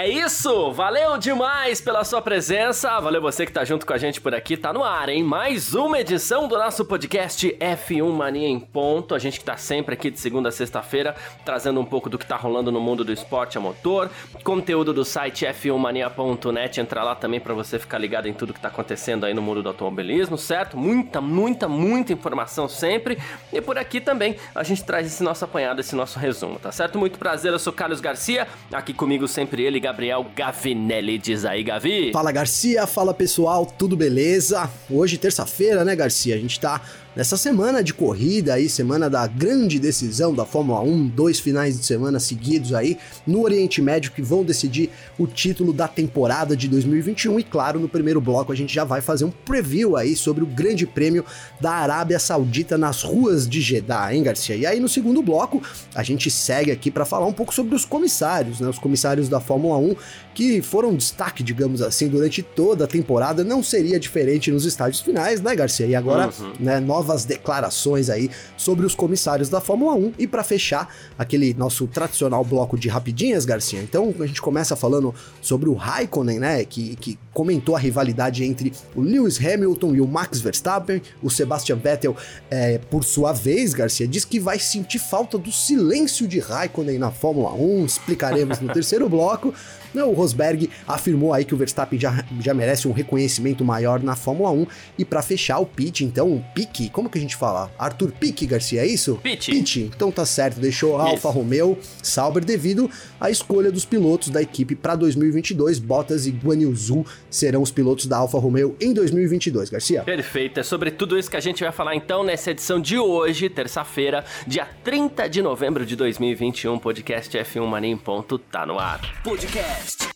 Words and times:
É 0.00 0.08
isso! 0.08 0.72
Valeu 0.72 1.18
demais 1.18 1.78
pela 1.78 2.02
sua 2.04 2.22
presença. 2.22 2.98
Valeu 3.00 3.20
você 3.20 3.44
que 3.44 3.52
tá 3.52 3.66
junto 3.66 3.84
com 3.84 3.92
a 3.92 3.98
gente 3.98 4.18
por 4.18 4.34
aqui. 4.34 4.56
Tá 4.56 4.72
no 4.72 4.82
ar, 4.82 5.10
hein? 5.10 5.22
Mais 5.22 5.74
uma 5.74 6.00
edição 6.00 6.48
do 6.48 6.56
nosso 6.56 6.86
podcast 6.86 7.54
F1 7.60 8.10
Mania 8.10 8.48
em 8.48 8.58
Ponto. 8.58 9.14
A 9.14 9.18
gente 9.18 9.38
que 9.38 9.44
tá 9.44 9.58
sempre 9.58 9.92
aqui 9.92 10.10
de 10.10 10.18
segunda 10.18 10.48
a 10.48 10.52
sexta-feira, 10.52 11.14
trazendo 11.44 11.78
um 11.78 11.84
pouco 11.84 12.08
do 12.08 12.16
que 12.18 12.24
tá 12.24 12.34
rolando 12.34 12.72
no 12.72 12.80
mundo 12.80 13.04
do 13.04 13.12
esporte 13.12 13.58
a 13.58 13.60
motor. 13.60 14.08
Conteúdo 14.42 14.94
do 14.94 15.04
site 15.04 15.44
f1mania.net. 15.44 16.80
Entra 16.80 17.02
lá 17.02 17.14
também 17.14 17.38
para 17.38 17.52
você 17.52 17.78
ficar 17.78 17.98
ligado 17.98 18.26
em 18.26 18.32
tudo 18.32 18.54
que 18.54 18.60
tá 18.60 18.68
acontecendo 18.68 19.26
aí 19.26 19.34
no 19.34 19.42
mundo 19.42 19.62
do 19.62 19.68
automobilismo, 19.68 20.38
certo? 20.38 20.78
Muita, 20.78 21.20
muita, 21.20 21.68
muita 21.68 22.10
informação 22.10 22.66
sempre. 22.66 23.18
E 23.52 23.60
por 23.60 23.76
aqui 23.76 24.00
também 24.00 24.36
a 24.54 24.62
gente 24.62 24.82
traz 24.82 25.06
esse 25.06 25.22
nosso 25.22 25.44
apanhado, 25.44 25.78
esse 25.78 25.94
nosso 25.94 26.18
resumo, 26.18 26.58
tá 26.58 26.72
certo? 26.72 26.98
Muito 26.98 27.18
prazer, 27.18 27.52
eu 27.52 27.58
sou 27.58 27.70
Carlos 27.70 28.00
Garcia. 28.00 28.48
Aqui 28.72 28.94
comigo 28.94 29.28
sempre 29.28 29.62
ele, 29.62 29.89
Gabriel 29.90 30.24
Gavinelli. 30.36 31.18
Diz 31.18 31.44
aí, 31.44 31.64
Gavi. 31.64 32.12
Fala 32.12 32.30
Garcia, 32.30 32.86
fala 32.86 33.12
pessoal, 33.12 33.66
tudo 33.66 33.96
beleza? 33.96 34.70
Hoje, 34.88 35.18
terça-feira, 35.18 35.84
né, 35.84 35.96
Garcia? 35.96 36.36
A 36.36 36.38
gente 36.38 36.60
tá 36.60 36.80
Nessa 37.16 37.36
semana 37.36 37.82
de 37.82 37.92
corrida 37.92 38.54
aí, 38.54 38.68
semana 38.68 39.10
da 39.10 39.26
grande 39.26 39.80
decisão 39.80 40.32
da 40.32 40.46
Fórmula 40.46 40.80
1, 40.80 41.08
dois 41.08 41.40
finais 41.40 41.76
de 41.76 41.84
semana 41.84 42.20
seguidos 42.20 42.72
aí 42.72 42.96
no 43.26 43.42
Oriente 43.42 43.82
Médio 43.82 44.12
que 44.12 44.22
vão 44.22 44.44
decidir 44.44 44.90
o 45.18 45.26
título 45.26 45.72
da 45.72 45.88
temporada 45.88 46.56
de 46.56 46.68
2021 46.68 47.40
e 47.40 47.42
claro, 47.42 47.80
no 47.80 47.88
primeiro 47.88 48.20
bloco 48.20 48.52
a 48.52 48.54
gente 48.54 48.72
já 48.72 48.84
vai 48.84 49.00
fazer 49.00 49.24
um 49.24 49.30
preview 49.30 49.96
aí 49.96 50.14
sobre 50.14 50.44
o 50.44 50.46
Grande 50.46 50.86
Prêmio 50.86 51.24
da 51.60 51.72
Arábia 51.72 52.20
Saudita 52.20 52.78
nas 52.78 53.02
ruas 53.02 53.48
de 53.48 53.60
Jeddah, 53.60 54.14
hein, 54.14 54.22
Garcia? 54.22 54.54
E 54.54 54.64
aí 54.64 54.78
no 54.78 54.88
segundo 54.88 55.20
bloco 55.20 55.60
a 55.92 56.04
gente 56.04 56.30
segue 56.30 56.70
aqui 56.70 56.92
para 56.92 57.04
falar 57.04 57.26
um 57.26 57.32
pouco 57.32 57.52
sobre 57.52 57.74
os 57.74 57.84
comissários, 57.84 58.60
né? 58.60 58.68
Os 58.68 58.78
comissários 58.78 59.28
da 59.28 59.40
Fórmula 59.40 59.76
1 59.78 59.96
que 60.32 60.62
foram 60.62 60.94
destaque, 60.94 61.42
digamos 61.42 61.82
assim, 61.82 62.08
durante 62.08 62.40
toda 62.40 62.84
a 62.84 62.86
temporada, 62.86 63.42
não 63.42 63.62
seria 63.62 63.98
diferente 63.98 64.50
nos 64.50 64.64
estádios 64.64 65.00
finais, 65.00 65.40
né, 65.40 65.54
Garcia? 65.56 65.86
E 65.86 65.94
agora, 65.94 66.30
uhum. 66.38 66.52
né, 66.58 66.80
novas 67.00 67.24
declarações 67.24 68.10
aí 68.10 68.30
sobre 68.58 68.84
os 68.84 68.94
comissários 68.94 69.48
da 69.48 69.58
Fórmula 69.58 69.94
1 69.94 70.12
e 70.18 70.26
para 70.26 70.44
fechar 70.44 70.94
aquele 71.18 71.54
nosso 71.54 71.86
tradicional 71.86 72.44
bloco 72.44 72.78
de 72.78 72.88
rapidinhas, 72.88 73.46
Garcia. 73.46 73.80
Então, 73.80 74.14
a 74.20 74.26
gente 74.26 74.42
começa 74.42 74.76
falando 74.76 75.14
sobre 75.40 75.70
o 75.70 75.74
Raikkonen, 75.74 76.38
né, 76.38 76.62
que, 76.62 76.94
que 76.96 77.18
comentou 77.32 77.74
a 77.74 77.78
rivalidade 77.78 78.44
entre 78.44 78.70
o 78.94 79.00
Lewis 79.00 79.38
Hamilton 79.38 79.94
e 79.94 80.00
o 80.02 80.06
Max 80.06 80.40
Verstappen. 80.40 81.00
O 81.22 81.30
Sebastian 81.30 81.76
Vettel, 81.76 82.14
é, 82.50 82.76
por 82.76 83.02
sua 83.02 83.32
vez, 83.32 83.72
Garcia, 83.72 84.06
diz 84.06 84.26
que 84.26 84.38
vai 84.38 84.58
sentir 84.58 84.98
falta 84.98 85.38
do 85.38 85.50
silêncio 85.50 86.28
de 86.28 86.38
Raikkonen 86.38 86.98
na 86.98 87.10
Fórmula 87.10 87.54
1. 87.54 87.86
Explicaremos 87.86 88.60
no 88.60 88.68
terceiro 88.74 89.08
bloco. 89.08 89.54
O 89.94 90.12
Rosberg 90.12 90.70
afirmou 90.86 91.32
aí 91.32 91.44
que 91.44 91.54
o 91.54 91.56
Verstappen 91.56 91.98
já, 91.98 92.24
já 92.40 92.54
merece 92.54 92.86
um 92.86 92.92
reconhecimento 92.92 93.64
maior 93.64 94.02
na 94.02 94.14
Fórmula 94.16 94.50
1. 94.50 94.66
E 94.98 95.04
para 95.04 95.22
fechar 95.22 95.58
o 95.58 95.66
pitch, 95.66 96.02
então, 96.02 96.32
o 96.32 96.44
Pique, 96.54 96.88
como 96.90 97.08
que 97.08 97.18
a 97.18 97.20
gente 97.20 97.36
fala? 97.36 97.70
Arthur 97.78 98.12
Pique, 98.12 98.46
Garcia, 98.46 98.82
é 98.82 98.86
isso? 98.86 99.16
Pitch. 99.22 99.46
Pitch, 99.46 99.76
então 99.76 100.10
tá 100.10 100.24
certo, 100.24 100.60
deixou 100.60 100.98
a 100.98 101.04
Alfa 101.04 101.30
Romeo, 101.30 101.78
Sauber 102.02 102.44
devido 102.44 102.90
à 103.20 103.30
escolha 103.30 103.70
dos 103.70 103.84
pilotos 103.84 104.30
da 104.30 104.40
equipe 104.40 104.74
para 104.74 104.96
2022. 104.96 105.78
Bottas 105.78 106.26
e 106.26 106.30
Guan 106.30 106.60
Yu 106.60 106.74
Zhu 106.74 107.06
serão 107.28 107.62
os 107.62 107.70
pilotos 107.70 108.06
da 108.06 108.16
Alfa 108.16 108.38
Romeo 108.38 108.74
em 108.80 108.92
2022, 108.92 109.70
Garcia. 109.70 110.02
Perfeito, 110.02 110.60
é 110.60 110.62
sobre 110.62 110.90
tudo 110.90 111.18
isso 111.18 111.30
que 111.30 111.36
a 111.36 111.40
gente 111.40 111.62
vai 111.62 111.72
falar 111.72 111.94
então 111.94 112.24
nessa 112.24 112.50
edição 112.50 112.80
de 112.80 112.98
hoje, 112.98 113.48
terça-feira, 113.48 114.24
dia 114.46 114.66
30 114.82 115.28
de 115.28 115.42
novembro 115.42 115.84
de 115.84 115.94
2021, 115.96 116.78
podcast 116.78 117.36
F1 117.36 117.66
Mania 117.66 117.90
em 117.90 117.96
ponto 117.96 118.38
tá 118.38 118.64
no 118.64 118.78
ar. 118.78 119.00
Podcast 119.22 119.60
Podcast 119.60 120.08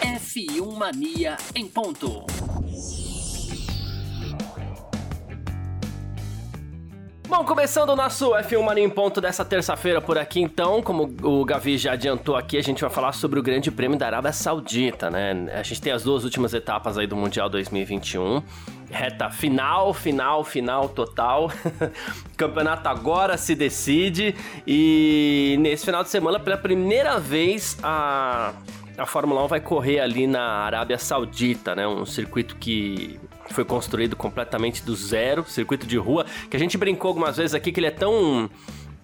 F1 0.00 0.76
Mania 0.76 1.36
em 1.54 1.66
ponto. 1.66 2.35
Bom, 7.28 7.44
começando 7.44 7.90
o 7.90 7.96
nosso 7.96 8.30
F1 8.30 8.62
Mania 8.62 8.84
em 8.84 8.88
ponto 8.88 9.20
dessa 9.20 9.44
terça-feira 9.44 10.00
por 10.00 10.16
aqui, 10.16 10.40
então, 10.40 10.80
como 10.80 11.12
o 11.22 11.44
Gavi 11.44 11.76
já 11.76 11.92
adiantou 11.92 12.36
aqui, 12.36 12.56
a 12.56 12.62
gente 12.62 12.80
vai 12.80 12.88
falar 12.88 13.12
sobre 13.12 13.40
o 13.40 13.42
Grande 13.42 13.68
Prêmio 13.68 13.98
da 13.98 14.06
Arábia 14.06 14.32
Saudita, 14.32 15.10
né? 15.10 15.48
A 15.52 15.62
gente 15.64 15.82
tem 15.82 15.92
as 15.92 16.04
duas 16.04 16.22
últimas 16.22 16.54
etapas 16.54 16.96
aí 16.96 17.06
do 17.06 17.16
Mundial 17.16 17.48
2021 17.48 18.42
reta 18.88 19.28
final, 19.30 19.92
final, 19.92 20.44
final 20.44 20.88
total. 20.88 21.50
campeonato 22.36 22.88
agora 22.88 23.36
se 23.36 23.56
decide 23.56 24.34
e 24.64 25.56
nesse 25.58 25.84
final 25.84 26.04
de 26.04 26.08
semana, 26.08 26.38
pela 26.38 26.56
primeira 26.56 27.18
vez, 27.18 27.76
a 27.82 28.52
a 28.98 29.04
Fórmula 29.04 29.44
1 29.44 29.48
vai 29.48 29.60
correr 29.60 30.00
ali 30.00 30.26
na 30.26 30.40
Arábia 30.40 30.96
Saudita, 30.96 31.74
né? 31.74 31.86
Um 31.86 32.06
circuito 32.06 32.56
que 32.56 33.20
foi 33.52 33.64
construído 33.64 34.16
completamente 34.16 34.82
do 34.82 34.94
zero, 34.94 35.44
circuito 35.48 35.86
de 35.86 35.96
rua, 35.96 36.26
que 36.50 36.56
a 36.56 36.60
gente 36.60 36.76
brincou 36.76 37.08
algumas 37.08 37.36
vezes 37.36 37.54
aqui 37.54 37.72
que 37.72 37.80
ele 37.80 37.86
é 37.86 37.90
tão 37.90 38.50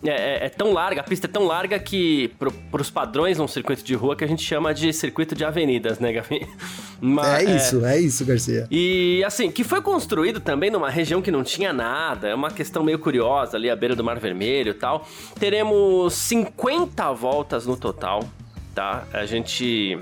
é, 0.05 0.11
é, 0.11 0.47
é, 0.47 0.49
tão 0.49 0.73
larga, 0.73 1.01
a 1.01 1.05
pista 1.05 1.29
é 1.29 1.31
tão 1.31 1.45
larga 1.45 1.79
que, 1.79 2.33
para 2.71 2.83
os 2.83 2.91
padrões 2.91 3.39
num 3.39 3.47
circuito 3.47 3.85
de 3.85 3.95
rua, 3.95 4.17
que 4.17 4.25
a 4.25 4.27
gente 4.27 4.43
chama 4.43 4.75
de 4.75 4.93
circuito 4.93 5.33
de 5.33 5.45
avenidas, 5.45 6.01
né, 6.01 6.13
Gavi? 6.13 6.45
Mas, 7.01 7.49
é 7.49 7.57
isso, 7.57 7.87
é... 7.87 7.97
é 7.97 8.01
isso, 8.01 8.25
Garcia. 8.25 8.67
E 8.69 9.23
assim, 9.25 9.51
que 9.51 9.63
foi 9.63 9.81
construído 9.81 10.41
também 10.41 10.71
numa 10.71 10.91
região 10.91 11.23
que 11.23 11.31
não 11.31 11.45
tinha 11.45 11.73
nada, 11.73 12.29
é 12.29 12.35
uma 12.35 12.51
questão 12.51 12.83
meio 12.83 12.99
curiosa 12.99 13.57
ali, 13.57 13.71
à 13.71 13.77
beira 13.77 13.95
do 13.95 14.03
Mar 14.03 14.19
Vermelho 14.19 14.71
e 14.71 14.75
tal. 14.75 15.07
Teremos 15.39 16.15
50 16.15 17.13
voltas 17.13 17.65
no 17.65 17.77
total, 17.77 18.29
tá? 18.75 19.05
A 19.13 19.25
gente 19.25 19.97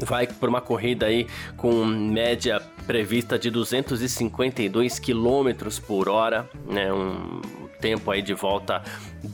vai 0.00 0.26
por 0.26 0.48
uma 0.48 0.60
corrida 0.60 1.06
aí 1.06 1.26
com 1.56 1.84
média 1.84 2.60
prevista 2.86 3.38
de 3.38 3.50
252 3.50 4.98
km 4.98 5.68
por 5.86 6.08
hora, 6.08 6.48
né? 6.66 6.92
Um 6.92 7.40
tempo 7.84 8.10
aí 8.10 8.22
de 8.22 8.32
volta 8.32 8.82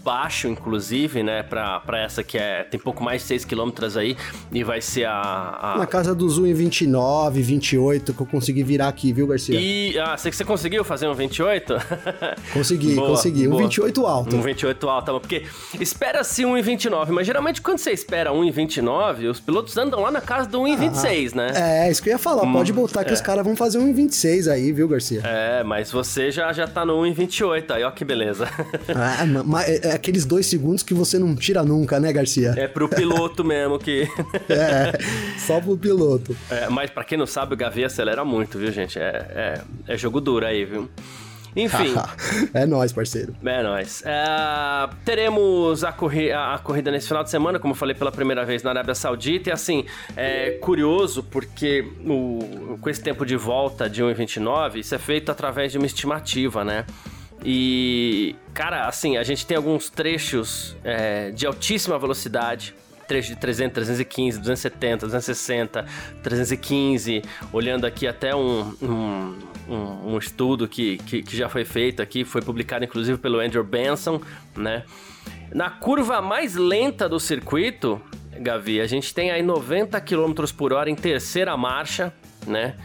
baixo, 0.04 0.48
inclusive, 0.48 1.22
né? 1.22 1.42
Pra, 1.42 1.78
pra 1.80 2.00
essa 2.00 2.22
que 2.22 2.36
é 2.36 2.64
tem 2.64 2.78
pouco 2.80 3.02
mais 3.02 3.22
de 3.22 3.28
6 3.28 3.44
km 3.44 3.70
aí 3.96 4.16
e 4.52 4.64
vai 4.64 4.80
ser 4.80 5.04
a, 5.04 5.58
a... 5.60 5.78
Na 5.78 5.86
casa 5.86 6.14
dos 6.14 6.40
1,29, 6.40 7.32
28 7.32 8.14
que 8.14 8.20
eu 8.20 8.26
consegui 8.26 8.62
virar 8.62 8.88
aqui, 8.88 9.12
viu, 9.12 9.26
Garcia? 9.26 9.58
E 9.60 9.98
ah, 9.98 10.16
você, 10.16 10.32
você 10.32 10.44
conseguiu 10.44 10.84
fazer 10.84 11.06
um 11.06 11.14
28? 11.14 11.74
Consegui, 12.52 12.94
boa, 12.94 13.10
consegui. 13.10 13.48
Um 13.48 13.56
28 13.56 14.06
alto. 14.06 14.36
Um 14.36 14.42
28 14.42 14.88
alto, 14.88 15.20
porque 15.20 15.44
espera-se 15.78 16.42
1,29, 16.42 17.10
mas 17.10 17.26
geralmente 17.26 17.60
quando 17.62 17.78
você 17.78 17.90
espera 17.90 18.30
1,29, 18.30 19.30
os 19.30 19.40
pilotos 19.40 19.76
andam 19.76 20.00
lá 20.00 20.10
na 20.10 20.20
casa 20.20 20.48
do 20.48 20.60
1,26, 20.60 21.30
ah, 21.32 21.36
né? 21.36 21.86
É, 21.86 21.90
isso 21.90 22.02
que 22.02 22.08
eu 22.08 22.12
ia 22.12 22.18
falar. 22.18 22.44
Hum, 22.44 22.52
Pode 22.52 22.72
botar 22.72 23.04
que 23.04 23.10
é. 23.10 23.14
os 23.14 23.20
caras 23.20 23.44
vão 23.44 23.54
fazer 23.54 23.78
1,26 23.78 24.50
aí, 24.50 24.72
viu, 24.72 24.88
Garcia? 24.88 25.20
É, 25.24 25.62
mas 25.62 25.90
você 25.90 26.30
já, 26.30 26.52
já 26.52 26.66
tá 26.66 26.84
no 26.84 26.94
1,28 27.02 27.70
aí, 27.70 27.84
ó 27.84 27.90
que 27.90 28.04
beleza. 28.04 28.39
Ah, 28.94 29.24
mas 29.44 29.68
é, 29.68 29.88
é 29.88 29.92
aqueles 29.92 30.24
dois 30.24 30.46
segundos 30.46 30.82
que 30.82 30.94
você 30.94 31.18
não 31.18 31.34
tira 31.34 31.62
nunca, 31.62 31.98
né, 31.98 32.12
Garcia? 32.12 32.54
É 32.56 32.68
pro 32.68 32.88
piloto 32.88 33.44
mesmo 33.44 33.78
que. 33.78 34.08
é, 34.48 34.98
só 35.38 35.60
pro 35.60 35.76
piloto. 35.76 36.36
É, 36.50 36.68
mas 36.68 36.90
para 36.90 37.04
quem 37.04 37.18
não 37.18 37.26
sabe, 37.26 37.54
o 37.54 37.56
Gavi 37.56 37.84
acelera 37.84 38.24
muito, 38.24 38.58
viu, 38.58 38.70
gente? 38.70 38.98
É, 38.98 39.62
é, 39.86 39.94
é 39.94 39.96
jogo 39.96 40.20
duro 40.20 40.46
aí, 40.46 40.64
viu? 40.64 40.88
Enfim. 41.54 41.94
é 42.54 42.66
nóis, 42.66 42.92
parceiro. 42.92 43.34
É 43.44 43.62
nóis. 43.62 44.02
É, 44.04 44.88
teremos 45.04 45.82
a, 45.84 45.92
corri 45.92 46.30
a, 46.30 46.58
corrida 46.62 46.90
nesse 46.90 47.08
final 47.08 47.24
de 47.24 47.30
semana, 47.30 47.58
como 47.58 47.72
eu 47.72 47.76
falei 47.76 47.94
pela 47.94 48.12
primeira 48.12 48.44
vez 48.44 48.62
na 48.62 48.70
Arábia 48.70 48.94
Saudita. 48.94 49.50
E 49.50 49.52
assim, 49.52 49.84
é 50.16 50.52
curioso 50.60 51.22
porque 51.24 51.86
o, 52.04 52.78
com 52.80 52.88
esse 52.88 53.02
tempo 53.02 53.26
de 53.26 53.36
volta 53.36 53.88
de 53.88 54.02
1,29, 54.02 54.76
isso 54.76 54.94
é 54.94 54.98
feito 54.98 55.30
através 55.30 55.72
de 55.72 55.78
uma 55.78 55.86
estimativa, 55.86 56.64
né? 56.64 56.84
E, 57.44 58.34
cara, 58.52 58.86
assim, 58.86 59.16
a 59.16 59.22
gente 59.22 59.46
tem 59.46 59.56
alguns 59.56 59.88
trechos 59.88 60.76
é, 60.84 61.30
de 61.30 61.46
altíssima 61.46 61.98
velocidade. 61.98 62.74
Trecho 63.08 63.30
de 63.30 63.36
300, 63.36 63.74
315, 63.74 64.38
270, 64.38 65.06
260, 65.06 65.86
315. 66.22 67.22
Olhando 67.52 67.84
aqui 67.84 68.06
até 68.06 68.36
um, 68.36 68.72
um, 68.80 70.12
um, 70.12 70.18
estudo 70.18 70.68
que, 70.68 70.98
que, 70.98 71.22
que 71.22 71.36
já 71.36 71.48
foi 71.48 71.64
feito 71.64 72.00
aqui, 72.00 72.24
foi 72.24 72.40
publicado 72.40 72.84
inclusive 72.84 73.18
pelo 73.18 73.40
Andrew 73.40 73.64
Benson, 73.64 74.20
né? 74.56 74.84
Na 75.52 75.68
curva 75.68 76.22
mais 76.22 76.54
lenta 76.54 77.08
do 77.08 77.18
circuito, 77.18 78.00
Gavi, 78.38 78.80
a 78.80 78.86
gente 78.86 79.12
tem 79.12 79.32
aí 79.32 79.42
90 79.42 80.00
km 80.00 80.32
por 80.56 80.72
hora 80.72 80.88
em 80.88 80.94
terceira 80.94 81.56
marcha, 81.56 82.12
né? 82.46 82.76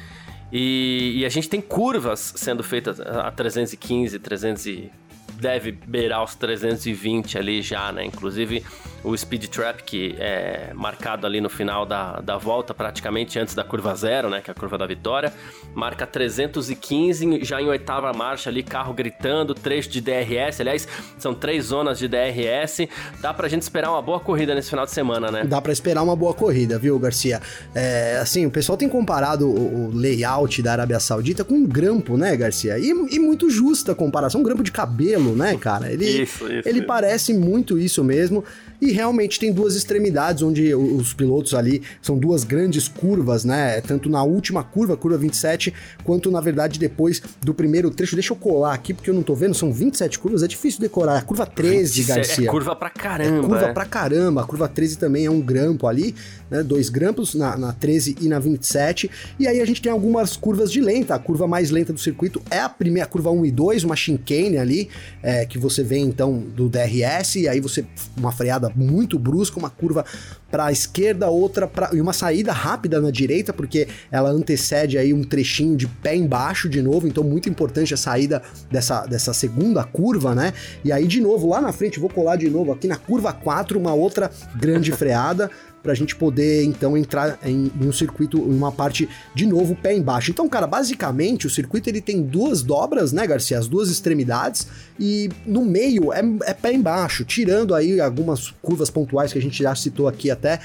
E, 0.57 1.19
e, 1.19 1.25
a 1.25 1.29
gente 1.29 1.49
tem 1.49 1.59
curvas 1.59 2.31
sendo 2.37 2.63
feitas 2.63 3.01
a 3.01 3.29
315, 3.29 4.17
300 4.19 4.65
e 4.67 4.89
deve 5.33 5.73
beirar 5.73 6.23
os 6.23 6.33
320 6.33 7.37
ali 7.37 7.61
já, 7.61 7.91
né? 7.91 8.05
Inclusive 8.05 8.63
o 9.05 9.15
speed 9.17 9.45
trap 9.45 9.83
que 9.83 10.15
é 10.19 10.71
marcado 10.73 11.27
ali 11.27 11.39
no 11.39 11.49
final 11.49 11.85
da, 11.85 12.19
da 12.19 12.37
volta, 12.37 12.73
praticamente 12.73 13.37
antes 13.37 13.53
da 13.53 13.63
curva 13.63 13.95
zero, 13.95 14.29
né? 14.29 14.41
Que 14.41 14.49
é 14.49 14.53
a 14.53 14.55
curva 14.55 14.77
da 14.77 14.85
vitória, 14.87 15.31
marca 15.73 16.05
315 16.07 17.43
já 17.43 17.61
em 17.61 17.67
oitava 17.67 18.11
marcha 18.13 18.49
ali, 18.49 18.63
carro 18.63 18.93
gritando, 18.93 19.53
trecho 19.53 19.89
de 19.89 20.01
DRS. 20.01 20.59
Aliás, 20.59 20.87
são 21.17 21.33
três 21.33 21.65
zonas 21.65 21.99
de 21.99 22.07
DRS. 22.07 22.87
Dá 23.21 23.33
pra 23.33 23.47
gente 23.47 23.61
esperar 23.61 23.91
uma 23.91 24.01
boa 24.01 24.19
corrida 24.19 24.55
nesse 24.55 24.69
final 24.69 24.85
de 24.85 24.91
semana, 24.91 25.31
né? 25.31 25.43
Dá 25.43 25.61
pra 25.61 25.71
esperar 25.71 26.03
uma 26.03 26.15
boa 26.15 26.33
corrida, 26.33 26.79
viu, 26.79 26.97
Garcia? 26.97 27.41
É, 27.73 28.17
assim, 28.21 28.45
o 28.45 28.51
pessoal 28.51 28.77
tem 28.77 28.89
comparado 28.89 29.47
o, 29.47 29.87
o 29.87 29.91
layout 29.95 30.61
da 30.61 30.71
Arábia 30.71 30.99
Saudita 30.99 31.43
com 31.43 31.55
um 31.55 31.67
grampo, 31.67 32.17
né, 32.17 32.35
Garcia? 32.35 32.77
E, 32.79 32.89
e 32.89 33.19
muito 33.19 33.49
justa 33.49 33.91
a 33.91 33.95
comparação, 33.95 34.41
um 34.41 34.43
grampo 34.43 34.63
de 34.63 34.71
cabelo, 34.71 35.35
né, 35.35 35.55
cara? 35.57 35.91
Ele, 35.91 36.05
isso, 36.05 36.45
isso, 36.51 36.67
ele 36.67 36.79
isso. 36.79 36.87
parece 36.87 37.33
muito 37.33 37.77
isso 37.77 38.03
mesmo. 38.03 38.43
E 38.85 38.91
realmente 38.91 39.39
tem 39.39 39.51
duas 39.51 39.75
extremidades 39.75 40.43
onde 40.43 40.75
os 40.75 41.11
pilotos 41.11 41.55
ali 41.55 41.81
são 42.03 42.15
duas 42.19 42.43
grandes 42.43 42.87
curvas, 42.87 43.43
né? 43.43 43.81
Tanto 43.81 44.07
na 44.07 44.21
última 44.21 44.63
curva, 44.63 44.95
curva 44.95 45.17
27, 45.17 45.73
quanto 46.03 46.29
na 46.29 46.39
verdade 46.39 46.77
depois 46.77 47.19
do 47.41 47.51
primeiro 47.51 47.89
trecho. 47.89 48.15
Deixa 48.15 48.33
eu 48.33 48.37
colar 48.37 48.75
aqui 48.75 48.93
porque 48.93 49.09
eu 49.09 49.13
não 49.15 49.23
tô 49.23 49.33
vendo, 49.33 49.55
são 49.55 49.73
27 49.73 50.19
curvas, 50.19 50.43
é 50.43 50.47
difícil 50.47 50.79
decorar. 50.81 51.17
A 51.17 51.21
curva 51.23 51.47
13, 51.47 52.03
Garcia. 52.03 52.47
É 52.47 52.51
curva 52.51 52.75
pra 52.75 52.91
caramba. 52.91 53.39
É 53.39 53.41
curva 53.41 53.65
é. 53.65 53.73
pra 53.73 53.85
caramba. 53.85 54.41
A 54.41 54.45
curva 54.45 54.67
13 54.67 54.99
também 54.99 55.25
é 55.25 55.31
um 55.31 55.41
grampo 55.41 55.87
ali, 55.87 56.13
né? 56.51 56.61
Dois 56.61 56.87
grampos 56.87 57.33
na, 57.33 57.57
na 57.57 57.73
13 57.73 58.17
e 58.21 58.27
na 58.27 58.37
27. 58.37 59.09
E 59.39 59.47
aí 59.47 59.61
a 59.61 59.65
gente 59.65 59.81
tem 59.81 59.91
algumas 59.91 60.37
curvas 60.37 60.71
de 60.71 60.79
lenta. 60.79 61.15
A 61.15 61.19
curva 61.19 61.47
mais 61.47 61.71
lenta 61.71 61.91
do 61.91 61.99
circuito 61.99 62.39
é 62.51 62.59
a 62.59 62.69
primeira, 62.69 63.07
a 63.07 63.09
curva 63.09 63.31
1 63.31 63.47
e 63.47 63.51
2, 63.51 63.83
uma 63.83 63.95
chicane 63.95 64.59
ali, 64.59 64.89
é, 65.23 65.43
que 65.43 65.57
você 65.57 65.81
vê 65.81 65.97
então 65.97 66.37
do 66.37 66.69
DRS, 66.69 67.37
e 67.37 67.47
aí 67.47 67.59
você 67.59 67.83
uma 68.15 68.31
freada 68.31 68.74
muito 68.75 69.17
brusca, 69.17 69.57
uma 69.57 69.69
curva 69.69 70.05
para 70.51 70.65
a 70.65 70.71
esquerda, 70.71 71.27
outra 71.27 71.67
para 71.67 71.89
e 71.93 72.01
uma 72.01 72.13
saída 72.13 72.51
rápida 72.51 73.01
na 73.01 73.11
direita, 73.11 73.53
porque 73.53 73.87
ela 74.11 74.29
antecede 74.29 74.97
aí 74.97 75.13
um 75.13 75.23
trechinho 75.23 75.75
de 75.75 75.87
pé 75.87 76.15
embaixo 76.15 76.69
de 76.69 76.81
novo, 76.81 77.07
então 77.07 77.23
muito 77.23 77.49
importante 77.49 77.93
a 77.93 77.97
saída 77.97 78.41
dessa, 78.71 79.05
dessa 79.05 79.33
segunda 79.33 79.83
curva, 79.83 80.33
né? 80.33 80.53
E 80.83 80.91
aí 80.91 81.07
de 81.07 81.21
novo 81.21 81.49
lá 81.49 81.61
na 81.61 81.71
frente, 81.71 81.99
vou 81.99 82.09
colar 82.09 82.35
de 82.35 82.49
novo 82.49 82.71
aqui 82.71 82.87
na 82.87 82.97
curva 82.97 83.33
4, 83.33 83.79
uma 83.79 83.93
outra 83.93 84.31
grande 84.55 84.91
freada 84.93 85.49
para 85.85 85.91
a 85.91 85.95
gente 85.95 86.15
poder 86.15 86.63
então 86.63 86.97
entrar 86.97 87.37
em, 87.45 87.71
em, 87.79 87.87
um 87.87 87.93
circuito, 87.93 88.39
em 88.39 88.57
uma 88.57 88.71
parte 88.71 89.07
de 89.35 89.45
novo 89.45 89.75
pé 89.75 89.95
embaixo. 89.95 90.31
Então, 90.31 90.49
cara, 90.49 90.65
basicamente 90.65 91.45
o 91.45 91.49
circuito 91.49 91.87
ele 91.87 92.01
tem 92.01 92.23
duas 92.23 92.63
dobras, 92.63 93.13
né, 93.13 93.27
Garcia? 93.27 93.59
As 93.59 93.67
duas 93.67 93.91
extremidades 93.91 94.67
e 94.99 95.29
no 95.45 95.63
meio 95.63 96.11
é, 96.11 96.21
é 96.45 96.53
pé 96.55 96.73
embaixo, 96.73 97.23
tirando 97.23 97.75
aí 97.75 98.01
algumas 98.01 98.49
curvas 98.63 98.89
pontuais 98.89 99.31
que 99.31 99.37
a 99.37 99.41
gente 99.41 99.61
já 99.61 99.75
citou 99.75 100.07
aqui 100.07 100.31
até 100.31 100.59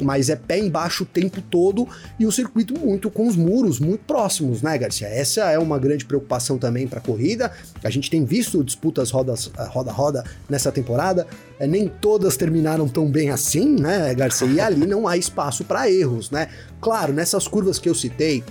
mas 0.00 0.28
é 0.28 0.36
pé 0.36 0.58
embaixo 0.58 1.04
o 1.04 1.06
tempo 1.06 1.40
todo 1.42 1.88
e 2.18 2.26
o 2.26 2.32
circuito 2.32 2.78
muito 2.78 3.10
com 3.10 3.26
os 3.26 3.36
muros 3.36 3.78
muito 3.78 4.04
próximos, 4.04 4.62
né, 4.62 4.76
Garcia? 4.78 5.08
Essa 5.08 5.50
é 5.50 5.58
uma 5.58 5.78
grande 5.78 6.04
preocupação 6.04 6.58
também 6.58 6.86
para 6.86 6.98
a 6.98 7.02
corrida. 7.02 7.52
A 7.82 7.90
gente 7.90 8.10
tem 8.10 8.24
visto 8.24 8.62
disputas 8.62 9.10
roda-roda 9.10 10.24
nessa 10.48 10.70
temporada, 10.72 11.26
é, 11.58 11.66
nem 11.66 11.88
todas 11.88 12.36
terminaram 12.36 12.88
tão 12.88 13.10
bem 13.10 13.30
assim, 13.30 13.76
né, 13.76 14.14
Garcia? 14.14 14.48
E 14.48 14.60
ali 14.60 14.86
não 14.86 15.06
há 15.06 15.16
espaço 15.16 15.64
para 15.64 15.90
erros, 15.90 16.30
né? 16.30 16.48
Claro, 16.80 17.12
nessas 17.12 17.46
curvas 17.46 17.78
que 17.78 17.88
eu 17.88 17.94
citei, 17.94 18.42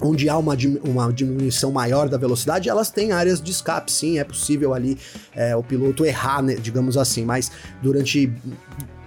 onde 0.00 0.28
há 0.28 0.36
uma, 0.36 0.56
uma 0.84 1.12
diminuição 1.12 1.72
maior 1.72 2.08
da 2.08 2.16
velocidade, 2.16 2.68
elas 2.68 2.90
têm 2.90 3.12
áreas 3.12 3.40
de 3.40 3.50
escape, 3.50 3.90
sim, 3.90 4.18
é 4.18 4.24
possível 4.24 4.74
ali 4.74 4.98
é, 5.34 5.56
o 5.56 5.62
piloto 5.62 6.04
errar, 6.04 6.42
né, 6.42 6.54
digamos 6.54 6.96
assim, 6.96 7.24
mas 7.24 7.50
durante 7.82 8.32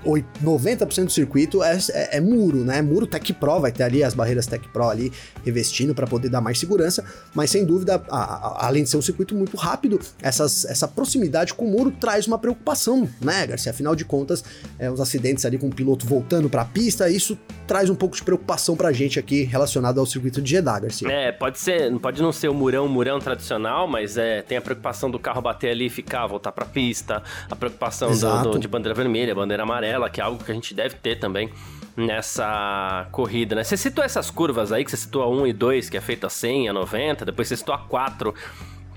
90% 0.03 1.05
do 1.05 1.11
circuito 1.11 1.63
é, 1.63 1.77
é, 1.91 2.17
é, 2.17 2.21
muro, 2.21 2.63
né? 2.63 2.81
Muro 2.81 3.05
Tech 3.05 3.33
Pro, 3.33 3.59
vai 3.59 3.71
ter 3.71 3.83
ali 3.83 4.03
as 4.03 4.13
barreiras 4.13 4.47
Tech 4.47 4.67
Pro 4.69 4.89
ali 4.89 5.11
revestindo 5.45 5.93
para 5.93 6.07
poder 6.07 6.29
dar 6.29 6.41
mais 6.41 6.59
segurança, 6.59 7.03
mas 7.33 7.51
sem 7.51 7.65
dúvida, 7.65 8.01
a, 8.09 8.17
a, 8.17 8.67
além 8.67 8.83
de 8.83 8.89
ser 8.89 8.97
um 8.97 9.01
circuito 9.01 9.35
muito 9.35 9.55
rápido, 9.57 9.99
essas, 10.21 10.65
essa 10.65 10.87
proximidade 10.87 11.53
com 11.53 11.65
o 11.65 11.69
muro 11.69 11.91
traz 11.91 12.27
uma 12.27 12.37
preocupação, 12.37 13.07
né, 13.21 13.45
Garcia? 13.47 13.71
Afinal 13.71 13.95
de 13.95 14.05
contas, 14.05 14.43
é, 14.79 14.89
os 14.89 14.99
acidentes 14.99 15.45
ali 15.45 15.57
com 15.57 15.67
o 15.67 15.75
piloto 15.75 16.05
voltando 16.05 16.49
para 16.49 16.63
a 16.63 16.65
pista, 16.65 17.09
isso 17.09 17.37
traz 17.67 17.89
um 17.89 17.95
pouco 17.95 18.15
de 18.15 18.23
preocupação 18.23 18.75
pra 18.75 18.91
gente 18.91 19.19
aqui 19.19 19.43
relacionado 19.43 19.99
ao 19.99 20.05
circuito 20.05 20.41
de 20.41 20.51
Jeddah, 20.51 20.79
Garcia. 20.79 21.07
É, 21.09 21.31
pode 21.31 21.59
ser, 21.59 21.91
pode 21.99 22.21
não 22.21 22.31
ser 22.31 22.49
o 22.49 22.53
murão, 22.53 22.87
murão 22.87 23.19
tradicional, 23.19 23.87
mas 23.87 24.17
é, 24.17 24.41
tem 24.41 24.57
a 24.57 24.61
preocupação 24.61 25.09
do 25.09 25.19
carro 25.19 25.41
bater 25.41 25.71
ali 25.71 25.85
e 25.85 25.89
ficar, 25.89 26.27
voltar 26.27 26.51
pra 26.51 26.65
pista, 26.65 27.23
a 27.49 27.55
preocupação 27.55 28.11
do, 28.11 28.51
do, 28.51 28.59
de 28.59 28.67
bandeira 28.67 28.93
vermelha, 28.93 29.33
bandeira 29.33 29.63
amarela, 29.63 29.90
que 30.09 30.21
é 30.21 30.23
algo 30.23 30.43
que 30.43 30.51
a 30.51 30.55
gente 30.55 30.73
deve 30.73 30.95
ter 30.95 31.17
também 31.17 31.51
nessa 31.95 33.07
corrida, 33.11 33.55
né? 33.55 33.63
Você 33.63 33.75
citou 33.75 34.03
essas 34.03 34.29
curvas 34.29 34.71
aí, 34.71 34.83
que 34.83 34.91
você 34.91 34.97
citou 34.97 35.23
a 35.23 35.29
1 35.29 35.47
e 35.47 35.53
2, 35.53 35.89
que 35.89 35.97
é 35.97 36.01
feita 36.01 36.27
a 36.27 36.29
100, 36.29 36.69
a 36.69 36.73
90, 36.73 37.25
depois 37.25 37.47
você 37.47 37.57
citou 37.57 37.75
a 37.75 37.79
4, 37.79 38.33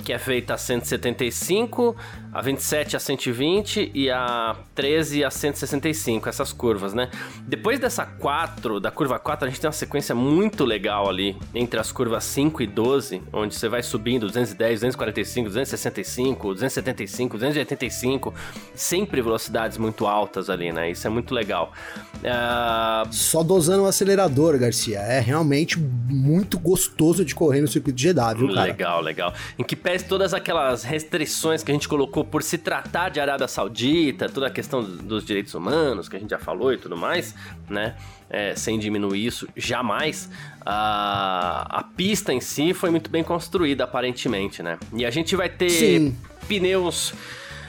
que 0.04 0.12
é 0.12 0.18
feita 0.18 0.54
a 0.54 0.58
175, 0.58 1.96
a 2.32 2.42
27 2.42 2.96
a 2.96 3.00
120 3.00 3.90
e 3.94 4.10
a 4.10 4.54
13 4.74 5.24
a 5.24 5.30
165, 5.30 6.28
essas 6.28 6.52
curvas, 6.52 6.92
né? 6.92 7.08
Depois 7.46 7.80
dessa 7.80 8.04
4, 8.04 8.78
da 8.80 8.90
curva 8.90 9.18
4, 9.18 9.46
a 9.46 9.50
gente 9.50 9.60
tem 9.60 9.68
uma 9.68 9.72
sequência 9.72 10.14
muito 10.14 10.64
legal 10.64 11.08
ali 11.08 11.36
entre 11.54 11.80
as 11.80 11.90
curvas 11.90 12.24
5 12.24 12.62
e 12.62 12.66
12, 12.66 13.22
onde 13.32 13.54
você 13.54 13.68
vai 13.68 13.82
subindo 13.82 14.26
210, 14.26 14.80
245, 14.80 15.48
265, 15.48 16.54
275, 16.54 17.38
285, 17.38 18.34
sempre 18.74 19.22
velocidades 19.22 19.78
muito 19.78 20.06
altas 20.06 20.50
ali, 20.50 20.70
né? 20.70 20.90
Isso 20.90 21.06
é 21.06 21.10
muito 21.10 21.34
legal. 21.34 21.72
Uh... 22.16 23.10
Só 23.10 23.42
dosando 23.42 23.84
o 23.84 23.86
acelerador, 23.86 24.58
Garcia. 24.58 24.98
É 24.98 25.20
realmente 25.20 25.78
muito 25.78 26.58
gostoso 26.58 27.24
de 27.24 27.34
correr 27.34 27.62
no 27.62 27.68
circuito 27.68 27.96
de 27.96 28.02
Jeddah, 28.02 28.34
viu, 28.34 28.48
cara? 28.48 28.66
Legal, 28.66 29.00
legal. 29.00 29.32
Em 29.58 29.62
que 29.62 29.76
todas 30.02 30.34
aquelas 30.34 30.82
restrições 30.82 31.62
que 31.62 31.70
a 31.70 31.74
gente 31.74 31.88
colocou 31.88 32.24
por 32.24 32.42
se 32.42 32.58
tratar 32.58 33.08
de 33.08 33.20
Arábia 33.20 33.46
Saudita, 33.46 34.28
toda 34.28 34.46
a 34.46 34.50
questão 34.50 34.82
dos 34.82 35.24
direitos 35.24 35.54
humanos 35.54 36.08
que 36.08 36.16
a 36.16 36.18
gente 36.18 36.30
já 36.30 36.38
falou 36.38 36.72
e 36.72 36.76
tudo 36.76 36.96
mais, 36.96 37.34
né? 37.68 37.94
É, 38.28 38.54
sem 38.56 38.78
diminuir 38.78 39.26
isso, 39.26 39.48
jamais. 39.56 40.28
A, 40.64 41.66
a 41.78 41.82
pista 41.82 42.32
em 42.32 42.40
si 42.40 42.74
foi 42.74 42.90
muito 42.90 43.10
bem 43.10 43.22
construída, 43.22 43.84
aparentemente, 43.84 44.62
né? 44.62 44.78
E 44.94 45.04
a 45.04 45.10
gente 45.10 45.36
vai 45.36 45.48
ter 45.48 45.70
Sim. 45.70 46.16
pneus. 46.48 47.12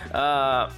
Uh, 0.05 0.71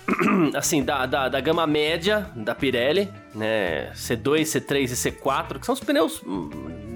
assim, 0.57 0.83
da, 0.83 1.05
da, 1.05 1.29
da, 1.29 1.39
gama 1.39 1.67
média 1.67 2.27
da 2.35 2.55
Pirelli, 2.55 3.07
né? 3.35 3.91
C2, 3.93 4.41
C3 4.41 4.83
e 4.83 5.11
C4, 5.11 5.59
que 5.59 5.65
são 5.65 5.73
os 5.73 5.79
pneus 5.79 6.23
hum, 6.25 6.49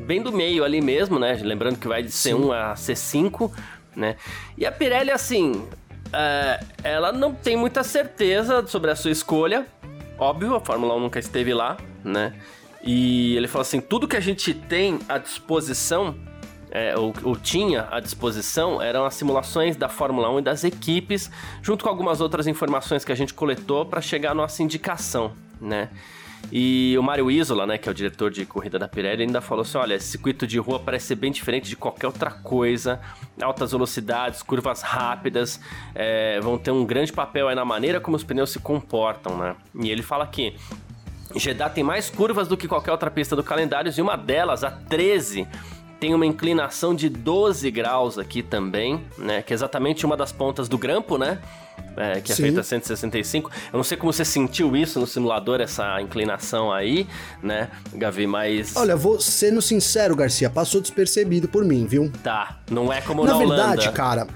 bem 0.05 0.21
do 0.21 0.31
meio 0.31 0.63
ali 0.63 0.81
mesmo, 0.81 1.19
né? 1.19 1.39
Lembrando 1.41 1.77
que 1.77 1.87
vai 1.87 2.01
de 2.01 2.09
C1 2.09 2.51
a 2.51 2.73
C5, 2.73 3.51
né? 3.95 4.15
E 4.57 4.65
a 4.65 4.71
Pirelli, 4.71 5.11
assim, 5.11 5.67
é, 6.13 6.59
ela 6.83 7.11
não 7.11 7.33
tem 7.33 7.55
muita 7.55 7.83
certeza 7.83 8.65
sobre 8.67 8.91
a 8.91 8.95
sua 8.95 9.11
escolha. 9.11 9.65
Óbvio, 10.17 10.55
a 10.55 10.59
Fórmula 10.59 10.95
1 10.95 10.99
nunca 10.99 11.19
esteve 11.19 11.53
lá, 11.53 11.77
né? 12.03 12.33
E 12.83 13.35
ele 13.35 13.47
falou 13.47 13.61
assim: 13.61 13.79
tudo 13.79 14.07
que 14.07 14.17
a 14.17 14.19
gente 14.19 14.53
tem 14.53 14.99
à 15.07 15.17
disposição, 15.17 16.15
é, 16.69 16.97
ou, 16.97 17.13
ou, 17.23 17.35
tinha 17.35 17.87
à 17.91 17.99
disposição, 17.99 18.81
eram 18.81 19.05
as 19.05 19.15
simulações 19.15 19.75
da 19.75 19.89
Fórmula 19.89 20.29
1 20.31 20.39
e 20.39 20.41
das 20.41 20.63
equipes, 20.63 21.29
junto 21.61 21.83
com 21.83 21.89
algumas 21.89 22.21
outras 22.21 22.47
informações 22.47 23.05
que 23.05 23.11
a 23.11 23.15
gente 23.15 23.33
coletou 23.33 23.85
para 23.85 24.01
chegar 24.01 24.31
à 24.31 24.35
nossa 24.35 24.63
indicação, 24.63 25.33
né? 25.59 25.89
E 26.51 26.95
o 26.97 27.03
Mário 27.03 27.29
Isola, 27.29 27.65
né, 27.65 27.77
que 27.77 27.89
é 27.89 27.91
o 27.91 27.95
diretor 27.95 28.31
de 28.31 28.45
corrida 28.45 28.79
da 28.79 28.87
Pirelli, 28.87 29.23
ainda 29.23 29.41
falou 29.41 29.63
assim: 29.63 29.77
olha, 29.77 29.95
esse 29.95 30.07
circuito 30.07 30.47
de 30.47 30.57
rua 30.57 30.79
parece 30.79 31.07
ser 31.07 31.15
bem 31.15 31.31
diferente 31.31 31.67
de 31.67 31.75
qualquer 31.75 32.07
outra 32.07 32.31
coisa. 32.31 32.99
Altas 33.41 33.71
velocidades, 33.71 34.41
curvas 34.41 34.81
rápidas, 34.81 35.59
é, 35.95 36.39
vão 36.39 36.57
ter 36.57 36.71
um 36.71 36.85
grande 36.85 37.11
papel 37.11 37.47
aí 37.47 37.55
na 37.55 37.65
maneira 37.65 37.99
como 37.99 38.15
os 38.15 38.23
pneus 38.23 38.51
se 38.51 38.59
comportam, 38.59 39.37
né? 39.37 39.55
E 39.75 39.89
ele 39.89 40.01
fala 40.01 40.25
que 40.27 40.55
Jeddah 41.35 41.69
tem 41.69 41.83
mais 41.83 42.09
curvas 42.09 42.47
do 42.47 42.57
que 42.57 42.67
qualquer 42.67 42.91
outra 42.91 43.09
pista 43.09 43.35
do 43.35 43.43
calendário, 43.43 43.91
e 43.95 44.01
uma 44.01 44.15
delas, 44.15 44.63
a 44.63 44.71
13, 44.71 45.47
tem 46.01 46.15
uma 46.15 46.25
inclinação 46.25 46.95
de 46.95 47.07
12 47.07 47.69
graus 47.69 48.17
aqui 48.17 48.41
também, 48.41 49.05
né? 49.19 49.43
Que 49.43 49.53
é 49.53 49.55
exatamente 49.55 50.03
uma 50.03 50.17
das 50.17 50.31
pontas 50.31 50.67
do 50.67 50.75
grampo, 50.75 51.15
né? 51.15 51.37
É, 51.95 52.19
que 52.19 52.31
é 52.31 52.35
Sim. 52.35 52.43
feita 52.43 52.61
a 52.61 52.63
165. 52.63 53.51
Eu 53.71 53.77
não 53.77 53.83
sei 53.83 53.95
como 53.95 54.11
você 54.11 54.25
sentiu 54.25 54.75
isso 54.75 54.99
no 54.99 55.05
simulador, 55.05 55.61
essa 55.61 56.01
inclinação 56.01 56.71
aí, 56.71 57.07
né, 57.43 57.69
Gavi, 57.93 58.25
mas. 58.25 58.75
Olha, 58.75 58.95
vou 58.95 59.19
sendo 59.21 59.61
sincero, 59.61 60.15
Garcia, 60.15 60.49
passou 60.49 60.81
despercebido 60.81 61.47
por 61.47 61.63
mim, 61.63 61.85
viu? 61.85 62.11
Tá, 62.23 62.57
não 62.71 62.91
é 62.91 62.99
como 63.01 63.23
na 63.23 63.33
na 63.33 63.37
verdade, 63.37 63.91
cara. 63.91 64.27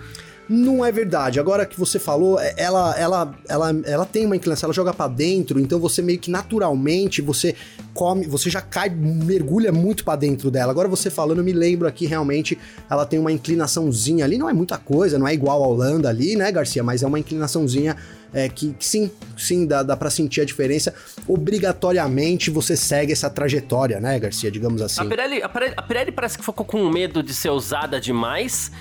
Não 0.47 0.85
é 0.85 0.91
verdade. 0.91 1.39
Agora 1.39 1.65
que 1.65 1.79
você 1.79 1.97
falou, 1.97 2.39
é, 2.39 2.53
ela, 2.57 2.95
ela, 2.97 3.35
ela, 3.47 3.75
ela 3.85 4.05
tem 4.05 4.25
uma 4.25 4.35
inclinação, 4.35 4.67
ela 4.67 4.73
joga 4.73 4.93
para 4.93 5.09
dentro, 5.09 5.59
então 5.59 5.79
você 5.79 6.01
meio 6.01 6.19
que 6.19 6.29
naturalmente 6.29 7.21
você 7.21 7.55
come, 7.93 8.25
você 8.27 8.49
já 8.49 8.61
cai, 8.61 8.89
mergulha 8.89 9.71
muito 9.71 10.03
para 10.03 10.17
dentro 10.17 10.51
dela. 10.51 10.71
Agora 10.71 10.87
você 10.87 11.09
falando, 11.09 11.39
eu 11.39 11.43
me 11.43 11.53
lembro 11.53 11.87
aqui 11.87 12.05
realmente, 12.05 12.57
ela 12.89 13.05
tem 13.05 13.17
uma 13.17 13.31
inclinaçãozinha 13.31 14.25
ali, 14.25 14.37
não 14.37 14.49
é 14.49 14.53
muita 14.53 14.77
coisa, 14.77 15.17
não 15.17 15.27
é 15.27 15.33
igual 15.33 15.63
a 15.63 15.67
Holanda 15.67 16.09
ali, 16.09 16.35
né, 16.35 16.51
Garcia? 16.51 16.83
Mas 16.83 17.01
é 17.01 17.07
uma 17.07 17.19
inclinaçãozinha 17.19 17.95
é, 18.33 18.49
que, 18.49 18.73
que, 18.73 18.85
sim, 18.85 19.09
sim, 19.37 19.65
dá, 19.65 19.81
dá 19.81 19.95
para 19.95 20.09
sentir 20.09 20.41
a 20.41 20.45
diferença. 20.45 20.93
Obrigatoriamente 21.27 22.51
você 22.51 22.75
segue 22.75 23.13
essa 23.13 23.29
trajetória, 23.29 23.99
né, 23.99 24.19
Garcia? 24.19 24.51
Digamos 24.51 24.81
assim. 24.81 25.01
A 25.01 25.05
Pirelli, 25.05 25.41
a 25.41 25.49
Pirelli, 25.49 25.73
a 25.77 25.81
Pirelli 25.81 26.11
parece 26.11 26.37
que 26.37 26.45
ficou 26.45 26.65
com 26.65 26.89
medo 26.89 27.23
de 27.23 27.33
ser 27.33 27.49
usada 27.49 27.99
demais 27.99 28.71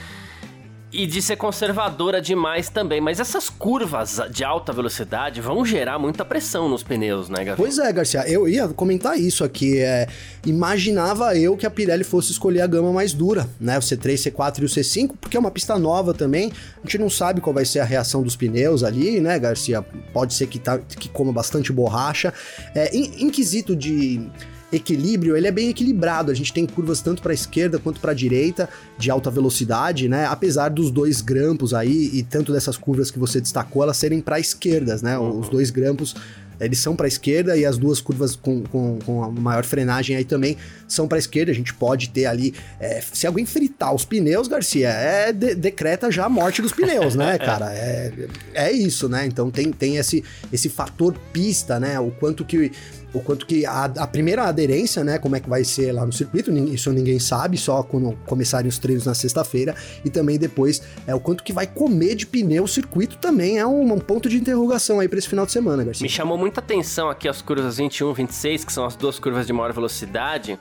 e 0.94 1.06
de 1.06 1.20
ser 1.20 1.36
conservadora 1.36 2.22
demais 2.22 2.68
também. 2.68 3.00
Mas 3.00 3.18
essas 3.18 3.50
curvas 3.50 4.20
de 4.30 4.44
alta 4.44 4.72
velocidade 4.72 5.40
vão 5.40 5.64
gerar 5.64 5.98
muita 5.98 6.24
pressão 6.24 6.68
nos 6.68 6.84
pneus, 6.84 7.28
né, 7.28 7.44
Garcia? 7.44 7.56
Pois 7.56 7.78
é, 7.78 7.92
Garcia. 7.92 8.28
Eu 8.28 8.48
ia 8.48 8.68
comentar 8.68 9.18
isso 9.18 9.42
aqui. 9.42 9.80
É, 9.80 10.06
imaginava 10.46 11.36
eu 11.36 11.56
que 11.56 11.66
a 11.66 11.70
Pirelli 11.70 12.04
fosse 12.04 12.30
escolher 12.30 12.60
a 12.60 12.66
gama 12.66 12.92
mais 12.92 13.12
dura, 13.12 13.48
né? 13.60 13.76
O 13.76 13.80
C3, 13.80 14.30
C4 14.30 14.62
e 14.62 14.64
o 14.64 14.68
C5, 14.68 15.14
porque 15.20 15.36
é 15.36 15.40
uma 15.40 15.50
pista 15.50 15.76
nova 15.76 16.14
também. 16.14 16.52
A 16.78 16.86
gente 16.86 16.98
não 16.98 17.10
sabe 17.10 17.40
qual 17.40 17.52
vai 17.52 17.64
ser 17.64 17.80
a 17.80 17.84
reação 17.84 18.22
dos 18.22 18.36
pneus 18.36 18.84
ali, 18.84 19.20
né, 19.20 19.36
Garcia? 19.38 19.82
Pode 20.12 20.34
ser 20.34 20.46
que, 20.46 20.60
tá, 20.60 20.78
que 20.78 21.08
coma 21.08 21.32
bastante 21.32 21.72
borracha. 21.72 22.32
É, 22.72 22.94
em, 22.96 23.24
em 23.24 23.30
quesito 23.30 23.74
de 23.74 24.30
equilíbrio, 24.72 25.36
ele 25.36 25.46
é 25.46 25.50
bem 25.50 25.68
equilibrado. 25.68 26.30
A 26.30 26.34
gente 26.34 26.52
tem 26.52 26.66
curvas 26.66 27.00
tanto 27.00 27.22
para 27.22 27.32
a 27.32 27.34
esquerda 27.34 27.78
quanto 27.78 28.00
para 28.00 28.12
a 28.12 28.14
direita 28.14 28.68
de 28.98 29.10
alta 29.10 29.30
velocidade, 29.30 30.08
né? 30.08 30.26
Apesar 30.26 30.68
dos 30.68 30.90
dois 30.90 31.20
grampos 31.20 31.74
aí 31.74 32.10
e 32.12 32.22
tanto 32.22 32.52
dessas 32.52 32.76
curvas 32.76 33.10
que 33.10 33.18
você 33.18 33.40
destacou, 33.40 33.82
elas 33.82 33.96
serem 33.96 34.20
para 34.20 34.40
esquerdas, 34.40 35.02
né? 35.02 35.18
Uhum. 35.18 35.40
Os 35.40 35.48
dois 35.48 35.70
grampos 35.70 36.14
eles 36.60 36.78
são 36.78 36.94
para 36.94 37.06
a 37.06 37.08
esquerda 37.08 37.56
e 37.56 37.64
as 37.64 37.78
duas 37.78 38.00
curvas 38.00 38.36
com, 38.36 38.62
com, 38.64 38.98
com 39.04 39.22
a 39.22 39.30
maior 39.30 39.64
frenagem 39.64 40.16
aí 40.16 40.24
também 40.24 40.56
são 40.86 41.08
para 41.08 41.18
a 41.18 41.20
esquerda. 41.20 41.50
A 41.50 41.54
gente 41.54 41.74
pode 41.74 42.10
ter 42.10 42.26
ali. 42.26 42.54
É, 42.80 43.00
se 43.00 43.26
alguém 43.26 43.46
fritar 43.46 43.94
os 43.94 44.04
pneus, 44.04 44.48
Garcia, 44.48 44.88
é 44.88 45.32
de, 45.32 45.54
decreta 45.54 46.10
já 46.10 46.26
a 46.26 46.28
morte 46.28 46.62
dos 46.62 46.72
pneus, 46.72 47.14
né, 47.14 47.38
cara? 47.44 47.72
É, 47.72 48.12
é 48.54 48.72
isso, 48.72 49.08
né? 49.08 49.26
Então 49.26 49.50
tem, 49.50 49.72
tem 49.72 49.96
esse, 49.96 50.22
esse 50.52 50.68
fator 50.68 51.14
pista, 51.32 51.78
né? 51.80 51.98
O 51.98 52.10
quanto 52.10 52.44
que 52.44 52.70
o 53.14 53.20
quanto 53.20 53.46
que 53.46 53.64
a, 53.64 53.84
a, 53.84 54.06
primeira 54.06 54.42
aderência, 54.42 55.04
né, 55.04 55.18
como 55.18 55.36
é 55.36 55.40
que 55.40 55.48
vai 55.48 55.62
ser 55.62 55.92
lá 55.92 56.04
no 56.04 56.12
circuito, 56.12 56.50
isso 56.50 56.92
ninguém 56.92 57.20
sabe, 57.20 57.56
só 57.56 57.82
quando 57.82 58.12
começarem 58.26 58.68
os 58.68 58.76
treinos 58.76 59.06
na 59.06 59.14
sexta-feira, 59.14 59.74
e 60.04 60.10
também 60.10 60.36
depois 60.36 60.82
é 61.06 61.14
o 61.14 61.20
quanto 61.20 61.44
que 61.44 61.52
vai 61.52 61.66
comer 61.66 62.16
de 62.16 62.26
pneu 62.26 62.64
o 62.64 62.68
circuito 62.68 63.16
também 63.18 63.58
é 63.58 63.66
um, 63.66 63.92
um 63.92 63.98
ponto 63.98 64.28
de 64.28 64.36
interrogação 64.36 64.98
aí 64.98 65.08
para 65.08 65.18
esse 65.18 65.28
final 65.28 65.46
de 65.46 65.52
semana, 65.52 65.84
Garcia. 65.84 66.02
Me 66.02 66.08
chamou 66.08 66.36
muita 66.54 66.60
atenção 66.60 67.10
aqui 67.10 67.28
as 67.28 67.42
curvas 67.42 67.78
21 67.78 68.12
e 68.12 68.14
26, 68.14 68.64
que 68.64 68.72
são 68.72 68.84
as 68.84 68.94
duas 68.94 69.18
curvas 69.18 69.44
de 69.44 69.52
maior 69.52 69.72
velocidade, 69.72 70.56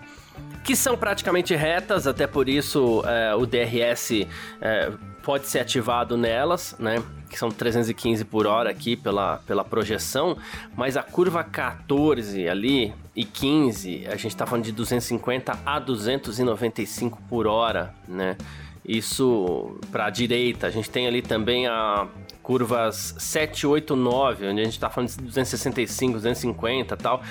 que 0.64 0.76
são 0.76 0.98
praticamente 0.98 1.54
retas, 1.54 2.08
até 2.08 2.26
por 2.26 2.50
isso 2.50 3.04
é, 3.06 3.36
o 3.36 3.46
DRS 3.46 4.26
é, 4.60 4.92
pode 5.22 5.46
ser 5.46 5.60
ativado 5.60 6.18
nelas, 6.18 6.76
né? 6.80 7.04
Que 7.30 7.38
são 7.38 7.52
315 7.52 8.26
por 8.26 8.48
hora 8.48 8.72
aqui 8.72 8.96
pela, 8.96 9.38
pela 9.46 9.64
projeção, 9.64 10.36
mas 10.76 10.98
a 10.98 11.04
curva 11.04 11.44
14 11.44 12.48
ali 12.50 12.92
e 13.16 13.24
15, 13.24 14.08
a 14.08 14.16
gente 14.16 14.36
tá 14.36 14.48
falando 14.48 14.66
de 14.66 14.72
250 14.72 15.60
a 15.64 15.78
295 15.78 17.22
por 17.30 17.46
hora, 17.46 17.94
né? 18.08 18.36
Isso 18.84 19.78
para 19.92 20.08
a 20.08 20.10
direita. 20.10 20.68
A 20.68 20.70
gente 20.70 20.90
tem 20.90 21.08
ali 21.08 21.22
também 21.22 21.68
a 21.68 22.08
curvas 22.44 23.16
7, 23.18 23.66
8, 23.66 23.96
9, 23.96 24.50
onde 24.50 24.62
a 24.62 24.66
gente 24.66 24.80
tá 24.80 24.90
falando 24.90 25.10
de 25.10 25.18
265, 25.18 26.14
250 26.14 26.94
e 26.94 26.98
tal 26.98 27.24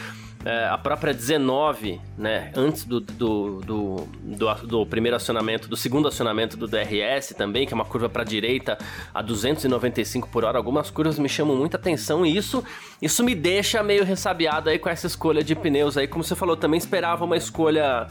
é, 0.44 0.66
a 0.68 0.76
própria 0.76 1.14
19, 1.14 2.00
né, 2.18 2.50
antes 2.56 2.84
do, 2.84 3.00
do, 3.00 3.60
do, 3.60 4.08
do, 4.22 4.54
do 4.66 4.86
primeiro 4.86 5.16
acionamento, 5.16 5.68
do 5.68 5.76
segundo 5.76 6.08
acionamento 6.08 6.56
do 6.56 6.66
DRS 6.66 7.32
também, 7.36 7.66
que 7.66 7.72
é 7.72 7.76
uma 7.76 7.84
curva 7.84 8.08
para 8.08 8.22
a 8.22 8.24
direita 8.24 8.76
a 9.14 9.22
295 9.22 10.28
por 10.28 10.44
hora, 10.44 10.58
algumas 10.58 10.90
curvas 10.90 11.18
me 11.18 11.28
chamam 11.28 11.56
muita 11.56 11.76
atenção 11.76 12.26
e 12.26 12.36
isso, 12.36 12.64
isso 13.00 13.22
me 13.22 13.34
deixa 13.34 13.82
meio 13.82 14.04
ressabiado 14.04 14.68
aí 14.68 14.78
com 14.78 14.88
essa 14.88 15.06
escolha 15.06 15.44
de 15.44 15.54
pneus 15.54 15.96
aí, 15.96 16.08
como 16.08 16.24
você 16.24 16.34
falou, 16.34 16.56
também 16.56 16.78
esperava 16.78 17.24
uma 17.24 17.36
escolha 17.36 18.08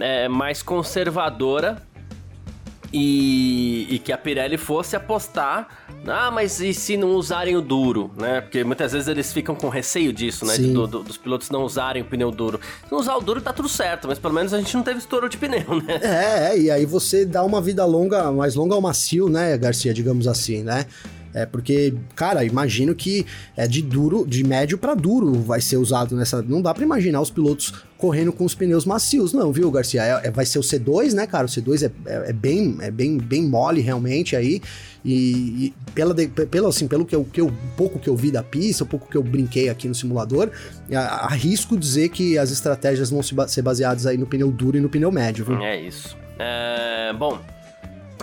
é, 0.00 0.28
mais 0.28 0.62
conservadora 0.62 1.80
e, 2.92 3.86
e, 3.90 3.98
que 3.98 4.12
a 4.12 4.18
Pirelli 4.18 4.56
fosse 4.56 4.96
apostar. 4.96 5.68
Ah, 6.10 6.30
mas 6.30 6.60
e 6.60 6.72
se 6.72 6.96
não 6.96 7.10
usarem 7.10 7.56
o 7.56 7.60
duro, 7.60 8.10
né? 8.16 8.40
Porque 8.40 8.64
muitas 8.64 8.92
vezes 8.92 9.08
eles 9.08 9.32
ficam 9.32 9.54
com 9.54 9.68
receio 9.68 10.12
disso, 10.12 10.44
né? 10.44 10.56
Do, 10.56 10.86
do, 10.86 11.02
dos 11.02 11.16
pilotos 11.16 11.50
não 11.50 11.62
usarem 11.62 12.02
o 12.02 12.04
pneu 12.04 12.30
duro. 12.30 12.60
Se 12.84 12.92
não 12.92 12.98
usar 12.98 13.16
o 13.16 13.20
duro 13.20 13.40
tá 13.40 13.52
tudo 13.52 13.68
certo, 13.68 14.08
mas 14.08 14.18
pelo 14.18 14.34
menos 14.34 14.52
a 14.54 14.58
gente 14.58 14.74
não 14.74 14.82
teve 14.82 14.98
estouro 14.98 15.28
de 15.28 15.36
pneu, 15.36 15.82
né? 15.82 16.00
É, 16.02 16.50
é 16.50 16.58
e 16.58 16.70
aí 16.70 16.86
você 16.86 17.24
dá 17.24 17.44
uma 17.44 17.60
vida 17.60 17.84
longa, 17.84 18.30
mais 18.32 18.54
longa 18.54 18.74
ao 18.74 18.80
macio, 18.80 19.28
né, 19.28 19.56
Garcia, 19.56 19.92
digamos 19.92 20.26
assim, 20.26 20.62
né? 20.62 20.86
É 21.42 21.46
porque, 21.46 21.94
cara, 22.16 22.44
imagino 22.44 22.94
que 22.94 23.24
é 23.56 23.66
de 23.66 23.80
duro, 23.80 24.26
de 24.26 24.42
médio 24.42 24.76
para 24.76 24.94
duro 24.94 25.34
vai 25.34 25.60
ser 25.60 25.76
usado 25.76 26.16
nessa. 26.16 26.42
Não 26.42 26.60
dá 26.60 26.74
para 26.74 26.82
imaginar 26.82 27.20
os 27.20 27.30
pilotos 27.30 27.72
correndo 27.96 28.32
com 28.32 28.44
os 28.44 28.54
pneus 28.54 28.84
macios, 28.84 29.32
não, 29.32 29.52
viu, 29.52 29.70
Garcia? 29.70 30.02
É, 30.02 30.28
é, 30.28 30.30
vai 30.30 30.44
ser 30.44 30.58
o 30.58 30.62
C2, 30.62 31.12
né, 31.12 31.26
cara? 31.26 31.46
O 31.46 31.48
C2 31.48 31.82
é, 31.82 32.10
é, 32.10 32.30
é, 32.30 32.32
bem, 32.32 32.76
é 32.80 32.90
bem, 32.90 33.18
bem 33.18 33.42
mole 33.42 33.80
realmente 33.80 34.34
aí. 34.34 34.60
E, 35.04 35.66
e 35.66 35.74
pela, 35.94 36.14
pela, 36.14 36.68
assim, 36.68 36.88
pelo 36.88 37.06
que 37.06 37.14
eu, 37.14 37.24
que 37.24 37.40
eu, 37.40 37.52
pouco 37.76 37.98
que 37.98 38.08
eu 38.08 38.16
vi 38.16 38.32
da 38.32 38.42
pista, 38.42 38.82
o 38.82 38.86
pouco 38.86 39.08
que 39.08 39.16
eu 39.16 39.22
brinquei 39.22 39.68
aqui 39.68 39.86
no 39.86 39.94
simulador, 39.94 40.50
arrisco 40.92 41.76
dizer 41.76 42.08
que 42.08 42.36
as 42.36 42.50
estratégias 42.50 43.10
vão 43.10 43.22
ser 43.22 43.62
baseadas 43.62 44.06
aí 44.06 44.16
no 44.16 44.26
pneu 44.26 44.50
duro 44.50 44.76
e 44.76 44.80
no 44.80 44.88
pneu 44.88 45.12
médio, 45.12 45.44
viu? 45.44 45.58
É 45.62 45.80
isso. 45.80 46.16
É, 46.38 47.12
bom, 47.14 47.38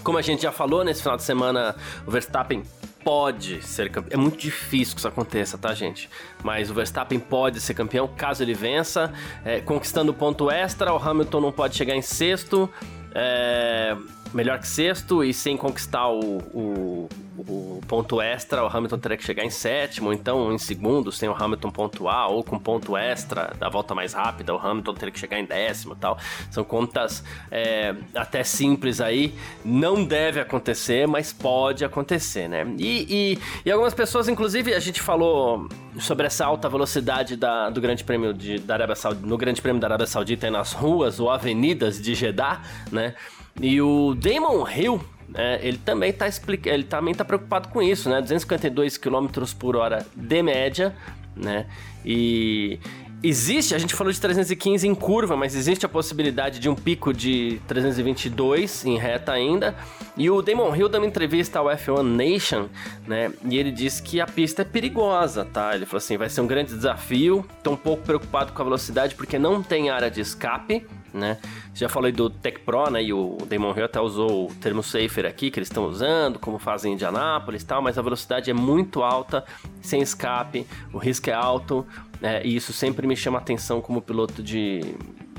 como 0.03 0.17
a 0.17 0.22
gente 0.22 0.43
já 0.43 0.51
falou, 0.51 0.84
nesse 0.84 1.01
final 1.01 1.17
de 1.17 1.24
semana 1.24 1.75
o 2.05 2.12
Verstappen 2.12 2.63
pode 3.05 3.62
ser 3.62 3.91
campeão. 3.91 4.19
É 4.19 4.21
muito 4.21 4.39
difícil 4.39 4.95
que 4.95 5.00
isso 5.00 5.07
aconteça, 5.07 5.59
tá, 5.59 5.71
gente? 5.75 6.09
Mas 6.43 6.71
o 6.71 6.74
Verstappen 6.74 7.19
pode 7.19 7.62
ser 7.62 7.75
campeão 7.75 8.07
caso 8.07 8.41
ele 8.41 8.55
vença, 8.55 9.13
é, 9.45 9.62
conquistando 9.62 10.12
ponto 10.12 10.50
extra. 10.50 10.91
O 10.91 10.97
Hamilton 10.97 11.39
não 11.39 11.51
pode 11.51 11.75
chegar 11.75 11.95
em 11.95 12.01
sexto. 12.01 12.67
É, 13.13 13.95
melhor 14.34 14.60
que 14.60 14.67
sexto 14.67 15.24
e 15.24 15.34
sem 15.34 15.55
conquistar 15.55 16.10
o, 16.10 16.38
o, 16.53 17.10
o, 17.38 17.82
ponto 17.88 18.22
extra, 18.22 18.63
o 18.63 18.67
Hamilton 18.67 18.98
teria 18.98 19.17
que 19.17 19.24
chegar 19.24 19.44
em 19.44 19.50
sétimo, 19.50 20.12
então 20.12 20.51
em 20.51 20.58
segundo, 20.58 21.12
sem 21.12 21.29
o 21.29 21.34
Hamilton 21.34 21.72
pontuar, 21.72 22.29
ou 22.29 22.44
com 22.44 22.58
ponto 22.60 22.98
extra 22.98 23.53
da 23.58 23.70
volta 23.70 23.94
mais 23.94 24.13
rápida, 24.13 24.53
o 24.53 24.58
Hamilton 24.58 24.94
teria 24.94 25.12
que 25.12 25.20
chegar 25.20 25.39
em 25.39 25.46
décimo 25.46 25.96
tal. 25.96 26.17
São 26.50 26.63
contas 26.63 27.24
é, 27.51 27.96
até 28.15 28.44
simples 28.44 29.00
aí, 29.00 29.34
não 29.63 30.03
deve 30.03 30.39
acontecer, 30.39 31.08
mas 31.08 31.32
pode 31.32 31.86
acontecer, 31.86 32.48
né? 32.48 32.65
E, 32.77 33.36
e, 33.36 33.39
e, 33.65 33.72
algumas 33.72 33.94
pessoas, 33.94 34.27
inclusive, 34.27 34.74
a 34.74 34.79
gente 34.79 35.01
falou 35.01 35.67
sobre 36.00 36.27
essa 36.27 36.46
alta 36.46 36.67
velocidade 36.67 37.36
da, 37.36 37.70
do 37.70 37.79
Grande 37.79 38.03
Prêmio 38.03 38.34
de, 38.34 38.60
da 38.60 38.74
Arábia 38.74 38.96
Saudita, 38.96 39.27
no 39.27 39.38
Grande 39.38 39.62
Prêmio 39.62 39.79
da 39.79 39.88
Arábia 39.88 40.08
Saudita 40.08 40.50
nas 40.50 40.74
ruas 40.74 41.20
ou 41.20 41.29
avenidas 41.29 42.01
de 42.01 42.13
Jeddah, 42.13 42.62
né? 42.91 43.15
E 43.59 43.81
o 43.81 44.13
Damon 44.13 44.67
Hill, 44.69 45.01
é, 45.33 45.59
ele 45.62 45.77
também 45.77 46.09
está 46.09 46.27
ele 46.65 46.83
também 46.83 47.13
tá 47.13 47.24
preocupado 47.24 47.69
com 47.69 47.81
isso, 47.81 48.09
né? 48.09 48.21
252 48.21 48.97
km 48.97 49.27
por 49.57 49.75
hora 49.75 50.05
de 50.15 50.43
média, 50.43 50.95
né? 51.35 51.65
E 52.05 52.79
existe, 53.24 53.74
a 53.74 53.77
gente 53.77 53.95
falou 53.95 54.13
de 54.13 54.19
315 54.19 54.88
em 54.88 54.93
curva, 54.93 55.35
mas 55.35 55.55
existe 55.55 55.85
a 55.85 55.89
possibilidade 55.89 56.59
de 56.59 56.69
um 56.69 56.75
pico 56.75 57.13
de 57.13 57.59
322 57.67 58.85
em 58.85 58.97
reta 58.97 59.31
ainda. 59.31 59.75
E 60.17 60.29
o 60.29 60.41
Damon 60.41 60.74
Hill 60.75 60.88
uma 60.88 61.05
entrevista 61.05 61.59
ao 61.59 61.65
F1 61.65 62.03
Nation, 62.03 62.67
né? 63.07 63.31
E 63.50 63.57
ele 63.57 63.71
disse 63.71 64.01
que 64.01 64.21
a 64.21 64.27
pista 64.27 64.62
é 64.62 64.65
perigosa, 64.65 65.43
tá? 65.43 65.75
Ele 65.75 65.85
falou 65.85 65.97
assim: 65.97 66.17
vai 66.17 66.29
ser 66.29 66.41
um 66.41 66.47
grande 66.47 66.74
desafio. 66.74 67.45
Tô 67.63 67.71
um 67.71 67.77
pouco 67.77 68.03
preocupado 68.03 68.53
com 68.53 68.62
a 68.62 68.65
velocidade 68.65 69.15
porque 69.15 69.38
não 69.38 69.62
tem 69.62 69.89
área 69.89 70.09
de 70.09 70.21
escape, 70.21 70.85
né? 71.15 71.38
Já 71.74 71.89
falei 71.89 72.12
do 72.12 72.29
Tech 72.29 72.60
Pro, 72.60 72.89
né? 72.89 73.01
E 73.03 73.13
o 73.13 73.38
Damon 73.48 73.74
Hill 73.75 73.86
até 73.86 74.00
usou 74.00 74.48
o 74.48 74.53
termo 74.55 74.84
safer 74.84 75.25
aqui, 75.25 75.50
que 75.50 75.60
eles 75.60 75.69
estão 75.69 75.86
usando, 75.86 76.38
como 76.38 76.60
fazem 76.60 76.91
em 76.91 76.95
Indianápolis 76.95 77.62
e 77.62 77.65
tal, 77.65 77.81
mas 77.81 77.98
a 77.98 78.01
velocidade 78.01 78.51
é 78.51 78.53
muito 78.53 79.01
alta, 79.01 79.43
sem 79.81 80.01
escape, 80.01 80.67
o 80.93 80.98
risco 80.98 81.29
é 81.29 81.34
alto, 81.34 81.86
né? 82.22 82.41
E 82.45 82.55
isso 82.55 82.74
sempre 82.74 83.07
me 83.07 83.15
chama 83.15 83.38
atenção 83.38 83.81
como 83.81 84.01
piloto 84.01 84.43
de, 84.43 84.81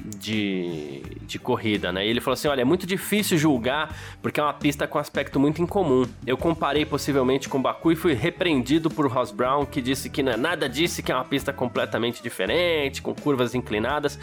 de, 0.06 1.02
de 1.22 1.38
corrida, 1.38 1.92
né? 1.92 2.06
E 2.06 2.10
ele 2.10 2.20
falou 2.20 2.34
assim: 2.34 2.48
olha, 2.48 2.60
é 2.60 2.64
muito 2.64 2.86
difícil 2.86 3.36
julgar 3.36 3.94
porque 4.22 4.38
é 4.38 4.42
uma 4.42 4.54
pista 4.54 4.86
com 4.86 4.98
aspecto 4.98 5.40
muito 5.40 5.60
incomum. 5.60 6.06
Eu 6.26 6.36
comparei 6.36 6.84
possivelmente 6.84 7.48
com 7.48 7.60
Baku 7.60 7.92
e 7.92 7.96
fui 7.96 8.14
repreendido 8.14 8.88
por 8.88 9.06
Ross 9.10 9.30
Brown, 9.30 9.66
que 9.66 9.82
disse 9.82 10.08
que 10.08 10.22
não 10.22 10.32
é 10.32 10.36
nada 10.36 10.68
disso, 10.68 11.02
que 11.02 11.10
é 11.10 11.14
uma 11.14 11.24
pista 11.24 11.52
completamente 11.52 12.22
diferente, 12.22 13.02
com 13.02 13.14
curvas 13.14 13.54
inclinadas 13.54 14.18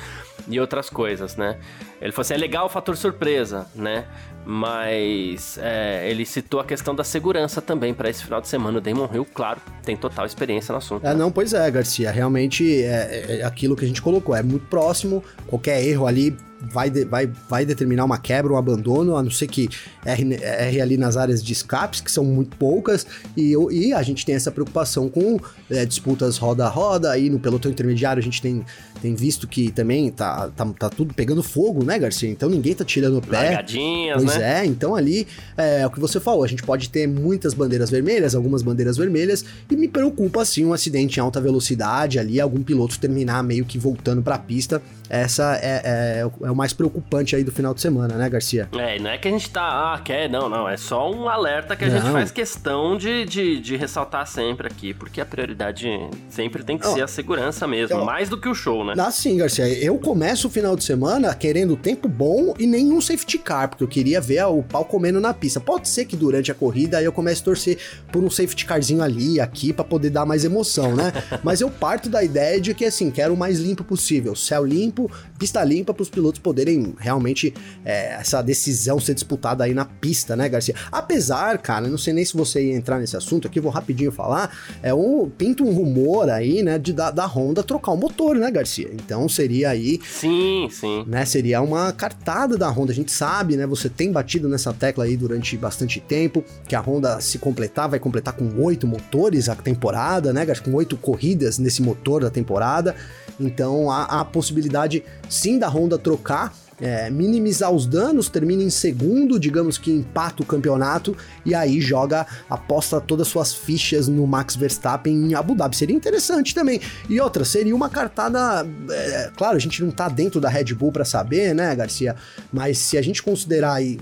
e 0.47 0.59
outras 0.59 0.89
coisas, 0.89 1.35
né? 1.35 1.59
Ele 2.01 2.11
falou 2.11 2.21
assim: 2.21 2.33
é 2.33 2.37
legal 2.37 2.65
o 2.65 2.69
fator 2.69 2.95
surpresa, 2.95 3.67
né? 3.75 4.05
Mas 4.45 5.57
é, 5.61 6.09
ele 6.09 6.25
citou 6.25 6.59
a 6.59 6.65
questão 6.65 6.93
da 6.93 7.03
segurança 7.03 7.61
também 7.61 7.93
para 7.93 8.09
esse 8.09 8.23
final 8.23 8.41
de 8.41 8.47
semana. 8.47 8.77
O 8.77 8.81
Damon 8.81 9.09
Hill, 9.13 9.25
claro, 9.33 9.61
tem 9.83 9.95
total 9.95 10.25
experiência 10.25 10.71
no 10.71 10.77
assunto. 10.77 11.05
É, 11.05 11.13
não, 11.13 11.31
pois 11.31 11.53
é, 11.53 11.69
Garcia. 11.71 12.11
Realmente 12.11 12.83
é, 12.83 12.87
é, 13.29 13.39
é 13.39 13.43
aquilo 13.43 13.75
que 13.75 13.85
a 13.85 13.87
gente 13.87 14.01
colocou. 14.01 14.35
É 14.35 14.43
muito 14.43 14.65
próximo. 14.67 15.23
Qualquer 15.47 15.83
erro 15.83 16.07
ali 16.07 16.35
vai, 16.71 16.89
de, 16.89 17.05
vai, 17.05 17.29
vai 17.49 17.65
determinar 17.65 18.05
uma 18.05 18.17
quebra, 18.17 18.53
um 18.53 18.57
abandono, 18.57 19.15
a 19.15 19.23
não 19.23 19.31
ser 19.31 19.47
que 19.47 19.69
erre, 20.05 20.35
erre 20.41 20.81
ali 20.81 20.97
nas 20.97 21.17
áreas 21.17 21.43
de 21.43 21.53
escapes, 21.53 22.01
que 22.01 22.11
são 22.11 22.23
muito 22.23 22.55
poucas, 22.57 23.05
e, 23.35 23.53
e 23.71 23.93
a 23.93 24.01
gente 24.01 24.25
tem 24.25 24.35
essa 24.35 24.51
preocupação 24.51 25.09
com 25.09 25.39
é, 25.69 25.85
disputas 25.85 26.37
roda 26.37 26.65
a 26.65 26.69
roda, 26.69 27.11
aí 27.11 27.29
no 27.29 27.39
pelotão 27.39 27.71
intermediário 27.71 28.19
a 28.19 28.23
gente 28.23 28.41
tem, 28.41 28.63
tem 29.01 29.15
visto 29.15 29.47
que 29.47 29.71
também 29.71 30.09
tá, 30.11 30.49
tá, 30.55 30.65
tá 30.77 30.89
tudo 30.89 31.13
pegando 31.13 31.43
fogo, 31.43 31.83
né, 31.83 31.97
Garcia? 31.99 32.29
Então 32.29 32.49
ninguém 32.49 32.73
tá 32.73 32.85
tirando 32.85 33.17
o 33.17 33.21
pé. 33.21 33.43
Largadinhas, 33.43 34.23
pois 34.23 34.37
né? 34.37 34.61
é, 34.61 34.65
então 34.65 34.95
ali 34.95 35.27
é, 35.57 35.81
é 35.81 35.87
o 35.87 35.89
que 35.89 35.99
você 35.99 36.19
falou, 36.19 36.43
a 36.43 36.47
gente 36.47 36.63
pode 36.63 36.89
ter 36.89 37.07
muitas 37.07 37.53
bandeiras 37.53 37.89
vermelhas, 37.89 38.35
algumas 38.35 38.61
bandeiras 38.61 38.97
vermelhas, 38.97 39.43
e 39.69 39.75
me 39.75 39.87
preocupa 39.87 40.41
assim 40.41 40.65
um 40.65 40.73
acidente 40.73 41.17
em 41.17 41.21
alta 41.21 41.39
velocidade 41.39 42.19
ali, 42.19 42.39
algum 42.39 42.63
piloto 42.63 42.99
terminar 42.99 43.43
meio 43.43 43.65
que 43.65 43.77
voltando 43.77 44.21
para 44.21 44.35
a 44.35 44.39
pista. 44.39 44.81
Essa 45.09 45.57
é, 45.61 45.81
é, 45.83 46.47
é 46.47 46.51
o 46.53 46.55
mais 46.55 46.73
preocupante 46.73 47.35
aí 47.35 47.43
do 47.43 47.51
final 47.51 47.73
de 47.73 47.81
semana, 47.81 48.15
né, 48.15 48.29
Garcia? 48.29 48.69
É, 48.73 48.99
não 48.99 49.09
é 49.09 49.17
que 49.17 49.27
a 49.27 49.31
gente 49.31 49.49
tá, 49.49 49.93
ah, 49.93 49.99
quer, 49.99 50.29
não, 50.29 50.47
não, 50.47 50.67
é 50.69 50.77
só 50.77 51.11
um 51.11 51.27
alerta 51.27 51.75
que 51.75 51.83
a 51.83 51.89
não. 51.89 51.99
gente 51.99 52.11
faz 52.11 52.31
questão 52.31 52.97
de, 52.97 53.25
de, 53.25 53.59
de, 53.59 53.75
ressaltar 53.75 54.25
sempre 54.27 54.67
aqui, 54.67 54.93
porque 54.93 55.19
a 55.19 55.25
prioridade 55.25 55.87
sempre 56.29 56.63
tem 56.63 56.77
que 56.77 56.87
oh, 56.87 56.93
ser 56.93 57.01
a 57.01 57.07
segurança 57.07 57.67
mesmo, 57.67 57.99
oh, 57.99 58.05
mais 58.05 58.29
do 58.29 58.39
que 58.39 58.47
o 58.47 58.55
show, 58.55 58.85
né? 58.85 58.93
Ah, 58.97 59.11
sim, 59.11 59.37
Garcia, 59.37 59.67
eu 59.67 59.97
começo 59.97 60.47
o 60.47 60.49
final 60.49 60.75
de 60.75 60.83
semana 60.83 61.33
querendo 61.35 61.75
tempo 61.75 62.07
bom 62.07 62.53
e 62.57 62.65
nenhum 62.65 63.01
safety 63.01 63.37
car, 63.37 63.69
porque 63.69 63.83
eu 63.83 63.87
queria 63.87 64.21
ver 64.21 64.43
o 64.45 64.63
pau 64.63 64.85
comendo 64.85 65.19
na 65.19 65.33
pista. 65.33 65.59
Pode 65.59 65.89
ser 65.89 66.05
que 66.05 66.15
durante 66.15 66.51
a 66.51 66.55
corrida 66.55 66.97
aí 66.97 67.05
eu 67.05 67.11
comece 67.11 67.41
a 67.41 67.45
torcer 67.45 67.77
por 68.11 68.23
um 68.23 68.29
safety 68.29 68.65
carzinho 68.65 69.01
ali, 69.01 69.39
aqui, 69.39 69.73
para 69.73 69.83
poder 69.83 70.09
dar 70.09 70.25
mais 70.25 70.45
emoção, 70.45 70.95
né? 70.95 71.11
Mas 71.43 71.61
eu 71.61 71.69
parto 71.69 72.09
da 72.09 72.23
ideia 72.23 72.59
de 72.59 72.73
que, 72.73 72.85
assim, 72.85 73.11
quero 73.11 73.33
o 73.33 73.37
mais 73.37 73.59
limpo 73.59 73.83
possível, 73.83 74.35
céu 74.35 74.65
limpo, 74.65 75.11
pista 75.37 75.63
limpa 75.63 75.93
para 75.93 76.03
os 76.03 76.09
pilotos 76.09 76.39
poderem 76.43 76.93
realmente 76.99 77.53
é, 77.85 78.13
essa 78.15 78.41
decisão 78.41 78.99
ser 78.99 79.13
disputada 79.13 79.63
aí 79.63 79.73
na 79.73 79.85
pista, 79.85 80.35
né, 80.35 80.47
Garcia? 80.49 80.75
Apesar, 80.91 81.57
cara, 81.57 81.87
não 81.87 81.97
sei 81.97 82.13
nem 82.13 82.25
se 82.25 82.35
você 82.35 82.63
ia 82.63 82.75
entrar 82.75 82.99
nesse 82.99 83.15
assunto 83.15 83.47
aqui, 83.47 83.59
vou 83.59 83.71
rapidinho 83.71 84.11
falar, 84.11 84.55
é 84.83 84.93
um 84.93 85.29
pinta 85.29 85.63
um 85.63 85.73
rumor 85.73 86.29
aí, 86.29 86.61
né, 86.61 86.77
de 86.77 86.91
da, 86.93 87.09
da 87.09 87.25
Honda 87.25 87.63
trocar 87.63 87.91
o 87.91 87.97
motor, 87.97 88.35
né, 88.35 88.51
Garcia? 88.51 88.89
Então 88.93 89.27
seria 89.29 89.69
aí, 89.69 89.99
sim, 90.03 90.67
sim, 90.69 91.05
né, 91.07 91.25
seria 91.25 91.61
uma 91.61 91.91
cartada 91.91 92.57
da 92.57 92.69
Honda. 92.69 92.91
A 92.91 92.95
gente 92.95 93.11
sabe, 93.11 93.55
né, 93.55 93.65
você 93.65 93.89
tem 93.89 94.11
batido 94.11 94.49
nessa 94.49 94.73
tecla 94.73 95.05
aí 95.05 95.15
durante 95.15 95.55
bastante 95.57 95.99
tempo 95.99 96.43
que 96.67 96.75
a 96.75 96.81
Honda 96.81 97.21
se 97.21 97.37
completar 97.39 97.87
vai 97.87 97.99
completar 97.99 98.33
com 98.33 98.61
oito 98.61 98.85
motores 98.85 99.47
a 99.47 99.55
temporada, 99.55 100.33
né, 100.33 100.45
Garcia? 100.45 100.65
Com 100.65 100.73
oito 100.73 100.97
corridas 100.97 101.57
nesse 101.57 101.81
motor 101.81 102.21
da 102.21 102.29
temporada. 102.29 102.95
Então 103.43 103.91
há, 103.91 104.03
há 104.03 104.19
a 104.21 104.25
possibilidade 104.25 105.03
sim 105.29 105.59
da 105.59 105.67
Honda 105.67 105.97
trocar 105.97 106.53
é, 106.81 107.09
minimizar 107.09 107.71
os 107.71 107.85
danos, 107.85 108.29
termina 108.29 108.63
em 108.63 108.69
segundo, 108.69 109.39
digamos 109.39 109.77
que 109.77 109.91
empata 109.91 110.41
o 110.43 110.45
campeonato 110.45 111.15
e 111.45 111.53
aí 111.53 111.79
joga, 111.79 112.25
aposta 112.49 112.99
todas 112.99 113.27
suas 113.27 113.53
fichas 113.53 114.07
no 114.07 114.25
Max 114.25 114.55
Verstappen 114.55 115.13
em 115.13 115.33
Abu 115.33 115.55
Dhabi. 115.55 115.75
Seria 115.75 115.95
interessante 115.95 116.53
também. 116.53 116.81
E 117.09 117.19
outra, 117.19 117.45
seria 117.45 117.75
uma 117.75 117.89
cartada. 117.89 118.67
É, 118.89 119.31
claro, 119.35 119.55
a 119.55 119.59
gente 119.59 119.83
não 119.83 119.91
tá 119.91 120.09
dentro 120.09 120.41
da 120.41 120.49
Red 120.49 120.73
Bull 120.73 120.91
para 120.91 121.05
saber, 121.05 121.53
né, 121.53 121.75
Garcia? 121.75 122.15
Mas 122.51 122.77
se 122.77 122.97
a 122.97 123.01
gente 123.01 123.21
considerar 123.21 123.73
aí, 123.73 123.99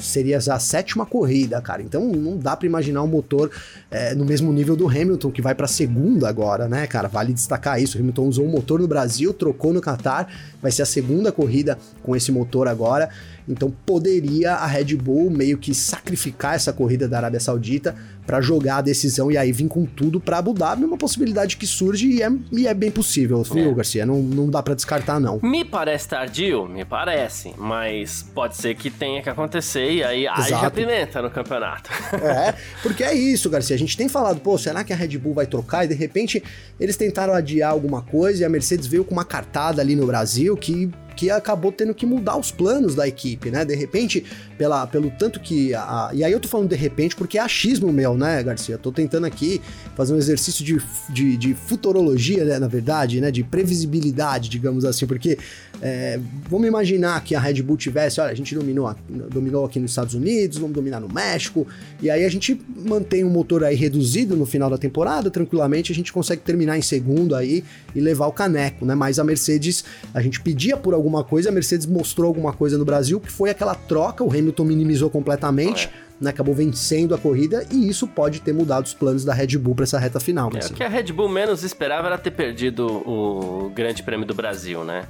seria 0.00 0.38
a 0.38 0.58
sétima 0.58 1.06
corrida, 1.06 1.60
cara. 1.60 1.82
Então 1.82 2.06
não 2.06 2.36
dá 2.36 2.56
para 2.56 2.66
imaginar 2.66 3.02
um 3.02 3.06
motor 3.06 3.50
é, 3.90 4.14
no 4.14 4.24
mesmo 4.24 4.52
nível 4.52 4.76
do 4.76 4.88
Hamilton, 4.88 5.30
que 5.30 5.42
vai 5.42 5.54
para 5.54 5.66
segunda 5.66 6.28
agora, 6.28 6.68
né, 6.68 6.86
cara? 6.86 7.08
Vale 7.08 7.32
destacar 7.32 7.80
isso. 7.80 7.96
O 7.96 8.00
Hamilton 8.00 8.26
usou 8.26 8.44
um 8.44 8.50
motor 8.50 8.80
no 8.80 8.88
Brasil, 8.88 9.32
trocou 9.32 9.72
no 9.72 9.80
Qatar, 9.80 10.28
vai 10.60 10.70
ser 10.72 10.82
a 10.82 10.86
segunda 10.86 11.30
corrida 11.30 11.78
com 12.02 12.14
esse 12.16 12.32
motor 12.32 12.68
agora. 12.68 13.08
Então 13.48 13.72
poderia 13.84 14.52
a 14.54 14.66
Red 14.66 14.96
Bull 14.96 15.30
meio 15.30 15.58
que 15.58 15.74
sacrificar 15.74 16.54
essa 16.54 16.72
corrida 16.72 17.08
da 17.08 17.18
Arábia 17.18 17.40
Saudita 17.40 17.94
para 18.26 18.40
jogar 18.40 18.78
a 18.78 18.80
decisão 18.80 19.30
e 19.30 19.36
aí 19.36 19.50
vir 19.52 19.68
com 19.68 19.84
tudo 19.84 20.20
para 20.20 20.38
Abu 20.38 20.54
Dhabi, 20.54 20.84
uma 20.84 20.96
possibilidade 20.96 21.56
que 21.56 21.66
surge 21.66 22.06
e 22.06 22.22
é, 22.22 22.30
e 22.52 22.66
é 22.66 22.74
bem 22.74 22.90
possível, 22.90 23.42
viu, 23.42 23.70
é. 23.70 23.74
Garcia? 23.74 24.06
Não, 24.06 24.22
não 24.22 24.48
dá 24.48 24.62
para 24.62 24.74
descartar, 24.74 25.18
não. 25.18 25.40
Me 25.42 25.64
parece 25.64 26.08
tardio, 26.08 26.68
me 26.68 26.84
parece, 26.84 27.52
mas 27.58 28.22
pode 28.34 28.56
ser 28.56 28.76
que 28.76 28.90
tenha 28.90 29.22
que 29.22 29.28
acontecer 29.28 29.90
e 29.90 30.04
aí 30.04 30.26
Exato. 30.26 30.54
haja 30.54 30.70
pimenta 30.70 31.22
no 31.22 31.30
campeonato. 31.30 31.90
É, 32.22 32.54
porque 32.82 33.02
é 33.02 33.12
isso, 33.12 33.50
Garcia. 33.50 33.74
A 33.74 33.78
gente 33.78 33.96
tem 33.96 34.08
falado, 34.08 34.38
pô, 34.40 34.56
será 34.56 34.84
que 34.84 34.92
a 34.92 34.96
Red 34.96 35.18
Bull 35.18 35.34
vai 35.34 35.46
trocar? 35.46 35.84
E 35.84 35.88
de 35.88 35.94
repente 35.94 36.42
eles 36.78 36.96
tentaram 36.96 37.34
adiar 37.34 37.70
alguma 37.70 38.00
coisa 38.02 38.42
e 38.42 38.44
a 38.44 38.48
Mercedes 38.48 38.86
veio 38.86 39.04
com 39.04 39.12
uma 39.12 39.24
cartada 39.24 39.82
ali 39.82 39.96
no 39.96 40.06
Brasil 40.06 40.56
que 40.56 40.90
que 41.14 41.30
acabou 41.30 41.72
tendo 41.72 41.94
que 41.94 42.06
mudar 42.06 42.36
os 42.36 42.50
planos 42.50 42.94
da 42.94 43.06
equipe, 43.06 43.50
né? 43.50 43.64
De 43.64 43.74
repente, 43.74 44.24
pela, 44.58 44.86
pelo 44.86 45.10
tanto 45.10 45.40
que. 45.40 45.74
A, 45.74 46.10
e 46.12 46.24
aí 46.24 46.32
eu 46.32 46.40
tô 46.40 46.48
falando 46.48 46.68
de 46.68 46.76
repente 46.76 47.16
porque 47.16 47.38
é 47.38 47.40
achismo 47.40 47.92
meu, 47.92 48.16
né, 48.16 48.42
Garcia? 48.42 48.78
Tô 48.78 48.92
tentando 48.92 49.26
aqui 49.26 49.60
fazer 49.94 50.14
um 50.14 50.16
exercício 50.16 50.64
de, 50.64 50.80
de, 51.10 51.36
de 51.36 51.54
futurologia, 51.54 52.44
né, 52.44 52.58
na 52.58 52.68
verdade, 52.68 53.20
né? 53.20 53.30
De 53.30 53.42
previsibilidade, 53.42 54.48
digamos 54.48 54.84
assim, 54.84 55.06
porque 55.06 55.38
é, 55.80 56.18
vamos 56.48 56.68
imaginar 56.68 57.22
que 57.24 57.34
a 57.34 57.40
Red 57.40 57.62
Bull 57.62 57.76
tivesse, 57.76 58.20
olha, 58.20 58.30
a 58.30 58.34
gente 58.34 58.54
dominou, 58.54 58.94
dominou 59.08 59.64
aqui 59.64 59.80
nos 59.80 59.90
Estados 59.90 60.14
Unidos, 60.14 60.58
vamos 60.58 60.74
dominar 60.74 61.00
no 61.00 61.12
México, 61.12 61.66
e 62.00 62.08
aí 62.08 62.24
a 62.24 62.28
gente 62.28 62.60
mantém 62.76 63.24
um 63.24 63.28
motor 63.30 63.64
aí 63.64 63.74
reduzido 63.74 64.36
no 64.36 64.46
final 64.46 64.70
da 64.70 64.78
temporada, 64.78 65.28
tranquilamente 65.28 65.90
a 65.90 65.94
gente 65.94 66.12
consegue 66.12 66.42
terminar 66.42 66.78
em 66.78 66.82
segundo 66.82 67.34
aí 67.34 67.64
e 67.94 68.00
levar 68.00 68.26
o 68.26 68.32
caneco, 68.32 68.86
né? 68.86 68.94
Mas 68.94 69.18
a 69.18 69.24
Mercedes, 69.24 69.84
a 70.14 70.22
gente 70.22 70.40
pedia 70.40 70.76
por 70.76 70.94
alguma 71.02 71.24
coisa, 71.24 71.48
a 71.48 71.52
Mercedes 71.52 71.86
mostrou 71.86 72.28
alguma 72.28 72.52
coisa 72.52 72.78
no 72.78 72.84
Brasil, 72.84 73.20
que 73.20 73.30
foi 73.30 73.50
aquela 73.50 73.74
troca, 73.74 74.22
o 74.24 74.30
Hamilton 74.30 74.64
minimizou 74.64 75.10
completamente. 75.10 75.90
É. 76.08 76.12
Né, 76.22 76.30
acabou 76.30 76.54
vencendo 76.54 77.16
a 77.16 77.18
corrida 77.18 77.66
e 77.68 77.88
isso 77.88 78.06
pode 78.06 78.40
ter 78.40 78.52
mudado 78.52 78.86
os 78.86 78.94
planos 78.94 79.24
da 79.24 79.34
Red 79.34 79.58
Bull 79.58 79.74
para 79.74 79.82
essa 79.82 79.98
reta 79.98 80.20
final. 80.20 80.52
É, 80.54 80.64
o 80.64 80.72
que 80.72 80.84
a 80.84 80.88
Red 80.88 81.12
Bull 81.12 81.28
menos 81.28 81.64
esperava 81.64 82.06
era 82.06 82.16
ter 82.16 82.30
perdido 82.30 82.86
o 82.86 83.72
Grande 83.74 84.04
Prêmio 84.04 84.24
do 84.24 84.32
Brasil, 84.32 84.84
né? 84.84 85.02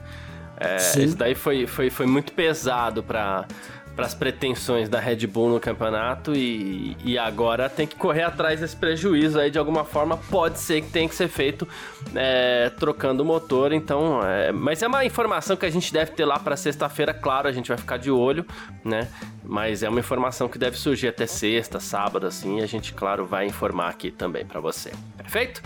É, 0.59 0.76
isso 1.05 1.14
daí 1.14 1.35
foi, 1.35 1.66
foi, 1.66 1.90
foi 1.90 2.07
muito 2.07 2.33
pesado 2.33 3.02
para 3.02 3.46
para 3.94 4.07
as 4.07 4.14
pretensões 4.14 4.88
da 4.88 4.98
Red 4.98 5.26
Bull 5.26 5.50
no 5.50 5.61
campeonato 5.61 6.35
e, 6.35 6.96
e 7.05 7.18
agora 7.18 7.68
tem 7.68 7.87
que 7.87 7.94
correr 7.96 8.22
atrás 8.22 8.61
desse 8.61 8.76
prejuízo 8.76 9.38
aí 9.38 9.50
de 9.50 9.59
alguma 9.59 9.85
forma. 9.85 10.16
Pode 10.16 10.59
ser 10.59 10.81
que 10.81 10.90
tenha 10.90 11.09
que 11.09 11.14
ser 11.14 11.28
feito 11.28 11.68
é, 12.14 12.70
trocando 12.70 13.22
o 13.22 13.26
motor, 13.26 13.72
então. 13.72 14.20
É, 14.24 14.50
mas 14.50 14.83
é 14.83 14.87
uma 14.87 15.05
informação 15.05 15.57
que 15.57 15.66
a 15.66 15.70
gente 15.70 15.92
deve 15.92 16.12
ter 16.12 16.24
lá 16.24 16.38
para 16.38 16.57
sexta-feira, 16.57 17.12
claro, 17.12 17.48
a 17.48 17.52
gente 17.52 17.68
vai 17.68 17.76
ficar 17.76 17.98
de 17.98 18.11
olho, 18.11 18.46
né? 18.85 19.09
Mas 19.44 19.83
é 19.83 19.88
uma 19.88 20.00
informação 20.00 20.48
que 20.48 20.59
deve 20.59 20.76
surgir 20.76 21.09
até 21.09 21.26
sexta, 21.26 21.78
sábado, 21.81 22.26
assim, 22.26 22.61
e 22.61 22.62
a 22.62 22.66
gente, 22.66 22.92
claro, 22.94 23.26
vai 23.26 23.46
informar 23.46 23.88
aqui 23.88 24.11
também 24.11 24.44
para 24.44 24.61
você. 24.61 24.92
Perfeito? 25.16 25.62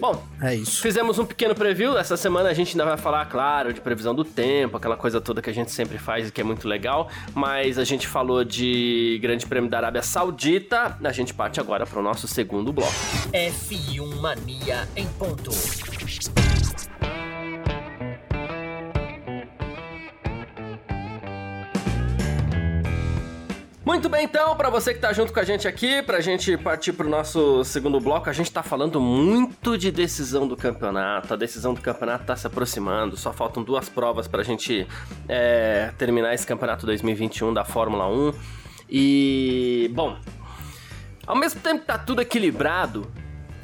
Bom, 0.00 0.24
é 0.40 0.54
isso. 0.54 0.80
Fizemos 0.80 1.18
um 1.18 1.26
pequeno 1.26 1.54
preview. 1.54 1.98
Essa 1.98 2.16
semana 2.16 2.48
a 2.48 2.54
gente 2.54 2.70
ainda 2.72 2.86
vai 2.86 2.96
falar, 2.96 3.26
claro, 3.26 3.70
de 3.70 3.82
previsão 3.82 4.14
do 4.14 4.24
tempo, 4.24 4.78
aquela 4.78 4.96
coisa 4.96 5.20
toda 5.20 5.42
que 5.42 5.50
a 5.50 5.52
gente 5.52 5.70
sempre 5.70 5.98
faz 5.98 6.28
e 6.28 6.32
que 6.32 6.40
é 6.40 6.44
muito 6.44 6.66
legal. 6.66 7.10
Mas 7.34 7.59
a 7.60 7.84
gente 7.84 8.06
falou 8.06 8.42
de 8.42 9.18
Grande 9.20 9.44
Prêmio 9.46 9.68
da 9.68 9.76
Arábia 9.76 10.02
Saudita. 10.02 10.96
A 11.04 11.12
gente 11.12 11.34
parte 11.34 11.60
agora 11.60 11.86
para 11.86 12.00
o 12.00 12.02
nosso 12.02 12.26
segundo 12.26 12.72
bloco. 12.72 12.92
F1 13.32 14.18
Mania 14.18 14.88
em 14.96 15.06
ponto. 15.06 15.50
Muito 23.90 24.08
bem, 24.08 24.24
então, 24.24 24.54
para 24.54 24.70
você 24.70 24.94
que 24.94 25.00
tá 25.00 25.12
junto 25.12 25.32
com 25.32 25.40
a 25.40 25.42
gente 25.42 25.66
aqui, 25.66 26.00
pra 26.00 26.20
gente 26.20 26.56
partir 26.56 26.92
pro 26.92 27.08
nosso 27.08 27.64
segundo 27.64 27.98
bloco, 27.98 28.30
a 28.30 28.32
gente 28.32 28.48
tá 28.48 28.62
falando 28.62 29.00
muito 29.00 29.76
de 29.76 29.90
decisão 29.90 30.46
do 30.46 30.56
campeonato. 30.56 31.34
A 31.34 31.36
decisão 31.36 31.74
do 31.74 31.80
campeonato 31.80 32.24
tá 32.24 32.36
se 32.36 32.46
aproximando, 32.46 33.16
só 33.16 33.32
faltam 33.32 33.64
duas 33.64 33.88
provas 33.88 34.28
pra 34.28 34.44
gente 34.44 34.86
é, 35.28 35.90
terminar 35.98 36.32
esse 36.32 36.46
campeonato 36.46 36.86
2021 36.86 37.52
da 37.52 37.64
Fórmula 37.64 38.06
1. 38.06 38.32
E, 38.88 39.90
bom, 39.92 40.16
ao 41.26 41.34
mesmo 41.34 41.60
tempo 41.60 41.80
que 41.80 41.86
tá 41.86 41.98
tudo 41.98 42.22
equilibrado, 42.22 43.10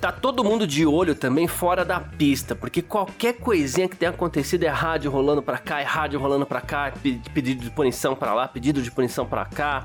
tá 0.00 0.10
todo 0.10 0.42
mundo 0.42 0.66
de 0.66 0.84
olho 0.84 1.14
também 1.14 1.46
fora 1.46 1.84
da 1.84 2.00
pista, 2.00 2.56
porque 2.56 2.82
qualquer 2.82 3.34
coisinha 3.34 3.88
que 3.88 3.96
tenha 3.96 4.10
acontecido 4.10 4.64
é 4.64 4.68
rádio 4.68 5.08
rolando 5.08 5.40
para 5.40 5.58
cá, 5.58 5.80
é 5.80 5.84
rádio 5.84 6.18
rolando 6.18 6.44
para 6.44 6.60
cá, 6.60 6.92
pedido 7.32 7.62
de 7.62 7.70
punição 7.70 8.16
para 8.16 8.34
lá, 8.34 8.48
pedido 8.48 8.82
de 8.82 8.90
punição 8.90 9.24
para 9.24 9.44
cá, 9.44 9.84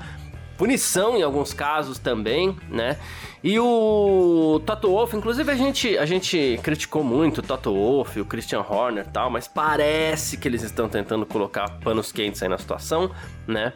punição 0.56 1.16
em 1.16 1.22
alguns 1.22 1.52
casos 1.52 1.98
também, 1.98 2.56
né? 2.68 2.98
E 3.42 3.58
o 3.58 4.60
Toto 4.64 4.88
Wolff, 4.88 5.16
inclusive 5.16 5.50
a 5.50 5.54
gente, 5.56 5.98
a 5.98 6.06
gente 6.06 6.60
criticou 6.62 7.02
muito 7.02 7.38
o 7.38 7.42
Toto 7.42 7.74
Wolff, 7.74 8.20
o 8.20 8.24
Christian 8.24 8.60
Horner 8.60 9.04
e 9.08 9.10
tal, 9.10 9.30
mas 9.30 9.48
parece 9.48 10.36
que 10.36 10.46
eles 10.46 10.62
estão 10.62 10.88
tentando 10.88 11.26
colocar 11.26 11.68
panos 11.80 12.12
quentes 12.12 12.40
aí 12.42 12.48
na 12.48 12.58
situação, 12.58 13.10
né? 13.46 13.72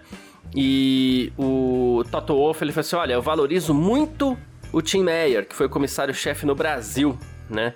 E 0.54 1.32
o 1.36 2.04
Toto 2.10 2.34
Wolff, 2.34 2.62
ele 2.62 2.70
falou 2.70 2.86
assim, 2.86 2.96
olha, 2.96 3.14
eu 3.14 3.22
valorizo 3.22 3.74
muito 3.74 4.38
o 4.72 4.80
Tim 4.80 5.02
Meyer, 5.02 5.46
que 5.46 5.54
foi 5.54 5.66
o 5.66 5.70
comissário-chefe 5.70 6.46
no 6.46 6.54
Brasil, 6.54 7.18
né? 7.50 7.74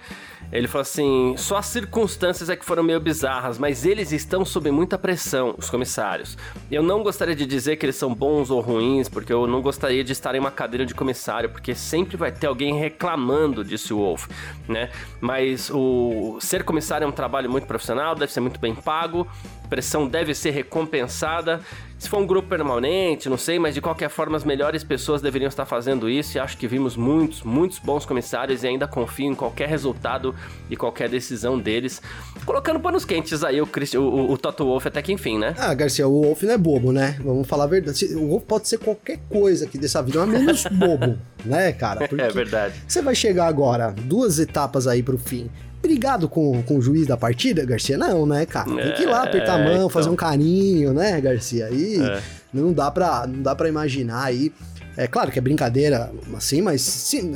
Ele 0.52 0.66
falou 0.66 0.82
assim: 0.82 1.34
só 1.36 1.56
as 1.56 1.66
circunstâncias 1.66 2.48
é 2.50 2.56
que 2.56 2.64
foram 2.64 2.82
meio 2.82 3.00
bizarras, 3.00 3.58
mas 3.58 3.84
eles 3.84 4.12
estão 4.12 4.44
sob 4.44 4.70
muita 4.70 4.98
pressão, 4.98 5.54
os 5.56 5.70
comissários. 5.70 6.36
Eu 6.70 6.82
não 6.82 7.02
gostaria 7.02 7.34
de 7.34 7.46
dizer 7.46 7.76
que 7.76 7.86
eles 7.86 7.96
são 7.96 8.14
bons 8.14 8.50
ou 8.50 8.60
ruins, 8.60 9.08
porque 9.08 9.32
eu 9.32 9.46
não 9.46 9.62
gostaria 9.62 10.02
de 10.02 10.12
estar 10.12 10.34
em 10.34 10.40
uma 10.40 10.50
cadeira 10.50 10.84
de 10.84 10.94
comissário, 10.94 11.50
porque 11.50 11.74
sempre 11.74 12.16
vai 12.16 12.32
ter 12.32 12.46
alguém 12.46 12.78
reclamando, 12.78 13.64
disse 13.64 13.92
o 13.92 13.98
Wolf, 13.98 14.28
né? 14.68 14.90
Mas 15.20 15.70
o 15.72 16.38
ser 16.40 16.64
comissário 16.64 17.04
é 17.04 17.08
um 17.08 17.12
trabalho 17.12 17.50
muito 17.50 17.66
profissional, 17.66 18.14
deve 18.14 18.32
ser 18.32 18.40
muito 18.40 18.58
bem 18.58 18.74
pago, 18.74 19.26
pressão 19.68 20.06
deve 20.06 20.34
ser 20.34 20.50
recompensada. 20.50 21.60
Se 21.96 22.08
for 22.08 22.18
um 22.18 22.26
grupo 22.26 22.48
permanente, 22.48 23.28
não 23.28 23.36
sei, 23.36 23.58
mas 23.58 23.74
de 23.74 23.80
qualquer 23.80 24.08
forma 24.08 24.36
as 24.36 24.42
melhores 24.42 24.82
pessoas 24.82 25.20
deveriam 25.20 25.48
estar 25.48 25.66
fazendo 25.66 26.08
isso 26.08 26.36
e 26.36 26.40
acho 26.40 26.56
que 26.56 26.66
vimos 26.66 26.96
muitos, 26.96 27.42
muitos 27.42 27.78
bons 27.78 28.06
comissários 28.06 28.64
e 28.64 28.66
ainda 28.66 28.88
confio 28.88 29.26
em 29.26 29.34
qualquer 29.34 29.68
resultado 29.68 30.34
e 30.68 30.76
qualquer 30.76 31.09
decisão 31.09 31.59
deles. 31.59 32.00
Colocando 32.44 32.81
panos 32.81 33.05
quentes 33.05 33.42
aí 33.42 33.61
o, 33.61 33.66
Christ, 33.66 33.96
o, 33.96 34.03
o, 34.03 34.33
o 34.33 34.38
Toto 34.38 34.64
Wolff 34.64 34.88
até 34.88 35.03
que 35.03 35.12
enfim, 35.12 35.38
né? 35.38 35.55
Ah, 35.59 35.74
Garcia, 35.74 36.07
o 36.07 36.22
Wolff 36.22 36.46
não 36.46 36.55
é 36.55 36.59
bobo, 36.59 36.92
né? 36.92 37.16
Vamos 37.22 37.46
falar 37.46 37.64
a 37.64 37.68
verdade. 37.68 38.05
O 38.14 38.29
Wolff 38.29 38.46
pode 38.46 38.68
ser 38.68 38.79
qualquer 38.79 39.18
coisa 39.29 39.64
aqui 39.64 39.79
dessa 39.79 40.03
vida, 40.03 40.24
mas 40.24 40.40
menos 40.40 40.64
bobo, 40.72 41.18
né, 41.44 41.72
cara? 41.72 42.07
Porque 42.07 42.22
é 42.22 42.31
verdade. 42.31 42.74
Você 42.87 43.03
vai 43.03 43.14
chegar 43.14 43.46
agora, 43.46 43.94
duas 44.05 44.38
etapas 44.38 44.87
aí 44.87 45.03
pro 45.03 45.18
fim 45.18 45.50
brigado 45.83 46.29
com, 46.29 46.62
com 46.62 46.76
o 46.76 46.83
juiz 46.83 47.07
da 47.07 47.16
partida, 47.16 47.64
Garcia? 47.64 47.96
Não, 47.96 48.26
né, 48.26 48.44
cara? 48.46 48.70
Tem 48.70 48.92
que 48.92 49.03
ir 49.03 49.07
lá 49.07 49.22
apertar 49.22 49.55
a 49.55 49.59
mão, 49.59 49.74
então... 49.74 49.88
fazer 49.88 50.11
um 50.11 50.16
carinho, 50.16 50.92
né, 50.92 51.20
Garcia? 51.20 51.66
Aí 51.66 52.00
é. 52.00 52.20
não 52.53 52.72
dá 52.72 52.90
pra, 52.90 53.26
não 53.26 53.42
dá 53.42 53.55
pra 53.55 53.68
imaginar 53.68 54.24
aí. 54.24 54.53
É 54.96 55.07
claro 55.07 55.31
que 55.31 55.38
é 55.38 55.42
brincadeira, 55.42 56.12
assim, 56.37 56.61
mas 56.61 56.83
sim, 56.83 57.33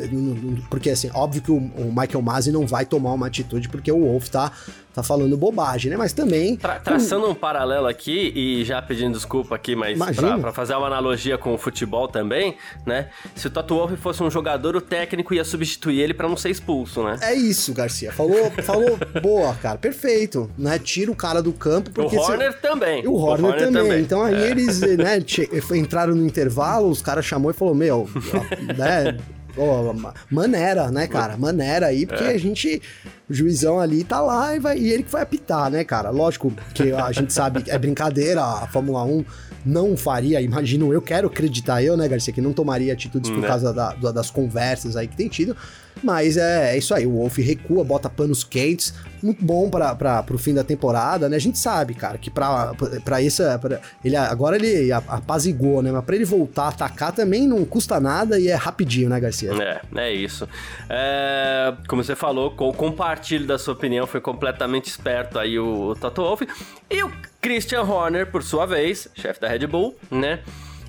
porque 0.69 0.91
assim, 0.91 1.11
óbvio 1.15 1.43
que 1.43 1.53
o, 1.53 1.57
o 1.57 1.89
Michael 1.89 2.23
Masi 2.23 2.51
não 2.53 2.67
vai 2.67 2.85
tomar 2.85 3.13
uma 3.13 3.27
atitude 3.27 3.69
porque 3.69 3.91
o 3.91 4.01
Wolf 4.01 4.29
tá 4.29 4.53
tá 4.95 5.03
falando 5.03 5.37
bobagem, 5.37 5.91
né? 5.91 5.97
Mas 5.97 6.13
também. 6.13 6.57
Tra 6.57 6.77
traçando 6.77 7.29
um 7.29 7.35
paralelo 7.35 7.87
aqui 7.87 8.33
e 8.35 8.65
já 8.65 8.81
pedindo 8.81 9.15
desculpa 9.15 9.57
aqui, 9.57 9.75
mas 9.75 9.99
pra, 10.17 10.39
pra, 10.39 10.53
fazer 10.53 10.75
uma 10.75 10.87
analogia 10.87 11.37
com 11.37 11.53
o 11.53 11.59
futebol 11.59 12.07
também, 12.07 12.57
né? 12.87 13.09
Se 13.35 13.49
o 13.49 13.51
Toto 13.51 13.75
Wolff 13.75 13.97
fosse 13.97 14.23
um 14.23 14.31
jogador, 14.31 14.77
o 14.77 14.81
técnico 14.81 15.35
ia 15.35 15.45
substituir 15.45 16.01
ele 16.01 16.15
para 16.15 16.29
não 16.29 16.37
ser 16.37 16.51
expulso, 16.51 17.03
né? 17.03 17.19
É 17.21 17.35
isso, 17.35 17.75
Garcia. 17.75 18.13
Falou, 18.13 18.51
falou 18.63 18.97
boa, 19.21 19.55
cara. 19.55 19.77
Perfeito, 19.77 20.49
né? 20.57 20.79
Tira 20.79 21.11
o 21.11 21.17
cara 21.17 21.43
do 21.43 21.53
campo 21.53 21.91
porque. 21.91 22.17
O 22.17 22.21
Horner 22.21 22.53
se... 22.53 22.59
também. 22.59 23.07
O 23.07 23.15
Horner, 23.15 23.45
o 23.45 23.49
Horner 23.49 23.67
também. 23.67 23.83
também. 23.83 24.01
Então 24.01 24.23
aí 24.23 24.45
é. 24.45 24.51
eles, 24.51 24.81
né, 24.81 25.19
entraram 25.77 26.15
no 26.15 26.25
intervalo, 26.25 26.89
os 26.89 27.03
caras 27.03 27.25
chamou 27.25 27.51
e 27.51 27.55
falou: 27.55 27.75
Meu, 27.75 28.09
né? 28.79 29.19
Oh, 29.57 29.95
maneira, 30.31 30.91
né, 30.91 31.07
cara? 31.07 31.37
Maneira 31.37 31.87
aí, 31.87 32.07
porque 32.07 32.25
é. 32.25 32.31
a 32.31 32.39
gente. 32.39 32.83
O 33.29 33.33
juizão 33.33 33.81
ali 33.81 34.05
tá 34.05 34.21
lá 34.21 34.55
e, 34.55 34.59
vai, 34.59 34.77
e 34.77 34.93
ele 34.93 35.03
que 35.03 35.11
vai 35.11 35.23
apitar, 35.23 35.71
né, 35.71 35.83
cara? 35.83 36.11
Lógico 36.11 36.53
que 36.75 36.93
a 36.93 37.11
gente 37.11 37.33
sabe 37.33 37.65
é 37.69 37.79
brincadeira, 37.79 38.43
a 38.43 38.67
Fórmula 38.67 39.03
1 39.05 39.25
não 39.65 39.97
faria, 39.97 40.41
imagino 40.41 40.93
eu, 40.93 41.01
quero 41.01 41.29
acreditar 41.29 41.83
eu, 41.83 41.97
né, 41.97 42.07
Garcia, 42.09 42.33
que 42.33 42.41
não 42.41 42.53
tomaria 42.53 42.93
atitudes 42.93 43.31
por 43.31 43.41
né? 43.41 43.49
causa 43.49 43.73
da, 43.73 43.93
das 43.93 44.31
conversas 44.31 44.97
aí 44.97 45.09
que 45.09 45.17
tem 45.17 45.29
tido. 45.29 45.57
Mas 46.03 46.37
é, 46.37 46.75
é 46.75 46.79
isso 46.79 46.93
aí, 46.95 47.07
o 47.07 47.13
Wolf 47.13 47.39
recua, 47.39 47.85
bota 47.85 48.11
panos 48.11 48.43
quentes, 48.43 48.93
muito 49.23 49.45
bom 49.45 49.71
para 49.71 50.23
pro 50.23 50.37
fim 50.37 50.53
da 50.53 50.65
temporada, 50.65 51.29
né? 51.29 51.37
A 51.37 51.41
gente 51.41 51.59
sabe, 51.59 51.95
cara, 51.95 52.19
que 52.19 52.31
pra, 52.31 52.75
pra 53.05 53.23
isso, 53.23 53.43
pra, 53.61 53.81
ele, 54.05 54.17
agora 54.17 54.57
ele 54.57 54.93
apazigou, 54.93 55.83
né? 55.83 55.93
Mas 55.93 56.05
pra 56.05 56.17
ele 56.17 56.25
voltar 56.25 56.65
a 56.65 56.69
atacar 56.69 57.13
também 57.13 57.47
não 57.47 57.65
custa 57.65 57.99
nada 58.01 58.39
e 58.39 58.49
é 58.49 58.55
rapidinho, 58.55 59.09
né, 59.09 59.19
Garcia? 59.21 59.53
É, 59.53 59.81
é 59.97 60.13
isso. 60.13 60.49
É, 60.91 61.73
como 61.89 62.03
você 62.03 62.17
falou, 62.17 62.51
com 62.51 62.69
o 62.69 62.75
compartilho 62.75 63.47
da 63.47 63.59
sua 63.59 63.73
opinião, 63.75 64.07
foi 64.07 64.21
completamente 64.21 64.87
esperto 64.89 65.39
aí 65.39 65.59
o, 65.59 65.91
o 65.91 65.95
Toto 65.95 66.23
Wolff. 66.23 66.47
E 66.91 67.03
o 67.03 67.11
Christian 67.45 67.83
Horner, 67.83 68.27
por 68.27 68.43
sua 68.43 68.65
vez, 68.65 69.07
chefe 69.15 69.39
da 69.39 69.47
Red 69.47 69.67
Bull, 69.67 69.95
né? 70.11 70.41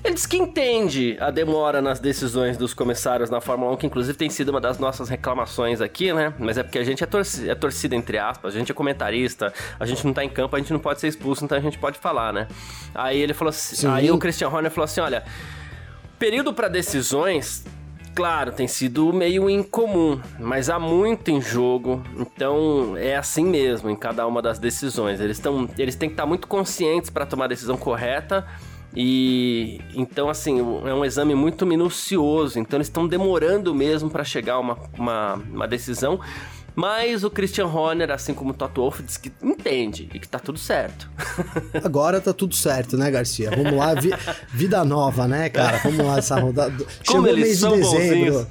Ele 0.02 0.14
diz 0.14 0.24
que 0.24 0.38
entende 0.38 1.14
a 1.20 1.30
demora 1.30 1.82
nas 1.82 2.00
decisões 2.00 2.56
dos 2.56 2.72
comissários 2.72 3.28
na 3.28 3.42
Fórmula 3.42 3.72
1, 3.72 3.76
que 3.76 3.86
inclusive 3.86 4.16
tem 4.16 4.30
sido 4.30 4.48
uma 4.48 4.60
das 4.60 4.78
nossas 4.78 5.10
reclamações 5.10 5.82
aqui, 5.82 6.14
né? 6.14 6.32
Mas 6.38 6.56
é 6.56 6.62
porque 6.62 6.78
a 6.78 6.82
gente 6.84 7.04
é 7.04 7.06
torcida, 7.06 7.52
é 7.52 7.54
torcida 7.54 7.94
entre 7.94 8.16
aspas, 8.16 8.54
a 8.54 8.58
gente 8.58 8.72
é 8.72 8.74
comentarista, 8.74 9.52
a 9.78 9.84
gente 9.84 10.06
não 10.06 10.14
tá 10.14 10.24
em 10.24 10.30
campo, 10.30 10.56
a 10.56 10.58
gente 10.58 10.72
não 10.72 10.80
pode 10.80 10.98
ser 10.98 11.08
expulso, 11.08 11.44
então 11.44 11.58
a 11.58 11.60
gente 11.60 11.76
pode 11.76 11.98
falar, 11.98 12.32
né? 12.32 12.48
Aí 12.94 13.20
ele 13.20 13.34
falou 13.34 13.50
assim, 13.50 13.76
Sim. 13.76 13.88
aí 13.88 14.10
o 14.10 14.16
Christian 14.16 14.48
Horner 14.48 14.70
falou 14.70 14.86
assim, 14.86 15.02
olha, 15.02 15.24
período 16.18 16.54
para 16.54 16.68
decisões 16.68 17.66
claro, 18.16 18.50
tem 18.50 18.66
sido 18.66 19.12
meio 19.12 19.48
incomum, 19.50 20.18
mas 20.40 20.70
há 20.70 20.78
muito 20.78 21.30
em 21.30 21.38
jogo, 21.38 22.02
então 22.16 22.96
é 22.96 23.14
assim 23.14 23.44
mesmo 23.44 23.90
em 23.90 23.94
cada 23.94 24.26
uma 24.26 24.40
das 24.40 24.58
decisões. 24.58 25.20
Eles, 25.20 25.38
tão, 25.38 25.68
eles 25.78 25.94
têm 25.94 26.08
que 26.08 26.14
estar 26.14 26.24
muito 26.24 26.48
conscientes 26.48 27.10
para 27.10 27.26
tomar 27.26 27.44
a 27.44 27.48
decisão 27.48 27.76
correta 27.76 28.46
e 28.96 29.78
então, 29.94 30.30
assim, 30.30 30.58
é 30.58 30.94
um 30.94 31.04
exame 31.04 31.34
muito 31.34 31.66
minucioso. 31.66 32.58
Então, 32.58 32.78
eles 32.78 32.86
estão 32.86 33.06
demorando 33.06 33.74
mesmo 33.74 34.08
para 34.08 34.24
chegar 34.24 34.54
a 34.54 34.60
uma, 34.60 34.78
uma, 34.96 35.34
uma, 35.34 35.68
decisão. 35.68 36.18
Mas 36.76 37.24
o 37.24 37.30
Christian 37.30 37.68
Horner, 37.68 38.10
assim 38.10 38.34
como 38.34 38.50
o 38.50 38.54
Toto 38.54 38.82
Wolff, 38.82 39.02
diz 39.02 39.16
que 39.16 39.32
entende 39.42 40.10
e 40.12 40.20
que 40.20 40.28
tá 40.28 40.38
tudo 40.38 40.58
certo. 40.58 41.10
Agora 41.82 42.20
tá 42.20 42.34
tudo 42.34 42.54
certo, 42.54 42.98
né, 42.98 43.10
Garcia? 43.10 43.50
Vamos 43.50 43.72
lá, 43.72 43.94
vi, 43.94 44.10
vida 44.52 44.84
nova, 44.84 45.26
né, 45.26 45.48
cara? 45.48 45.78
Vamos 45.82 46.04
lá, 46.04 46.18
essa 46.18 46.38
rodada. 46.38 46.84
Chegou 47.02 47.22
o 47.22 47.24
mês 47.24 47.60
de 47.60 47.68
dezembro. 47.68 47.80
Bonzinhos. 47.80 48.46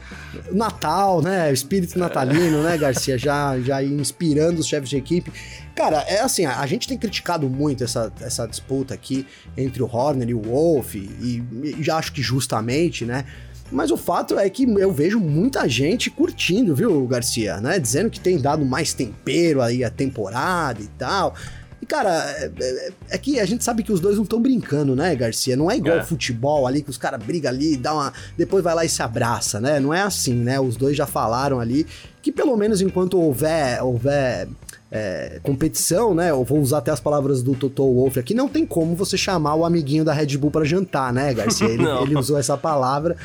Natal, 0.51 1.21
né? 1.21 1.53
Espírito 1.53 1.99
natalino, 1.99 2.63
né, 2.63 2.75
Garcia? 2.79 3.15
Já, 3.15 3.59
já 3.59 3.83
inspirando 3.83 4.59
os 4.59 4.65
chefes 4.65 4.89
de 4.89 4.97
equipe. 4.97 5.31
Cara, 5.75 5.97
é 6.07 6.21
assim, 6.21 6.45
a, 6.45 6.65
gente 6.65 6.87
tem 6.87 6.97
criticado 6.97 7.47
muito 7.47 7.83
essa, 7.83 8.11
essa 8.21 8.47
disputa 8.47 8.95
aqui 8.95 9.27
entre 9.55 9.83
o 9.83 9.85
Horner 9.85 10.29
e 10.29 10.33
o 10.33 10.41
Wolf, 10.41 10.95
e, 10.95 11.43
e 11.51 11.83
já 11.83 11.97
acho 11.97 12.11
que 12.11 12.23
justamente, 12.23 13.05
né? 13.05 13.25
Mas 13.71 13.89
o 13.89 13.97
fato 13.97 14.37
é 14.37 14.49
que 14.49 14.63
eu 14.63 14.91
vejo 14.91 15.19
muita 15.19 15.67
gente 15.67 16.09
curtindo, 16.09 16.75
viu, 16.75 17.05
Garcia, 17.07 17.59
né? 17.59 17.79
Dizendo 17.79 18.09
que 18.09 18.19
tem 18.19 18.39
dado 18.39 18.63
mais 18.63 18.93
tempero 18.93 19.61
aí 19.61 19.83
a 19.83 19.89
temporada 19.89 20.81
e 20.81 20.87
tal. 20.99 21.33
E, 21.81 21.85
cara, 21.85 22.09
é, 22.37 22.51
é, 22.59 22.91
é 23.11 23.17
que 23.17 23.39
a 23.39 23.45
gente 23.45 23.63
sabe 23.63 23.83
que 23.83 23.91
os 23.91 23.99
dois 23.99 24.15
não 24.15 24.23
estão 24.23 24.41
brincando, 24.41 24.95
né, 24.95 25.15
Garcia? 25.15 25.55
Não 25.55 25.69
é 25.69 25.77
igual 25.77 25.97
é. 25.97 26.03
futebol 26.03 26.65
ali, 26.65 26.81
que 26.81 26.89
os 26.89 26.97
caras 26.97 27.21
brigam 27.23 27.51
ali, 27.51 27.75
dá 27.75 27.93
uma. 27.93 28.13
Depois 28.37 28.63
vai 28.63 28.75
lá 28.75 28.85
e 28.85 28.89
se 28.89 29.01
abraça, 29.01 29.59
né? 29.59 29.79
Não 29.79 29.93
é 29.93 30.01
assim, 30.01 30.35
né? 30.35 30.59
Os 30.59 30.75
dois 30.75 30.95
já 30.95 31.05
falaram 31.05 31.59
ali 31.59 31.85
que 32.21 32.31
pelo 32.31 32.57
menos 32.57 32.81
enquanto 32.81 33.19
houver, 33.19 33.83
houver 33.83 34.47
é, 34.91 35.39
competição, 35.43 36.15
né? 36.15 36.31
Eu 36.31 36.43
vou 36.43 36.59
usar 36.59 36.79
até 36.79 36.89
as 36.89 36.99
palavras 36.99 37.43
do 37.43 37.53
Toto 37.53 37.83
Wolff 37.83 38.17
aqui. 38.17 38.33
Não 38.33 38.47
tem 38.47 38.65
como 38.65 38.95
você 38.95 39.17
chamar 39.17 39.53
o 39.53 39.65
amiguinho 39.65 40.03
da 40.03 40.13
Red 40.13 40.37
Bull 40.37 40.49
para 40.49 40.65
jantar, 40.65 41.13
né, 41.13 41.33
Garcia? 41.33 41.67
Ele, 41.75 41.85
ele, 41.85 42.17
usou 42.17 42.37
essa 42.37 42.57
palavra. 42.57 43.15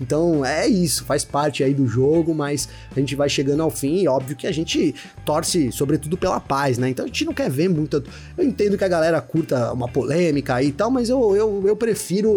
Então 0.00 0.44
é 0.44 0.66
isso, 0.66 1.04
faz 1.04 1.24
parte 1.24 1.62
aí 1.62 1.74
do 1.74 1.86
jogo, 1.86 2.34
mas 2.34 2.68
a 2.94 2.98
gente 2.98 3.14
vai 3.14 3.28
chegando 3.28 3.62
ao 3.62 3.70
fim 3.70 4.02
e 4.02 4.08
óbvio 4.08 4.34
que 4.34 4.46
a 4.46 4.52
gente 4.52 4.94
torce 5.24 5.70
sobretudo 5.70 6.16
pela 6.16 6.40
paz, 6.40 6.78
né? 6.78 6.88
Então 6.88 7.04
a 7.04 7.08
gente 7.08 7.24
não 7.24 7.34
quer 7.34 7.50
ver 7.50 7.68
muita. 7.68 8.02
Eu 8.36 8.44
entendo 8.44 8.78
que 8.78 8.84
a 8.84 8.88
galera 8.88 9.20
curta 9.20 9.72
uma 9.72 9.88
polêmica 9.88 10.54
aí 10.54 10.68
e 10.68 10.72
tal, 10.72 10.90
mas 10.90 11.10
eu, 11.10 11.36
eu, 11.36 11.64
eu 11.66 11.76
prefiro 11.76 12.30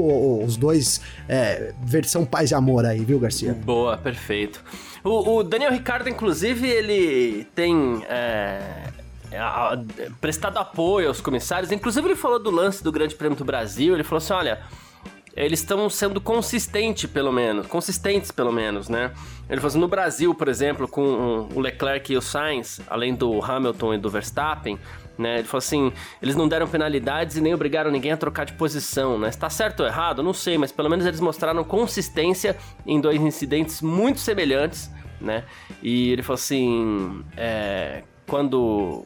os 0.43 0.57
dois 0.57 0.99
é, 1.27 1.73
versão 1.85 2.25
paz 2.25 2.51
e 2.51 2.55
amor 2.55 2.85
aí, 2.85 3.05
viu, 3.05 3.19
Garcia? 3.19 3.53
Boa, 3.53 3.97
perfeito. 3.97 4.63
O, 5.03 5.37
o 5.37 5.43
Daniel 5.43 5.71
Ricardo, 5.71 6.09
inclusive, 6.09 6.67
ele 6.67 7.45
tem. 7.55 8.03
É 8.09 8.83
prestado 10.21 10.57
apoio 10.57 11.07
aos 11.07 11.19
comissários. 11.19 11.71
Inclusive, 11.71 12.07
ele 12.07 12.15
falou 12.15 12.37
do 12.37 12.51
lance 12.51 12.83
do 12.83 12.91
Grande 12.91 13.15
Prêmio 13.15 13.37
do 13.37 13.43
Brasil. 13.43 13.93
Ele 13.93 14.03
falou 14.03 14.17
assim: 14.17 14.33
olha, 14.33 14.61
eles 15.35 15.59
estão 15.59 15.89
sendo 15.89 16.21
consistentes, 16.21 17.09
pelo 17.09 17.31
menos. 17.31 17.65
Consistentes, 17.67 18.31
pelo 18.31 18.51
menos, 18.51 18.87
né? 18.87 19.11
Ele 19.49 19.59
falou 19.59 19.67
assim, 19.67 19.79
no 19.79 19.87
Brasil, 19.87 20.33
por 20.35 20.47
exemplo, 20.47 20.87
com 20.87 21.47
o 21.53 21.59
Leclerc 21.59 22.13
e 22.13 22.17
o 22.17 22.21
Sainz, 22.21 22.79
além 22.87 23.15
do 23.15 23.43
Hamilton 23.43 23.95
e 23.95 23.97
do 23.97 24.09
Verstappen, 24.09 24.77
né? 25.17 25.39
Ele 25.39 25.47
falou 25.47 25.59
assim, 25.59 25.91
eles 26.21 26.35
não 26.35 26.47
deram 26.47 26.67
penalidades 26.67 27.35
e 27.35 27.41
nem 27.41 27.53
obrigaram 27.53 27.89
ninguém 27.91 28.11
a 28.11 28.17
trocar 28.17 28.45
de 28.45 28.53
posição, 28.53 29.17
né? 29.17 29.29
Está 29.29 29.49
certo 29.49 29.81
ou 29.81 29.87
errado? 29.87 30.21
Não 30.21 30.33
sei, 30.33 30.57
mas 30.57 30.71
pelo 30.71 30.89
menos 30.89 31.05
eles 31.05 31.19
mostraram 31.19 31.63
consistência 31.63 32.55
em 32.85 33.01
dois 33.01 33.19
incidentes 33.19 33.81
muito 33.81 34.19
semelhantes, 34.19 34.89
né? 35.19 35.45
E 35.81 36.11
ele 36.11 36.21
falou 36.21 36.35
assim, 36.35 37.23
é, 37.35 38.03
quando 38.27 39.05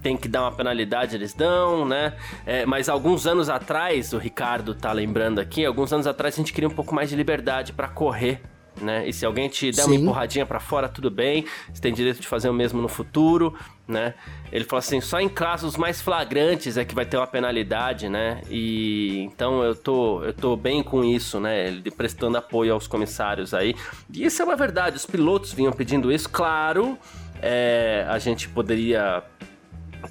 tem 0.00 0.16
que 0.16 0.28
dar 0.28 0.42
uma 0.42 0.52
penalidade, 0.52 1.14
eles 1.14 1.34
dão, 1.34 1.84
né? 1.84 2.14
É, 2.46 2.66
mas 2.66 2.88
alguns 2.88 3.26
anos 3.26 3.48
atrás, 3.48 4.12
o 4.12 4.18
Ricardo 4.18 4.74
tá 4.74 4.92
lembrando 4.92 5.38
aqui, 5.38 5.64
alguns 5.64 5.92
anos 5.92 6.06
atrás 6.06 6.34
a 6.34 6.36
gente 6.38 6.52
queria 6.52 6.68
um 6.68 6.74
pouco 6.74 6.94
mais 6.94 7.10
de 7.10 7.16
liberdade 7.16 7.72
para 7.72 7.88
correr 7.88 8.40
né? 8.80 9.06
E 9.06 9.12
se 9.12 9.24
alguém 9.24 9.48
te 9.48 9.70
der 9.70 9.82
Sim. 9.82 9.90
uma 9.90 9.94
empurradinha 9.96 10.46
para 10.46 10.60
fora, 10.60 10.88
tudo 10.88 11.10
bem, 11.10 11.44
você 11.72 11.80
tem 11.80 11.92
direito 11.92 12.20
de 12.20 12.26
fazer 12.26 12.48
o 12.48 12.54
mesmo 12.54 12.80
no 12.80 12.88
futuro, 12.88 13.54
né? 13.86 14.14
Ele 14.50 14.64
falou 14.64 14.78
assim, 14.78 15.00
só 15.00 15.20
em 15.20 15.28
casos 15.28 15.76
mais 15.76 16.00
flagrantes 16.00 16.76
é 16.76 16.84
que 16.84 16.94
vai 16.94 17.04
ter 17.04 17.16
uma 17.16 17.26
penalidade, 17.26 18.08
né? 18.08 18.42
E 18.50 19.20
então 19.32 19.62
eu 19.62 19.74
tô, 19.74 20.22
eu 20.24 20.32
tô 20.32 20.56
bem 20.56 20.82
com 20.82 21.04
isso, 21.04 21.38
né? 21.40 21.68
Ele 21.68 21.90
prestando 21.90 22.36
apoio 22.38 22.72
aos 22.72 22.86
comissários 22.86 23.54
aí. 23.54 23.74
E 24.12 24.24
isso 24.24 24.40
é 24.42 24.44
uma 24.44 24.56
verdade, 24.56 24.96
os 24.96 25.06
pilotos 25.06 25.52
vinham 25.52 25.72
pedindo 25.72 26.10
isso, 26.10 26.28
claro. 26.28 26.98
É, 27.42 28.04
a 28.08 28.18
gente 28.18 28.48
poderia 28.48 29.22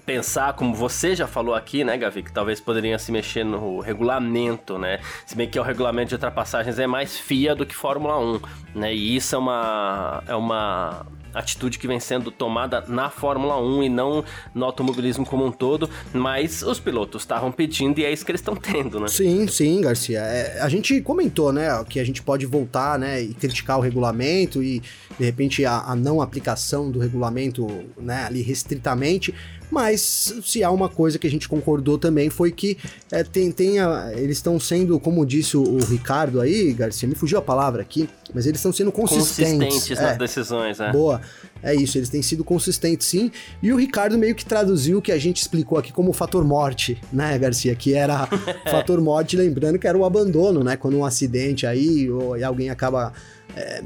pensar, 0.05 0.53
como 0.53 0.73
você 0.73 1.15
já 1.15 1.27
falou 1.27 1.53
aqui, 1.53 1.83
né, 1.83 1.97
Gavi, 1.97 2.23
que 2.23 2.31
talvez 2.31 2.59
poderiam 2.59 2.97
se 2.97 3.11
mexer 3.11 3.43
no 3.43 3.79
regulamento, 3.79 4.77
né? 4.77 4.99
Se 5.25 5.35
bem 5.35 5.47
que 5.47 5.59
o 5.59 5.63
regulamento 5.63 6.09
de 6.09 6.15
ultrapassagens 6.15 6.79
é 6.79 6.87
mais 6.87 7.17
FIA 7.17 7.55
do 7.55 7.65
que 7.65 7.75
Fórmula 7.75 8.19
1, 8.19 8.39
né? 8.75 8.93
E 8.93 9.15
isso 9.15 9.35
é 9.35 9.37
uma 9.37 10.23
é 10.27 10.35
uma 10.35 11.05
atitude 11.33 11.77
que 11.77 11.87
vem 11.87 11.99
sendo 11.99 12.31
tomada 12.31 12.83
na 12.87 13.09
Fórmula 13.09 13.61
1 13.61 13.83
e 13.83 13.89
não 13.89 14.23
no 14.53 14.65
automobilismo 14.65 15.25
como 15.25 15.45
um 15.45 15.51
todo, 15.51 15.89
mas 16.13 16.63
os 16.63 16.79
pilotos 16.79 17.21
estavam 17.21 17.51
pedindo 17.51 17.99
e 17.99 18.05
é 18.05 18.11
isso 18.11 18.25
que 18.25 18.31
eles 18.31 18.41
estão 18.41 18.55
tendo, 18.55 18.99
né? 18.99 19.07
Sim, 19.07 19.47
sim, 19.47 19.81
Garcia. 19.81 20.19
É, 20.19 20.61
a 20.61 20.69
gente 20.69 20.99
comentou, 21.01 21.51
né, 21.51 21.67
que 21.87 21.99
a 21.99 22.03
gente 22.03 22.21
pode 22.21 22.45
voltar, 22.45 22.97
né, 22.97 23.21
e 23.21 23.33
criticar 23.33 23.77
o 23.77 23.81
regulamento 23.81 24.63
e, 24.63 24.81
de 25.17 25.25
repente, 25.25 25.65
a, 25.65 25.79
a 25.79 25.95
não 25.95 26.21
aplicação 26.21 26.89
do 26.89 26.99
regulamento, 26.99 27.67
né, 27.97 28.25
ali 28.25 28.41
restritamente, 28.41 29.33
mas 29.69 30.33
se 30.43 30.63
há 30.63 30.71
uma 30.71 30.89
coisa 30.89 31.19
que 31.19 31.27
a 31.27 31.29
gente 31.29 31.47
concordou 31.47 31.97
também 31.97 32.29
foi 32.29 32.51
que 32.51 32.77
é, 33.11 33.23
tem, 33.23 33.51
tem 33.51 33.79
a, 33.79 34.11
eles 34.15 34.37
estão 34.37 34.59
sendo, 34.59 34.99
como 34.99 35.25
disse 35.25 35.55
o, 35.55 35.63
o, 35.63 35.83
Ricardo 35.85 36.41
aí, 36.41 36.73
Garcia, 36.73 37.07
me 37.07 37.15
fugiu 37.15 37.37
a 37.37 37.41
palavra 37.41 37.81
aqui, 37.81 38.09
mas 38.33 38.45
eles 38.45 38.59
estão 38.59 38.71
sendo 38.71 38.91
consistentes. 38.91 39.73
Consistentes 39.73 39.99
nas 40.01 40.15
é, 40.15 40.17
decisões, 40.17 40.79
é. 40.79 40.91
Boa. 40.91 41.21
É 41.61 41.75
isso, 41.75 41.97
eles 41.97 42.09
têm 42.09 42.21
sido 42.21 42.43
consistentes 42.43 43.07
sim. 43.07 43.31
E 43.61 43.71
o 43.73 43.77
Ricardo 43.77 44.17
meio 44.17 44.35
que 44.35 44.45
traduziu 44.45 44.99
o 44.99 45.01
que 45.01 45.11
a 45.11 45.17
gente 45.17 45.37
explicou 45.37 45.77
aqui 45.77 45.91
como 45.91 46.13
fator 46.13 46.43
morte, 46.43 46.99
né, 47.11 47.37
Garcia? 47.37 47.75
Que 47.75 47.93
era 47.93 48.27
fator 48.69 49.01
morte, 49.01 49.35
lembrando 49.35 49.77
que 49.77 49.87
era 49.87 49.97
o 49.97 50.05
abandono, 50.05 50.63
né? 50.63 50.77
Quando 50.77 50.97
um 50.97 51.05
acidente 51.05 51.65
aí, 51.65 52.09
ou 52.09 52.41
alguém 52.43 52.69
acaba 52.69 53.13
é, 53.55 53.83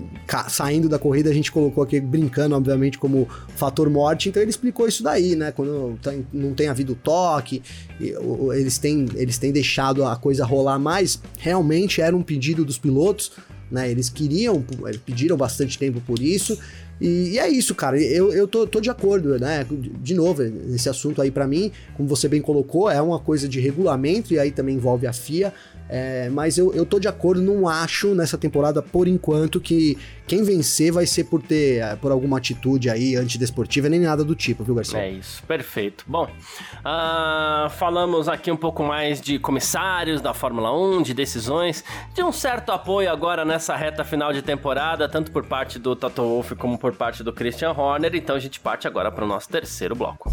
saindo 0.50 0.90
da 0.90 1.00
corrida, 1.00 1.30
a 1.30 1.34
gente 1.34 1.52
colocou 1.52 1.84
aqui 1.84 2.00
brincando, 2.00 2.56
obviamente, 2.56 2.98
como 2.98 3.28
fator 3.56 3.90
morte, 3.90 4.30
então 4.30 4.42
ele 4.42 4.52
explicou 4.52 4.88
isso 4.88 5.02
daí, 5.02 5.36
né? 5.36 5.52
Quando 5.52 5.98
tem, 6.02 6.28
não 6.32 6.54
tem 6.54 6.68
havido 6.68 6.96
toque, 6.96 7.62
eles 8.00 8.78
têm, 8.78 9.08
eles 9.16 9.38
têm 9.38 9.52
deixado 9.52 10.06
a 10.06 10.16
coisa 10.16 10.46
rolar 10.46 10.80
mais, 10.80 11.20
realmente 11.40 12.02
era 12.02 12.16
um 12.16 12.22
pedido 12.22 12.66
dos 12.66 12.78
pilotos, 12.78 13.32
né? 13.72 13.90
Eles 13.90 14.10
queriam, 14.10 14.64
pediram 15.06 15.38
bastante 15.38 15.80
tempo 15.80 16.02
por 16.02 16.20
isso, 16.20 16.58
e, 17.04 17.32
e, 17.34 17.40
é 17.40 17.50
isso, 17.50 17.76
cara. 17.76 18.02
Eu, 18.02 18.32
eu 18.32 18.48
tô, 18.48 18.66
tô 18.66 18.80
de 18.80 18.90
acordo, 18.90 19.38
né? 19.38 19.68
De 20.02 20.14
novo, 20.14 20.42
esse 20.74 20.88
assunto 20.88 21.22
aí 21.22 21.30
para 21.30 21.46
mim, 21.46 21.70
como 21.98 22.08
você 22.08 22.30
bem 22.30 22.42
colocou, 22.42 22.90
é 22.90 23.02
uma 23.02 23.20
coisa 23.20 23.46
de 23.46 23.60
regulamento 23.60 24.34
e 24.34 24.40
aí 24.40 24.52
também 24.52 24.76
envolve 24.76 25.06
a 25.06 25.12
FIA. 25.12 25.54
É, 25.96 26.28
mas 26.32 26.58
eu, 26.58 26.74
eu 26.74 26.88
tô 26.88 27.00
de 27.00 27.08
acordo, 27.08 27.40
não 27.40 27.70
acho 27.70 28.16
nessa 28.16 28.36
temporada, 28.36 28.82
por 28.82 29.08
enquanto, 29.08 29.62
que 29.62 29.96
quem 30.26 30.44
vencer 30.44 30.92
vai 30.92 31.06
ser 31.06 31.26
por 31.26 31.40
ter 31.40 31.84
é, 31.84 31.96
por 31.96 32.12
alguma 32.12 32.40
atitude 32.40 32.90
aí 32.90 33.16
antidesportiva, 33.16 33.88
nem 33.88 34.00
nada 34.00 34.24
do 34.24 34.34
tipo, 34.34 34.64
viu, 34.64 34.74
Garcia? 34.74 34.98
É 34.98 35.12
isso, 35.12 35.44
perfeito. 35.44 36.04
Bom, 36.08 36.24
uh, 36.24 37.70
falamos 37.70 38.28
aqui 38.28 38.52
um 38.52 38.58
pouco 38.58 38.82
mais 38.82 39.22
de 39.22 39.38
comissários 39.38 40.20
da 40.20 40.34
Fórmula 40.34 40.76
1, 40.76 41.04
de 41.04 41.14
decisões, 41.14 41.84
de 42.12 42.24
um 42.24 42.32
certo 42.32 42.72
apoio 42.72 43.12
agora 43.12 43.46
nessa 43.46 43.76
reta 43.76 44.04
final 44.04 44.34
de 44.34 44.42
temporada, 44.42 45.08
tanto 45.08 45.32
por 45.32 45.46
parte 45.46 45.78
do 45.78 45.96
Toto 45.96 46.24
Wolff 46.24 46.56
como 46.56 46.76
por 46.76 46.94
parte 46.96 47.22
do 47.22 47.32
Christian 47.32 47.70
Horner. 47.70 48.16
Então 48.16 48.36
a 48.36 48.40
gente 48.40 48.60
parte 48.60 48.88
agora 48.88 49.12
para 49.12 49.24
o 49.26 49.28
nosso 49.28 49.48
terceiro 49.48 49.94
bloco. 49.94 50.32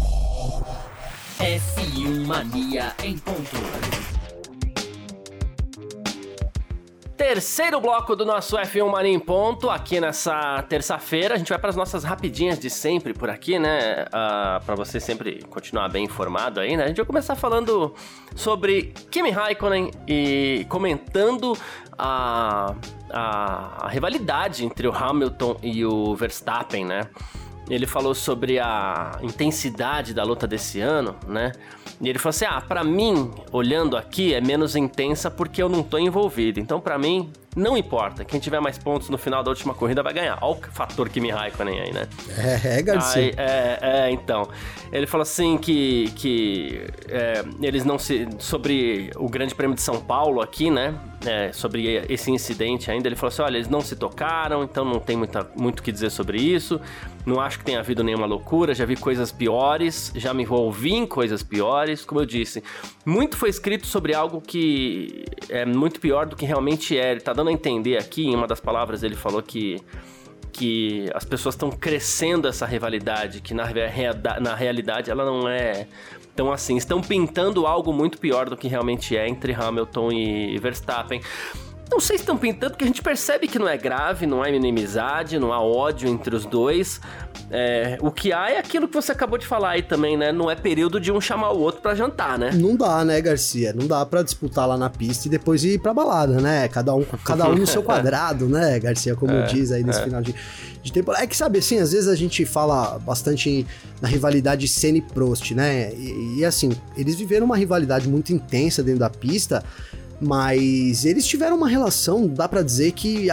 F1 1.39 2.25
Mania 2.25 2.95
em 3.03 3.15
ponto. 3.19 4.20
Terceiro 7.31 7.79
bloco 7.79 8.13
do 8.13 8.25
nosso 8.25 8.57
F1 8.57 8.91
Mania 8.91 9.13
em 9.13 9.17
Ponto, 9.17 9.69
aqui 9.69 10.01
nessa 10.01 10.61
terça-feira. 10.63 11.35
A 11.35 11.37
gente 11.37 11.47
vai 11.47 11.57
para 11.57 11.69
as 11.69 11.77
nossas 11.77 12.03
rapidinhas 12.03 12.59
de 12.59 12.69
sempre 12.69 13.13
por 13.13 13.29
aqui, 13.29 13.57
né? 13.57 14.03
Uh, 14.03 14.07
ah, 14.11 14.61
para 14.65 14.75
você 14.75 14.99
sempre 14.99 15.41
continuar 15.49 15.87
bem 15.87 16.03
informado 16.03 16.59
aí, 16.59 16.75
né? 16.75 16.83
A 16.83 16.87
gente 16.87 16.97
vai 16.97 17.05
começar 17.05 17.37
falando 17.37 17.95
sobre 18.35 18.93
Kimi 19.09 19.29
Raikkonen 19.29 19.91
e 20.05 20.65
comentando 20.67 21.57
a, 21.97 22.75
a, 23.09 23.85
a 23.85 23.87
rivalidade 23.87 24.65
entre 24.65 24.85
o 24.85 24.93
Hamilton 24.93 25.55
e 25.63 25.85
o 25.85 26.13
Verstappen, 26.13 26.83
né? 26.83 27.07
Ele 27.69 27.87
falou 27.87 28.13
sobre 28.13 28.59
a 28.59 29.17
intensidade 29.21 30.13
da 30.13 30.25
luta 30.25 30.45
desse 30.45 30.81
ano, 30.81 31.15
né? 31.25 31.53
E 32.01 32.09
ele 32.09 32.19
falou 32.19 32.31
assim: 32.31 32.45
ah, 32.45 32.59
pra 32.59 32.83
mim, 32.83 33.31
olhando 33.51 33.95
aqui, 33.95 34.33
é 34.33 34.41
menos 34.41 34.75
intensa 34.75 35.29
porque 35.29 35.61
eu 35.61 35.69
não 35.69 35.83
tô 35.83 35.97
envolvido. 35.97 36.59
Então, 36.59 36.81
para 36.81 36.97
mim, 36.97 37.31
não 37.55 37.77
importa. 37.77 38.23
Quem 38.23 38.39
tiver 38.39 38.59
mais 38.59 38.77
pontos 38.77 39.09
no 39.09 39.17
final 39.17 39.43
da 39.43 39.49
última 39.49 39.73
corrida 39.73 40.01
vai 40.01 40.13
ganhar. 40.13 40.37
Olha 40.41 40.57
o 40.57 40.71
fator 40.71 41.09
Kimi 41.09 41.31
Raikkonen 41.31 41.79
aí, 41.79 41.93
né? 41.93 42.07
É, 42.37 42.79
é 42.79 42.81
Garcia. 42.81 43.21
Aí, 43.21 43.33
é, 43.37 43.79
é, 43.81 44.11
então. 44.11 44.47
Ele 44.91 45.07
falou 45.07 45.23
assim 45.23 45.57
que, 45.57 46.11
que 46.15 46.85
é, 47.09 47.43
eles 47.61 47.83
não 47.83 47.97
se... 47.97 48.27
Sobre 48.39 49.11
o 49.15 49.29
Grande 49.29 49.55
Prêmio 49.55 49.75
de 49.75 49.81
São 49.81 49.99
Paulo 49.99 50.41
aqui, 50.41 50.69
né? 50.69 50.95
É, 51.25 51.51
sobre 51.53 52.03
esse 52.09 52.31
incidente 52.31 52.89
ainda, 52.89 53.07
ele 53.07 53.15
falou 53.15 53.27
assim, 53.27 53.43
olha, 53.43 53.57
eles 53.57 53.67
não 53.67 53.79
se 53.79 53.95
tocaram, 53.95 54.63
então 54.63 54.83
não 54.83 54.99
tem 54.99 55.15
muita, 55.15 55.47
muito 55.55 55.79
o 55.79 55.83
que 55.83 55.91
dizer 55.91 56.09
sobre 56.09 56.41
isso. 56.41 56.81
Não 57.25 57.39
acho 57.39 57.59
que 57.59 57.65
tenha 57.65 57.79
havido 57.79 58.03
nenhuma 58.03 58.25
loucura, 58.25 58.73
já 58.73 58.85
vi 58.85 58.95
coisas 58.95 59.31
piores, 59.31 60.11
já 60.15 60.33
me 60.33 60.41
envolvi 60.41 60.93
em 60.93 61.05
coisas 61.05 61.43
piores. 61.43 62.03
Como 62.03 62.19
eu 62.21 62.25
disse, 62.25 62.63
muito 63.05 63.37
foi 63.37 63.49
escrito 63.49 63.85
sobre 63.85 64.15
algo 64.15 64.41
que 64.41 65.25
é 65.49 65.63
muito 65.63 65.99
pior 65.99 66.25
do 66.25 66.35
que 66.35 66.45
realmente 66.45 66.97
é. 66.97 67.11
Ele 67.11 67.21
tá 67.21 67.33
dando 67.33 67.40
a 67.49 67.51
entender 67.51 67.97
aqui, 67.97 68.27
em 68.27 68.35
uma 68.35 68.47
das 68.47 68.59
palavras 68.59 69.03
ele 69.03 69.15
falou 69.15 69.41
que 69.41 69.81
que 70.51 71.09
as 71.13 71.23
pessoas 71.23 71.55
estão 71.55 71.71
crescendo 71.71 72.45
essa 72.45 72.65
rivalidade, 72.65 73.39
que 73.39 73.53
na, 73.53 73.63
na 74.41 74.53
realidade 74.53 75.09
ela 75.09 75.25
não 75.25 75.47
é 75.47 75.87
tão 76.35 76.51
assim. 76.51 76.75
Estão 76.75 77.01
pintando 77.01 77.65
algo 77.65 77.93
muito 77.93 78.17
pior 78.17 78.49
do 78.49 78.57
que 78.57 78.67
realmente 78.67 79.15
é 79.15 79.27
entre 79.27 79.53
Hamilton 79.53 80.11
e 80.11 80.57
Verstappen. 80.59 81.21
Não 81.91 81.99
sei 81.99 82.17
se 82.17 82.23
estão 82.23 82.37
pintando, 82.37 82.71
porque 82.71 82.85
a 82.85 82.87
gente 82.87 83.01
percebe 83.01 83.49
que 83.49 83.59
não 83.59 83.67
é 83.67 83.75
grave, 83.77 84.25
não 84.25 84.41
há 84.41 84.49
inimizade, 84.49 85.37
não 85.37 85.51
há 85.51 85.61
ódio 85.61 86.07
entre 86.07 86.33
os 86.33 86.45
dois. 86.45 87.01
É, 87.49 87.97
o 87.99 88.09
que 88.09 88.31
há 88.31 88.49
é 88.49 88.57
aquilo 88.57 88.87
que 88.87 88.93
você 88.93 89.11
acabou 89.11 89.37
de 89.37 89.45
falar 89.45 89.71
aí 89.71 89.83
também, 89.83 90.15
né? 90.15 90.31
Não 90.31 90.49
é 90.49 90.55
período 90.55 91.01
de 91.01 91.11
um 91.11 91.19
chamar 91.19 91.51
o 91.51 91.59
outro 91.59 91.81
para 91.81 91.93
jantar, 91.93 92.39
né? 92.39 92.51
Não 92.53 92.77
dá, 92.77 93.03
né, 93.03 93.19
Garcia? 93.19 93.73
Não 93.73 93.87
dá 93.87 94.05
para 94.05 94.23
disputar 94.23 94.65
lá 94.65 94.77
na 94.77 94.89
pista 94.89 95.27
e 95.27 95.31
depois 95.31 95.65
ir 95.65 95.81
pra 95.81 95.93
balada, 95.93 96.39
né? 96.39 96.65
Cada 96.69 96.95
um, 96.95 97.03
cada 97.25 97.49
um 97.49 97.55
no 97.55 97.67
seu 97.67 97.83
quadrado, 97.83 98.47
né, 98.47 98.79
Garcia? 98.79 99.13
Como 99.13 99.33
é, 99.33 99.43
diz 99.47 99.73
aí 99.73 99.83
nesse 99.83 99.99
é. 99.99 100.03
final 100.05 100.21
de, 100.21 100.33
de 100.81 100.93
temporada. 100.93 101.25
É 101.25 101.27
que, 101.27 101.35
sabe, 101.35 101.59
assim, 101.59 101.77
às 101.79 101.91
vezes 101.91 102.07
a 102.07 102.15
gente 102.15 102.45
fala 102.45 102.97
bastante 102.99 103.67
na 103.99 104.07
rivalidade 104.07 104.65
Senna 104.65 104.99
e 104.99 105.01
Prost, 105.01 105.51
né? 105.51 105.93
E, 105.93 106.37
e 106.37 106.45
assim, 106.45 106.71
eles 106.95 107.15
viveram 107.15 107.45
uma 107.45 107.57
rivalidade 107.57 108.07
muito 108.07 108.31
intensa 108.31 108.81
dentro 108.81 109.01
da 109.01 109.09
pista 109.09 109.61
mas 110.21 111.03
eles 111.03 111.25
tiveram 111.25 111.57
uma 111.57 111.67
relação, 111.67 112.27
dá 112.27 112.47
para 112.47 112.61
dizer 112.61 112.91
que 112.91 113.27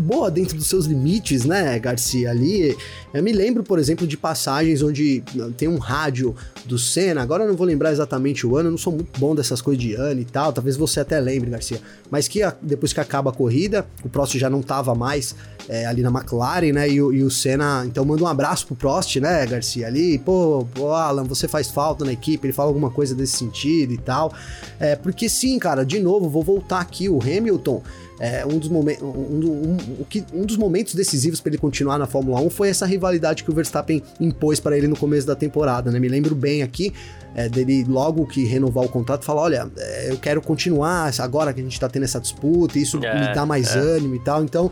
boa 0.00 0.30
dentro 0.30 0.56
dos 0.56 0.66
seus 0.66 0.86
limites, 0.86 1.44
né, 1.44 1.78
Garcia? 1.78 2.30
Ali, 2.30 2.76
eu 3.12 3.22
me 3.22 3.32
lembro, 3.32 3.62
por 3.62 3.78
exemplo, 3.78 4.06
de 4.06 4.16
passagens 4.16 4.82
onde 4.82 5.22
tem 5.56 5.68
um 5.68 5.78
rádio 5.78 6.34
do 6.64 6.78
Senna, 6.78 7.22
agora 7.22 7.44
eu 7.44 7.48
não 7.48 7.56
vou 7.56 7.66
lembrar 7.66 7.92
exatamente 7.92 8.46
o 8.46 8.56
ano, 8.56 8.68
eu 8.68 8.70
não 8.72 8.78
sou 8.78 8.92
muito 8.92 9.18
bom 9.18 9.34
dessas 9.34 9.60
coisas 9.60 9.82
de 9.82 9.94
ano 9.94 10.20
e 10.20 10.24
tal, 10.24 10.52
talvez 10.52 10.76
você 10.76 11.00
até 11.00 11.18
lembre, 11.18 11.50
Garcia, 11.50 11.80
mas 12.10 12.28
que 12.28 12.40
depois 12.60 12.92
que 12.92 13.00
acaba 13.00 13.30
a 13.30 13.32
corrida, 13.32 13.86
o 14.04 14.08
Prost 14.08 14.36
já 14.36 14.50
não 14.50 14.62
tava 14.62 14.94
mais 14.94 15.34
é, 15.68 15.86
ali 15.86 16.02
na 16.02 16.10
McLaren, 16.10 16.72
né, 16.72 16.88
e, 16.88 16.94
e, 16.94 17.22
o 17.22 17.30
Senna, 17.30 17.84
então 17.86 18.04
manda 18.04 18.22
um 18.22 18.26
abraço 18.26 18.66
pro 18.66 18.76
Prost, 18.76 19.16
né, 19.16 19.46
Garcia, 19.46 19.86
ali, 19.86 20.18
pô, 20.18 20.66
pô, 20.74 20.92
Alan, 20.92 21.24
você 21.24 21.46
faz 21.46 21.70
falta 21.70 22.04
na 22.04 22.12
equipe, 22.12 22.46
ele 22.46 22.52
fala 22.52 22.68
alguma 22.68 22.90
coisa 22.90 23.14
desse 23.14 23.36
sentido 23.36 23.92
e 23.92 23.98
tal, 23.98 24.32
é, 24.78 24.96
porque 24.96 25.28
sim, 25.28 25.58
cara, 25.58 25.84
de 25.84 26.00
novo, 26.00 26.28
vou 26.28 26.42
voltar 26.42 26.80
aqui, 26.80 27.08
o 27.08 27.20
Hamilton, 27.20 27.82
é, 28.20 28.44
um, 28.44 28.58
dos 28.58 28.68
momentos, 28.68 29.02
um, 29.02 29.06
um, 29.06 29.76
um, 30.34 30.44
dos 30.44 30.56
momentos 30.56 30.94
decisivos 30.94 31.40
para 31.40 31.50
ele 31.50 31.58
continuar 31.58 31.98
na 31.98 32.06
Fórmula 32.06 32.40
1 32.40 32.50
foi 32.50 32.68
essa 32.68 32.84
rivalidade 32.84 33.44
que 33.44 33.50
o 33.50 33.54
Verstappen 33.54 34.02
impôs 34.20 34.58
para 34.58 34.76
ele 34.76 34.88
no 34.88 34.96
começo 34.96 35.26
da 35.26 35.36
temporada, 35.36 35.90
né? 35.90 35.98
Me 36.00 36.08
lembro 36.08 36.34
bem 36.34 36.62
aqui 36.62 36.92
é, 37.34 37.48
dele 37.48 37.84
logo 37.88 38.26
que 38.26 38.44
renovar 38.44 38.84
o 38.84 38.88
contrato 38.88 39.24
falar, 39.24 39.42
olha, 39.42 39.70
é, 39.76 40.10
eu 40.10 40.16
quero 40.16 40.42
continuar 40.42 41.12
agora 41.18 41.52
que 41.52 41.60
a 41.60 41.62
gente 41.62 41.78
tá 41.78 41.88
tendo 41.88 42.04
essa 42.04 42.20
disputa, 42.20 42.78
isso 42.78 42.98
é, 43.04 43.28
me 43.28 43.34
dá 43.34 43.46
mais 43.46 43.76
é. 43.76 43.78
ânimo 43.78 44.16
e 44.16 44.20
tal. 44.20 44.42
Então, 44.42 44.70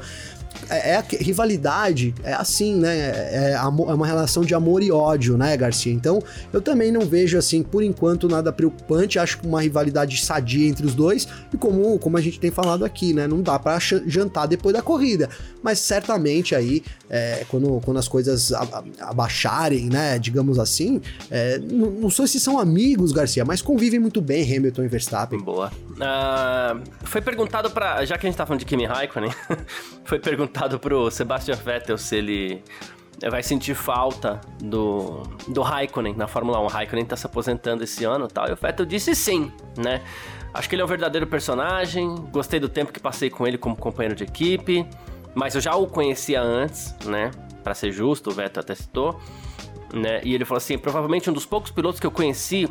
é, 0.69 0.91
é 0.91 1.05
rivalidade, 1.21 2.15
é 2.23 2.33
assim, 2.33 2.75
né? 2.75 2.97
É, 2.97 3.53
é, 3.53 3.63
uma 3.67 4.07
relação 4.07 4.45
de 4.45 4.55
amor 4.55 4.83
e 4.83 4.91
ódio, 4.91 5.37
né, 5.37 5.57
Garcia? 5.57 5.93
Então, 5.93 6.23
eu 6.53 6.61
também 6.61 6.91
não 6.91 7.03
vejo, 7.03 7.39
assim, 7.39 7.63
por 7.63 7.83
enquanto, 7.83 8.29
nada 8.29 8.53
preocupante. 8.53 9.19
Acho 9.19 9.39
que 9.39 9.47
uma 9.47 9.61
rivalidade 9.61 10.25
sadia 10.25 10.69
entre 10.69 10.87
os 10.87 10.95
dois. 10.95 11.27
E 11.53 11.57
como, 11.57 11.99
como 11.99 12.17
a 12.17 12.21
gente 12.21 12.41
tem 12.41 12.51
falado 12.51 12.85
aqui, 12.85 13.13
né? 13.13 13.27
Não 13.27 13.43
dá 13.43 13.59
para 13.59 13.79
jantar 13.79 14.47
depois 14.47 14.75
da 14.75 14.83
corrida. 14.83 15.29
Mas 15.63 15.79
certamente 15.79 16.55
aí, 16.55 16.83
é, 17.09 17.45
quando, 17.49 17.81
quando 17.85 17.99
as 17.99 18.09
coisas 18.09 18.53
abaixarem, 19.01 19.87
né? 19.87 20.19
Digamos 20.19 20.59
assim, 20.59 21.01
é, 21.31 21.59
não, 21.59 21.91
não 21.91 22.11
sei 22.11 22.27
se 22.27 22.41
são 22.41 22.59
amigos, 22.59 23.13
Garcia, 23.13 23.45
mas 23.45 23.63
convivem 23.63 24.01
muito 24.01 24.21
bem 24.21 24.43
Hamilton 24.43 24.85
e 24.85 24.89
Verstappen. 24.89 25.41
Boa. 25.41 25.71
Uh, 25.97 26.83
foi 27.05 27.23
perguntado 27.23 27.71
para 27.71 28.05
Já 28.05 28.19
que 28.19 28.27
a 28.27 28.29
gente 28.31 28.37
tá 28.37 28.45
falando 28.45 28.61
de 28.61 28.67
Kimi 28.67 28.85
Raikkonen, 28.85 29.33
foi 30.05 30.19
perguntado 30.19 30.79
pro 30.79 31.11
Sebastian 31.11 31.55
Vettel 31.55 31.97
se 31.97 32.17
ele 32.17 32.63
vai 33.31 33.43
sentir 33.43 33.75
falta 33.75 34.41
do, 34.61 35.23
do 35.49 35.63
Raikkonen 35.63 36.15
na 36.15 36.27
Fórmula 36.27 36.61
1. 36.61 36.65
O 36.65 36.67
Raikkonen 36.67 37.05
tá 37.05 37.17
se 37.17 37.25
aposentando 37.25 37.83
esse 37.83 38.05
ano 38.05 38.29
tal. 38.29 38.49
E 38.49 38.53
o 38.53 38.57
Vettel 38.57 38.85
disse 38.85 39.15
sim, 39.15 39.51
né? 39.77 40.03
Acho 40.53 40.69
que 40.69 40.75
ele 40.75 40.83
é 40.83 40.85
um 40.85 40.89
verdadeiro 40.89 41.27
personagem. 41.27 42.15
Gostei 42.31 42.61
do 42.61 42.69
tempo 42.69 42.93
que 42.93 43.01
passei 43.01 43.31
com 43.31 43.47
ele 43.47 43.57
como 43.57 43.77
companheiro 43.77 44.15
de 44.15 44.25
equipe. 44.25 44.87
Mas 45.35 45.55
eu 45.55 45.61
já 45.61 45.75
o 45.75 45.87
conhecia 45.87 46.41
antes, 46.43 46.95
né? 47.05 47.31
Para 47.65 47.75
ser 47.75 47.91
justo, 47.91 48.31
o 48.31 48.33
Vettel 48.33 48.61
até 48.61 48.75
citou. 48.75 49.21
Né? 49.93 50.21
E 50.25 50.35
ele 50.35 50.45
falou 50.45 50.59
assim: 50.59 50.77
provavelmente 50.77 51.31
um 51.31 51.33
dos 51.33 51.47
poucos 51.47 51.71
pilotos 51.71 52.01
que 52.01 52.07
eu 52.07 52.11
conheci 52.11 52.69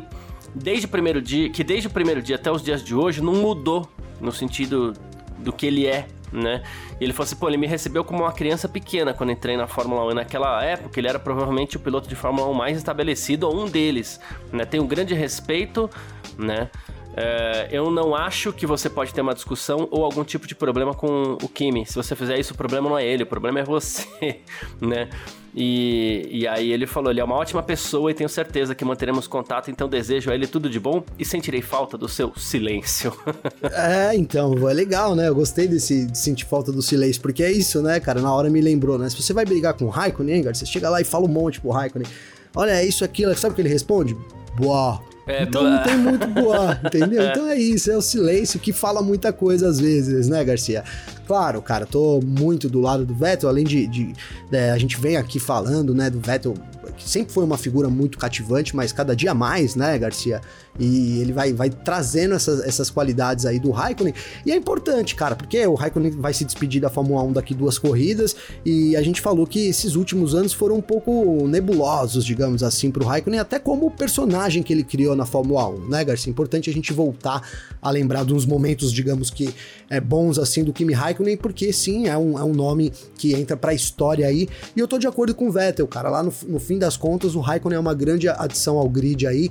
desde 0.56 0.86
o 0.86 0.88
primeiro 0.88 1.20
dia, 1.20 1.50
que 1.50 1.62
desde 1.62 1.86
o 1.86 1.90
primeiro 1.90 2.22
dia 2.22 2.36
até 2.36 2.50
os 2.50 2.62
dias 2.62 2.82
de 2.82 2.94
hoje 2.94 3.22
não 3.22 3.34
mudou 3.34 3.88
no 4.20 4.32
sentido 4.32 4.94
do 5.38 5.52
que 5.52 5.66
ele 5.66 5.86
é 5.86 6.08
né? 6.32 6.62
E 7.00 7.04
ele 7.04 7.12
falou 7.12 7.24
assim, 7.24 7.36
pô, 7.36 7.48
ele 7.48 7.56
me 7.56 7.66
recebeu 7.66 8.04
como 8.04 8.22
uma 8.22 8.32
criança 8.32 8.68
pequena 8.68 9.14
quando 9.14 9.30
entrei 9.30 9.56
na 9.56 9.66
Fórmula 9.66 10.04
1. 10.06 10.10
E 10.10 10.14
naquela 10.14 10.62
época, 10.64 10.98
ele 10.98 11.08
era 11.08 11.18
provavelmente 11.18 11.76
o 11.76 11.80
piloto 11.80 12.08
de 12.08 12.14
Fórmula 12.14 12.48
1 12.48 12.54
mais 12.54 12.76
estabelecido, 12.76 13.48
ou 13.48 13.64
um 13.64 13.68
deles, 13.68 14.20
né? 14.52 14.64
Tenho 14.64 14.82
um 14.82 14.86
grande 14.86 15.14
respeito, 15.14 15.88
né? 16.36 16.70
É, 17.16 17.68
eu 17.70 17.90
não 17.90 18.14
acho 18.14 18.52
que 18.52 18.66
você 18.66 18.90
pode 18.90 19.14
ter 19.14 19.22
uma 19.22 19.32
discussão 19.32 19.88
ou 19.90 20.04
algum 20.04 20.22
tipo 20.22 20.46
de 20.46 20.54
problema 20.54 20.92
com 20.92 21.38
o 21.42 21.48
Kimi. 21.48 21.86
Se 21.86 21.94
você 21.94 22.14
fizer 22.14 22.38
isso, 22.38 22.52
o 22.52 22.56
problema 22.56 22.90
não 22.90 22.98
é 22.98 23.06
ele, 23.06 23.22
o 23.22 23.26
problema 23.26 23.58
é 23.60 23.64
você, 23.64 24.06
né? 24.78 25.08
E, 25.54 26.28
e 26.30 26.46
aí 26.46 26.70
ele 26.70 26.86
falou: 26.86 27.10
ele 27.10 27.18
é 27.18 27.24
uma 27.24 27.34
ótima 27.34 27.62
pessoa 27.62 28.10
e 28.10 28.14
tenho 28.14 28.28
certeza 28.28 28.74
que 28.74 28.84
manteremos 28.84 29.26
contato, 29.26 29.70
então 29.70 29.88
desejo 29.88 30.30
a 30.30 30.34
ele 30.34 30.46
tudo 30.46 30.68
de 30.68 30.78
bom 30.78 31.02
e 31.18 31.24
sentirei 31.24 31.62
falta 31.62 31.96
do 31.96 32.06
seu 32.06 32.34
silêncio. 32.36 33.16
é, 33.72 34.14
então, 34.14 34.68
é 34.68 34.74
legal, 34.74 35.14
né? 35.14 35.28
Eu 35.28 35.34
gostei 35.34 35.66
desse, 35.66 36.04
de 36.04 36.18
sentir 36.18 36.44
falta 36.44 36.70
do 36.70 36.82
silêncio, 36.82 37.22
porque 37.22 37.42
é 37.42 37.50
isso, 37.50 37.80
né, 37.80 37.98
cara? 37.98 38.20
Na 38.20 38.34
hora 38.34 38.50
me 38.50 38.60
lembrou, 38.60 38.98
né? 38.98 39.08
Se 39.08 39.22
você 39.22 39.32
vai 39.32 39.46
brigar 39.46 39.72
com 39.72 39.86
o 39.86 39.88
Raikkonen, 39.88 40.42
você 40.42 40.66
chega 40.66 40.90
lá 40.90 41.00
e 41.00 41.04
fala 41.04 41.24
um 41.24 41.28
monte 41.28 41.62
pro 41.62 41.70
Raikkonen: 41.70 42.06
olha, 42.54 42.72
é 42.72 42.84
isso, 42.84 43.02
aquilo, 43.02 43.34
sabe 43.34 43.52
o 43.52 43.54
que 43.54 43.62
ele 43.62 43.70
responde? 43.70 44.14
Boa. 44.58 45.15
É, 45.26 45.42
então 45.42 45.68
não 45.68 45.82
tem 45.82 45.96
muito 45.96 46.26
boa, 46.30 46.78
entendeu? 46.84 47.24
Então 47.24 47.48
é 47.48 47.56
isso, 47.56 47.90
é 47.90 47.96
o 47.96 48.00
silêncio 48.00 48.60
que 48.60 48.72
fala 48.72 49.02
muita 49.02 49.32
coisa 49.32 49.68
às 49.68 49.80
vezes, 49.80 50.28
né, 50.28 50.44
Garcia? 50.44 50.84
Claro, 51.26 51.60
cara, 51.60 51.84
tô 51.84 52.20
muito 52.24 52.68
do 52.68 52.80
lado 52.80 53.04
do 53.04 53.12
Vettel, 53.12 53.48
além 53.48 53.64
de, 53.64 53.86
de, 53.88 54.12
de 54.12 54.16
é, 54.52 54.70
a 54.70 54.78
gente 54.78 54.96
vem 55.00 55.16
aqui 55.16 55.40
falando, 55.40 55.92
né, 55.92 56.08
do 56.08 56.20
Vettel, 56.20 56.54
que 56.96 57.08
sempre 57.08 57.32
foi 57.32 57.42
uma 57.42 57.58
figura 57.58 57.88
muito 57.88 58.16
cativante, 58.16 58.76
mas 58.76 58.92
cada 58.92 59.16
dia 59.16 59.34
mais, 59.34 59.74
né, 59.74 59.98
Garcia? 59.98 60.40
E 60.78 61.20
ele 61.20 61.32
vai, 61.32 61.52
vai 61.52 61.70
trazendo 61.70 62.34
essas, 62.34 62.60
essas 62.64 62.90
qualidades 62.90 63.46
aí 63.46 63.58
do 63.58 63.70
Raikkonen. 63.70 64.14
E 64.44 64.52
é 64.52 64.56
importante, 64.56 65.14
cara, 65.14 65.34
porque 65.34 65.66
o 65.66 65.74
Raikkonen 65.74 66.10
vai 66.12 66.32
se 66.32 66.44
despedir 66.44 66.80
da 66.80 66.90
Fórmula 66.90 67.22
1 67.22 67.32
daqui 67.32 67.54
duas 67.54 67.78
corridas. 67.78 68.36
E 68.64 68.96
a 68.96 69.02
gente 69.02 69.20
falou 69.20 69.46
que 69.46 69.68
esses 69.68 69.94
últimos 69.94 70.34
anos 70.34 70.52
foram 70.52 70.76
um 70.76 70.82
pouco 70.82 71.46
nebulosos, 71.46 72.24
digamos 72.24 72.62
assim, 72.62 72.90
pro 72.90 73.04
Raikkonen, 73.04 73.40
até 73.40 73.58
como 73.58 73.86
o 73.86 73.90
personagem 73.90 74.62
que 74.62 74.72
ele 74.72 74.84
criou 74.84 75.16
na 75.16 75.24
Fórmula 75.24 75.68
1, 75.68 75.88
né, 75.88 76.04
Garcia? 76.04 76.30
Importante 76.30 76.68
a 76.70 76.72
gente 76.72 76.92
voltar 76.92 77.42
a 77.80 77.90
lembrar 77.90 78.24
de 78.24 78.34
uns 78.34 78.44
momentos, 78.44 78.92
digamos 78.92 79.30
que 79.30 79.54
é, 79.88 80.00
bons 80.00 80.38
assim 80.38 80.64
do 80.64 80.72
Kimi 80.72 80.92
Raikkonen, 80.92 81.36
porque 81.36 81.72
sim, 81.72 82.08
é 82.08 82.16
um, 82.16 82.38
é 82.38 82.44
um 82.44 82.52
nome 82.52 82.92
que 83.16 83.34
entra 83.34 83.56
pra 83.56 83.72
história 83.72 84.26
aí. 84.26 84.48
E 84.74 84.80
eu 84.80 84.88
tô 84.88 84.98
de 84.98 85.06
acordo 85.06 85.34
com 85.34 85.48
o 85.48 85.52
Vettel, 85.52 85.86
cara. 85.86 86.10
Lá 86.10 86.22
no, 86.22 86.32
no 86.48 86.58
fim 86.58 86.78
das 86.78 86.96
contas, 86.96 87.34
o 87.34 87.40
Raikkonen 87.40 87.76
é 87.76 87.80
uma 87.80 87.94
grande 87.94 88.28
adição 88.28 88.78
ao 88.78 88.88
grid 88.88 89.26
aí. 89.26 89.50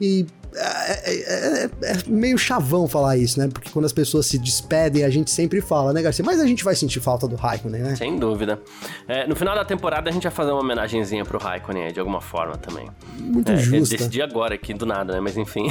E 0.00 0.26
é, 0.54 1.10
é, 1.12 1.64
é, 1.64 1.70
é, 1.82 1.96
meio 2.06 2.38
chavão 2.38 2.86
falar 2.88 3.16
isso, 3.16 3.38
né? 3.38 3.48
Porque 3.52 3.70
quando 3.70 3.84
as 3.84 3.92
pessoas 3.92 4.26
se 4.26 4.38
despedem, 4.38 5.04
a 5.04 5.10
gente 5.10 5.30
sempre 5.30 5.60
fala, 5.60 5.92
né, 5.92 6.02
Garcia? 6.02 6.24
Mas 6.24 6.40
a 6.40 6.46
gente 6.46 6.64
vai 6.64 6.74
sentir 6.74 7.00
falta 7.00 7.26
do 7.26 7.36
Raikkonen, 7.36 7.82
né? 7.82 7.96
Sem 7.96 8.18
dúvida. 8.18 8.60
É, 9.08 9.26
no 9.26 9.36
final 9.36 9.54
da 9.54 9.64
temporada, 9.64 10.08
a 10.08 10.12
gente 10.12 10.22
vai 10.22 10.32
fazer 10.32 10.52
uma 10.52 10.60
homenagenzinha 10.60 11.24
pro 11.24 11.38
Raikkonen 11.38 11.92
de 11.92 12.00
alguma 12.00 12.20
forma 12.20 12.56
também. 12.56 12.88
Muito 13.18 13.50
é, 13.52 13.56
justo. 13.56 13.96
Decidi 13.96 14.22
agora 14.22 14.54
aqui 14.54 14.72
do 14.74 14.86
nada, 14.86 15.14
né? 15.14 15.20
Mas 15.20 15.36
enfim. 15.36 15.68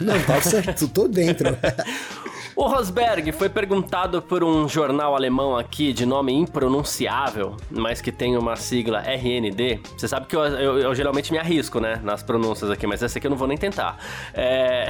Não, 0.00 0.20
tá 0.22 0.40
certo, 0.40 0.88
tô 0.88 1.08
dentro. 1.08 1.48
O 2.54 2.66
Rosberg 2.66 3.32
foi 3.32 3.48
perguntado 3.48 4.20
por 4.20 4.44
um 4.44 4.68
jornal 4.68 5.16
alemão 5.16 5.56
aqui 5.56 5.92
de 5.92 6.04
nome 6.04 6.32
impronunciável, 6.32 7.56
mas 7.70 8.00
que 8.02 8.12
tem 8.12 8.36
uma 8.36 8.56
sigla 8.56 9.00
RND. 9.00 9.80
Você 9.96 10.06
sabe 10.06 10.26
que 10.26 10.36
eu, 10.36 10.44
eu, 10.44 10.78
eu 10.78 10.94
geralmente 10.94 11.32
me 11.32 11.38
arrisco, 11.38 11.80
né, 11.80 11.98
nas 12.04 12.22
pronúncias 12.22 12.70
aqui, 12.70 12.86
mas 12.86 13.02
essa 13.02 13.18
aqui 13.18 13.26
eu 13.26 13.30
não 13.30 13.38
vou 13.38 13.48
nem 13.48 13.56
tentar. 13.56 13.96
É... 14.34 14.86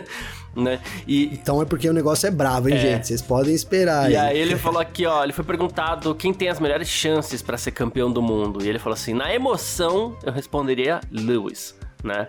né? 0.54 0.80
E... 1.06 1.26
Então 1.32 1.62
é 1.62 1.64
porque 1.64 1.88
o 1.88 1.94
negócio 1.94 2.26
é 2.26 2.30
bravo, 2.30 2.68
hein, 2.68 2.76
é... 2.76 2.78
gente? 2.78 3.06
Vocês 3.06 3.22
podem 3.22 3.54
esperar. 3.54 4.10
E 4.10 4.16
aí. 4.16 4.32
aí 4.32 4.38
ele 4.38 4.56
falou 4.56 4.80
aqui, 4.80 5.06
ó, 5.06 5.24
ele 5.24 5.32
foi 5.32 5.44
perguntado 5.44 6.14
quem 6.14 6.34
tem 6.34 6.50
as 6.50 6.60
melhores 6.60 6.88
chances 6.88 7.40
para 7.40 7.56
ser 7.56 7.70
campeão 7.70 8.12
do 8.12 8.20
mundo. 8.20 8.62
E 8.62 8.68
ele 8.68 8.78
falou 8.78 8.94
assim: 8.94 9.14
na 9.14 9.32
emoção, 9.34 10.16
eu 10.22 10.32
responderia 10.32 11.00
Lewis, 11.10 11.74
né? 12.04 12.28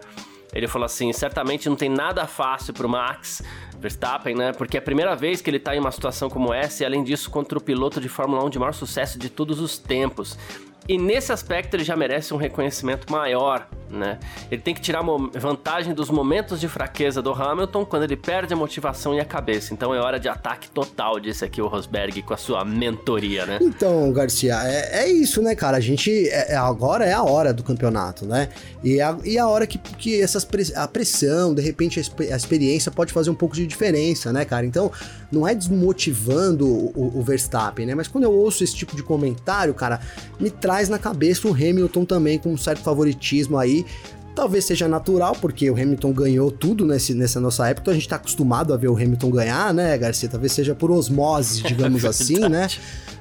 Ele 0.53 0.67
falou 0.67 0.85
assim: 0.85 1.12
certamente 1.13 1.69
não 1.69 1.75
tem 1.75 1.89
nada 1.89 2.25
fácil 2.27 2.73
pro 2.73 2.89
Max 2.89 3.43
Verstappen, 3.79 4.35
né? 4.35 4.51
Porque 4.51 4.77
é 4.77 4.79
a 4.79 4.83
primeira 4.83 5.15
vez 5.15 5.41
que 5.41 5.49
ele 5.49 5.59
tá 5.59 5.75
em 5.75 5.79
uma 5.79 5.91
situação 5.91 6.29
como 6.29 6.53
essa, 6.53 6.83
e 6.83 6.85
além 6.85 7.03
disso, 7.03 7.29
contra 7.29 7.57
o 7.57 7.62
piloto 7.62 8.01
de 8.01 8.09
Fórmula 8.09 8.43
1 8.45 8.49
de 8.49 8.59
maior 8.59 8.73
sucesso 8.73 9.17
de 9.17 9.29
todos 9.29 9.59
os 9.59 9.77
tempos. 9.77 10.38
E 10.87 10.97
nesse 10.97 11.31
aspecto 11.31 11.75
ele 11.75 11.83
já 11.83 11.95
merece 11.95 12.33
um 12.33 12.37
reconhecimento 12.37 13.11
maior, 13.11 13.67
né? 13.91 14.17
Ele 14.49 14.61
tem 14.61 14.73
que 14.73 14.81
tirar 14.81 15.03
vantagem 15.35 15.93
dos 15.93 16.09
momentos 16.09 16.59
de 16.59 16.67
fraqueza 16.67 17.21
do 17.21 17.31
Hamilton 17.31 17.85
quando 17.85 18.03
ele 18.03 18.15
perde 18.15 18.53
a 18.53 18.57
motivação 18.57 19.13
e 19.13 19.19
a 19.19 19.25
cabeça. 19.25 19.73
Então 19.73 19.93
é 19.93 19.99
hora 19.99 20.19
de 20.19 20.27
ataque 20.27 20.69
total, 20.69 21.19
disse 21.19 21.45
aqui 21.45 21.61
o 21.61 21.67
Rosberg 21.67 22.21
com 22.23 22.33
a 22.33 22.37
sua 22.37 22.65
mentoria, 22.65 23.45
né? 23.45 23.59
Então, 23.61 24.11
Garcia, 24.11 24.59
é, 24.63 25.03
é 25.03 25.09
isso, 25.11 25.41
né, 25.41 25.53
cara? 25.53 25.77
A 25.77 25.79
gente. 25.79 26.27
É, 26.29 26.53
é 26.53 26.55
agora 26.55 27.05
é 27.05 27.13
a 27.13 27.23
hora 27.23 27.53
do 27.53 27.61
campeonato, 27.63 28.25
né? 28.25 28.49
E 28.83 28.99
a, 28.99 29.15
e 29.23 29.37
a 29.37 29.47
hora 29.47 29.67
que, 29.67 29.77
que 29.77 30.21
essas, 30.21 30.47
a 30.75 30.87
pressão, 30.87 31.53
de 31.53 31.61
repente 31.61 31.99
a, 31.99 32.35
experiência 32.35 32.91
pode 32.91 33.13
fazer 33.13 33.29
um 33.29 33.35
pouco 33.35 33.55
de 33.55 33.67
diferença, 33.67 34.33
né, 34.33 34.43
cara? 34.45 34.65
Então, 34.65 34.91
não 35.31 35.47
é 35.47 35.53
desmotivando 35.53 36.67
o, 36.67 37.19
o 37.19 37.21
Verstappen, 37.21 37.85
né? 37.85 37.93
Mas 37.93 38.07
quando 38.07 38.23
eu 38.23 38.31
ouço 38.31 38.63
esse 38.63 38.75
tipo 38.75 38.95
de 38.95 39.03
comentário, 39.03 39.73
cara, 39.73 39.99
me 40.39 40.49
traz 40.49 40.68
na 40.89 40.99
cabeça 40.99 41.47
o 41.47 41.53
Hamilton 41.53 42.05
também 42.05 42.38
com 42.38 42.53
um 42.53 42.58
certo 42.58 42.82
favoritismo 42.82 43.58
aí. 43.58 43.86
Talvez 44.36 44.65
seja 44.65 44.88
natural, 44.88 45.36
porque 45.41 45.69
o 45.69 45.73
Hamilton 45.73 46.13
ganhou 46.13 46.51
tudo 46.51 46.86
nesse, 46.86 47.13
nessa 47.13 47.41
nossa 47.41 47.67
época, 47.67 47.82
então 47.82 47.91
a 47.91 47.95
gente 47.95 48.08
tá 48.08 48.15
acostumado 48.15 48.73
a 48.73 48.77
ver 48.77 48.88
o 48.88 48.95
Hamilton 48.95 49.32
ganhar, 49.32 49.73
né, 49.73 49.97
Garcia? 49.97 50.29
Talvez 50.29 50.53
seja 50.53 50.73
por 50.73 50.91
osmose, 50.91 51.63
digamos 51.63 52.05
assim, 52.05 52.39
né? 52.47 52.67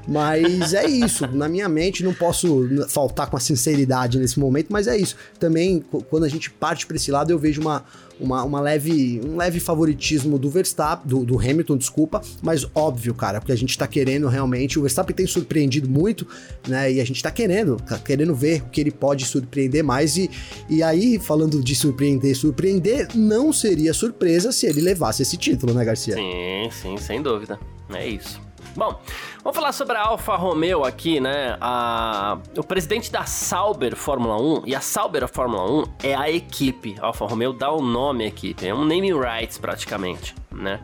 Mas 0.08 0.72
é 0.72 0.86
isso, 0.88 1.26
na 1.26 1.48
minha 1.50 1.68
mente 1.68 2.02
não 2.02 2.14
posso 2.14 2.66
faltar 2.88 3.28
com 3.28 3.36
a 3.36 3.40
sinceridade 3.40 4.18
nesse 4.18 4.40
momento, 4.40 4.68
mas 4.70 4.88
é 4.88 4.96
isso. 4.96 5.14
Também, 5.38 5.84
quando 6.08 6.24
a 6.24 6.28
gente 6.28 6.50
parte 6.50 6.86
para 6.86 6.96
esse 6.96 7.10
lado, 7.10 7.30
eu 7.30 7.38
vejo 7.38 7.60
uma, 7.60 7.84
uma, 8.18 8.42
uma, 8.42 8.60
leve, 8.60 9.20
um 9.22 9.36
leve 9.36 9.60
favoritismo 9.60 10.38
do 10.38 10.48
Verstappen, 10.48 11.06
do, 11.06 11.24
do, 11.26 11.38
Hamilton, 11.38 11.76
desculpa, 11.76 12.22
mas 12.42 12.66
óbvio, 12.74 13.14
cara, 13.14 13.38
porque 13.38 13.52
a 13.52 13.56
gente 13.56 13.76
tá 13.76 13.86
querendo 13.86 14.28
realmente, 14.28 14.78
o 14.78 14.82
Verstappen 14.82 15.14
tem 15.14 15.26
surpreendido 15.26 15.88
muito, 15.88 16.26
né, 16.66 16.90
e 16.90 17.00
a 17.02 17.04
gente 17.04 17.22
tá 17.22 17.30
querendo, 17.30 17.76
tá 17.76 17.98
querendo 17.98 18.34
ver 18.34 18.62
o 18.62 18.70
que 18.70 18.80
ele 18.80 18.90
pode 18.90 19.26
surpreender 19.26 19.84
mais, 19.84 20.16
e, 20.16 20.30
e 20.70 20.82
aí, 20.82 21.18
falando 21.18 21.62
de 21.62 21.74
surpreender, 21.74 22.34
surpreender, 22.34 23.08
não 23.14 23.52
seria 23.52 23.92
surpresa 23.92 24.52
se 24.52 24.64
ele 24.64 24.80
levasse 24.80 25.20
esse 25.20 25.36
título, 25.36 25.74
né, 25.74 25.84
Garcia? 25.84 26.14
Sim, 26.14 26.70
sim, 26.70 26.96
sem 26.96 27.22
dúvida, 27.22 27.58
é 27.90 28.08
isso. 28.08 28.48
Bom, 28.76 29.00
vamos 29.48 29.56
falar 29.56 29.72
sobre 29.72 29.96
a 29.96 30.02
Alfa 30.02 30.36
Romeo 30.36 30.84
aqui, 30.84 31.20
né? 31.20 31.56
A... 31.58 32.36
O 32.54 32.62
presidente 32.62 33.10
da 33.10 33.24
Sauber 33.24 33.96
Fórmula 33.96 34.36
1, 34.38 34.64
e 34.66 34.74
a 34.74 34.80
Sauber 34.82 35.26
Fórmula 35.26 35.64
1 35.70 35.84
é 36.02 36.14
a 36.14 36.30
equipe. 36.30 36.96
A 37.00 37.06
Alfa 37.06 37.24
Romeo 37.24 37.54
dá 37.54 37.72
o 37.72 37.80
nome 37.80 38.24
à 38.24 38.26
equipe, 38.26 38.68
é 38.68 38.74
um 38.74 38.84
naming 38.84 39.18
rights 39.18 39.56
praticamente, 39.56 40.34
né? 40.52 40.82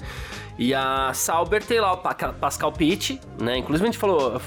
E 0.58 0.72
a 0.72 1.12
Sauber 1.12 1.62
tem 1.62 1.78
lá 1.78 1.92
o 1.92 1.98
Pascal 1.98 2.72
Pitt, 2.72 3.20
né? 3.38 3.58
Inclusive 3.58 3.86
a 3.86 3.92
gente 3.92 4.00
falou 4.00 4.40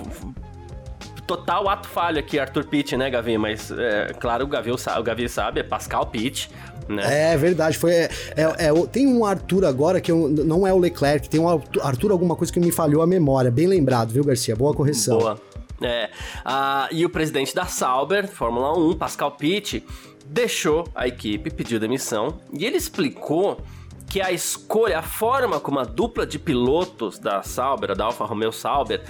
total 1.28 1.68
ato 1.68 1.88
falho 1.88 2.18
aqui, 2.18 2.40
Arthur 2.40 2.66
Pitt, 2.66 2.96
né, 2.96 3.10
Gavi? 3.10 3.38
Mas, 3.38 3.70
é, 3.70 4.14
claro, 4.20 4.46
o 4.46 4.48
Gavi, 4.48 4.72
o 4.72 5.04
Gavi 5.04 5.28
sabe, 5.28 5.60
é 5.60 5.64
Pascal 5.64 6.06
Pitt. 6.08 6.50
Né? 6.88 7.34
É 7.34 7.38
verdade, 7.38 7.78
foi. 7.78 7.92
É, 7.92 8.10
é, 8.36 8.68
é, 8.68 8.88
tem 8.92 9.06
um 9.06 9.26
Arthur 9.26 9.66
agora 9.66 10.00
que 10.00 10.10
eu, 10.10 10.30
não 10.30 10.66
é 10.66 10.74
o 10.74 10.78
Leclerc, 10.78 11.28
tem 11.30 11.40
um 11.40 11.50
Arthur 11.82 12.12
alguma 12.12 12.36
coisa 12.36 12.52
que 12.52 12.60
me 12.60 12.72
falhou 12.72 13.02
a 13.02 13.08
memória. 13.08 13.52
Bem 13.52 13.68
lembrado, 13.68 14.12
viu, 14.12 14.24
Garcia? 14.24 14.56
Boa 14.56 14.74
correção. 14.74 15.20
Boa. 15.20 15.42
É. 15.82 16.10
Uh, 16.46 16.88
e 16.92 17.06
o 17.06 17.10
presidente 17.10 17.54
da 17.54 17.66
Sauber, 17.66 18.28
Fórmula 18.28 18.76
1, 18.78 18.98
Pascal 18.98 19.32
Pitt, 19.32 19.86
deixou 20.26 20.88
a 20.96 21.08
equipe, 21.08 21.52
pediu 21.52 21.80
demissão 21.80 22.40
e 22.52 22.66
ele 22.66 22.78
explicou 22.78 23.62
que 24.10 24.22
a 24.22 24.32
escolha, 24.32 25.00
a 25.00 25.02
forma 25.02 25.60
como 25.60 25.80
a 25.80 25.84
dupla 25.84 26.26
de 26.26 26.40
pilotos 26.40 27.20
da 27.20 27.44
Sauber, 27.44 27.96
da 27.96 28.06
Alfa 28.06 28.26
Romeo 28.26 28.52
Sauber, 28.52 29.04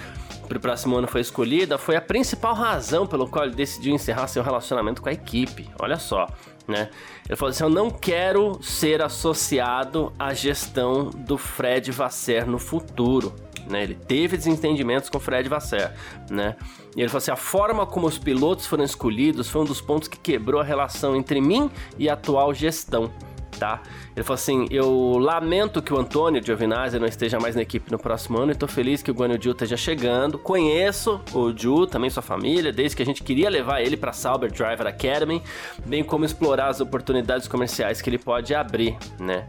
para 0.48 0.58
o 0.58 0.60
próximo 0.60 0.96
ano 0.96 1.06
foi 1.06 1.20
escolhida, 1.20 1.76
foi 1.76 1.94
a 1.94 2.00
principal 2.00 2.54
razão 2.54 3.06
pelo 3.06 3.28
qual 3.28 3.44
ele 3.44 3.54
decidiu 3.54 3.94
encerrar 3.94 4.26
seu 4.26 4.42
relacionamento 4.42 5.02
com 5.02 5.08
a 5.08 5.12
equipe. 5.12 5.68
Olha 5.78 5.98
só, 5.98 6.26
né? 6.66 6.88
Ele 7.28 7.36
falou 7.36 7.50
assim: 7.50 7.64
Eu 7.64 7.70
não 7.70 7.90
quero 7.90 8.58
ser 8.62 9.02
associado 9.02 10.12
à 10.18 10.32
gestão 10.32 11.10
do 11.10 11.36
Fred 11.36 11.90
Vasser 11.90 12.46
no 12.46 12.58
futuro. 12.58 13.34
Né? 13.68 13.82
Ele 13.82 13.94
teve 13.94 14.36
desentendimentos 14.36 15.10
com 15.10 15.18
o 15.18 15.20
Fred 15.20 15.46
Vasser, 15.48 15.92
né? 16.30 16.56
E 16.96 17.00
ele 17.00 17.08
falou 17.08 17.18
assim: 17.18 17.30
a 17.30 17.36
forma 17.36 17.86
como 17.86 18.06
os 18.06 18.18
pilotos 18.18 18.66
foram 18.66 18.84
escolhidos 18.84 19.48
foi 19.50 19.62
um 19.62 19.66
dos 19.66 19.80
pontos 19.80 20.08
que 20.08 20.18
quebrou 20.18 20.60
a 20.60 20.64
relação 20.64 21.14
entre 21.14 21.40
mim 21.40 21.70
e 21.98 22.08
a 22.08 22.14
atual 22.14 22.54
gestão 22.54 23.12
tá? 23.58 23.82
Ele 24.16 24.24
falou 24.24 24.34
assim: 24.34 24.66
Eu 24.70 25.18
lamento 25.18 25.82
que 25.82 25.92
o 25.92 25.98
Antônio 25.98 26.44
Giovinazzi 26.44 26.98
não 26.98 27.06
esteja 27.06 27.38
mais 27.38 27.54
na 27.54 27.62
equipe 27.62 27.90
no 27.90 27.98
próximo 27.98 28.38
ano 28.38 28.52
e 28.52 28.54
tô 28.54 28.66
feliz 28.66 29.02
que 29.02 29.10
o 29.10 29.14
Guanyu 29.14 29.40
Ju 29.40 29.50
esteja 29.50 29.76
chegando. 29.76 30.38
Conheço 30.38 31.20
o 31.32 31.52
Ju, 31.56 31.86
também 31.86 32.10
sua 32.10 32.22
família, 32.22 32.72
desde 32.72 32.96
que 32.96 33.02
a 33.02 33.06
gente 33.06 33.22
queria 33.22 33.50
levar 33.50 33.80
ele 33.80 33.96
para 33.96 34.12
Sauber 34.12 34.50
Driver 34.50 34.86
Academy, 34.86 35.42
bem 35.84 36.02
como 36.02 36.24
explorar 36.24 36.68
as 36.68 36.80
oportunidades 36.80 37.48
comerciais 37.48 38.00
que 38.00 38.08
ele 38.08 38.18
pode 38.18 38.54
abrir, 38.54 38.96
né? 39.18 39.46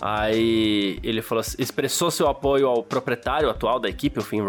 Aí 0.00 0.98
ele 1.02 1.20
falou, 1.20 1.44
expressou 1.58 2.10
seu 2.10 2.26
apoio 2.26 2.66
ao 2.66 2.82
proprietário 2.82 3.50
atual 3.50 3.78
da 3.78 3.88
equipe, 3.88 4.18
o 4.18 4.22
Finn 4.22 4.42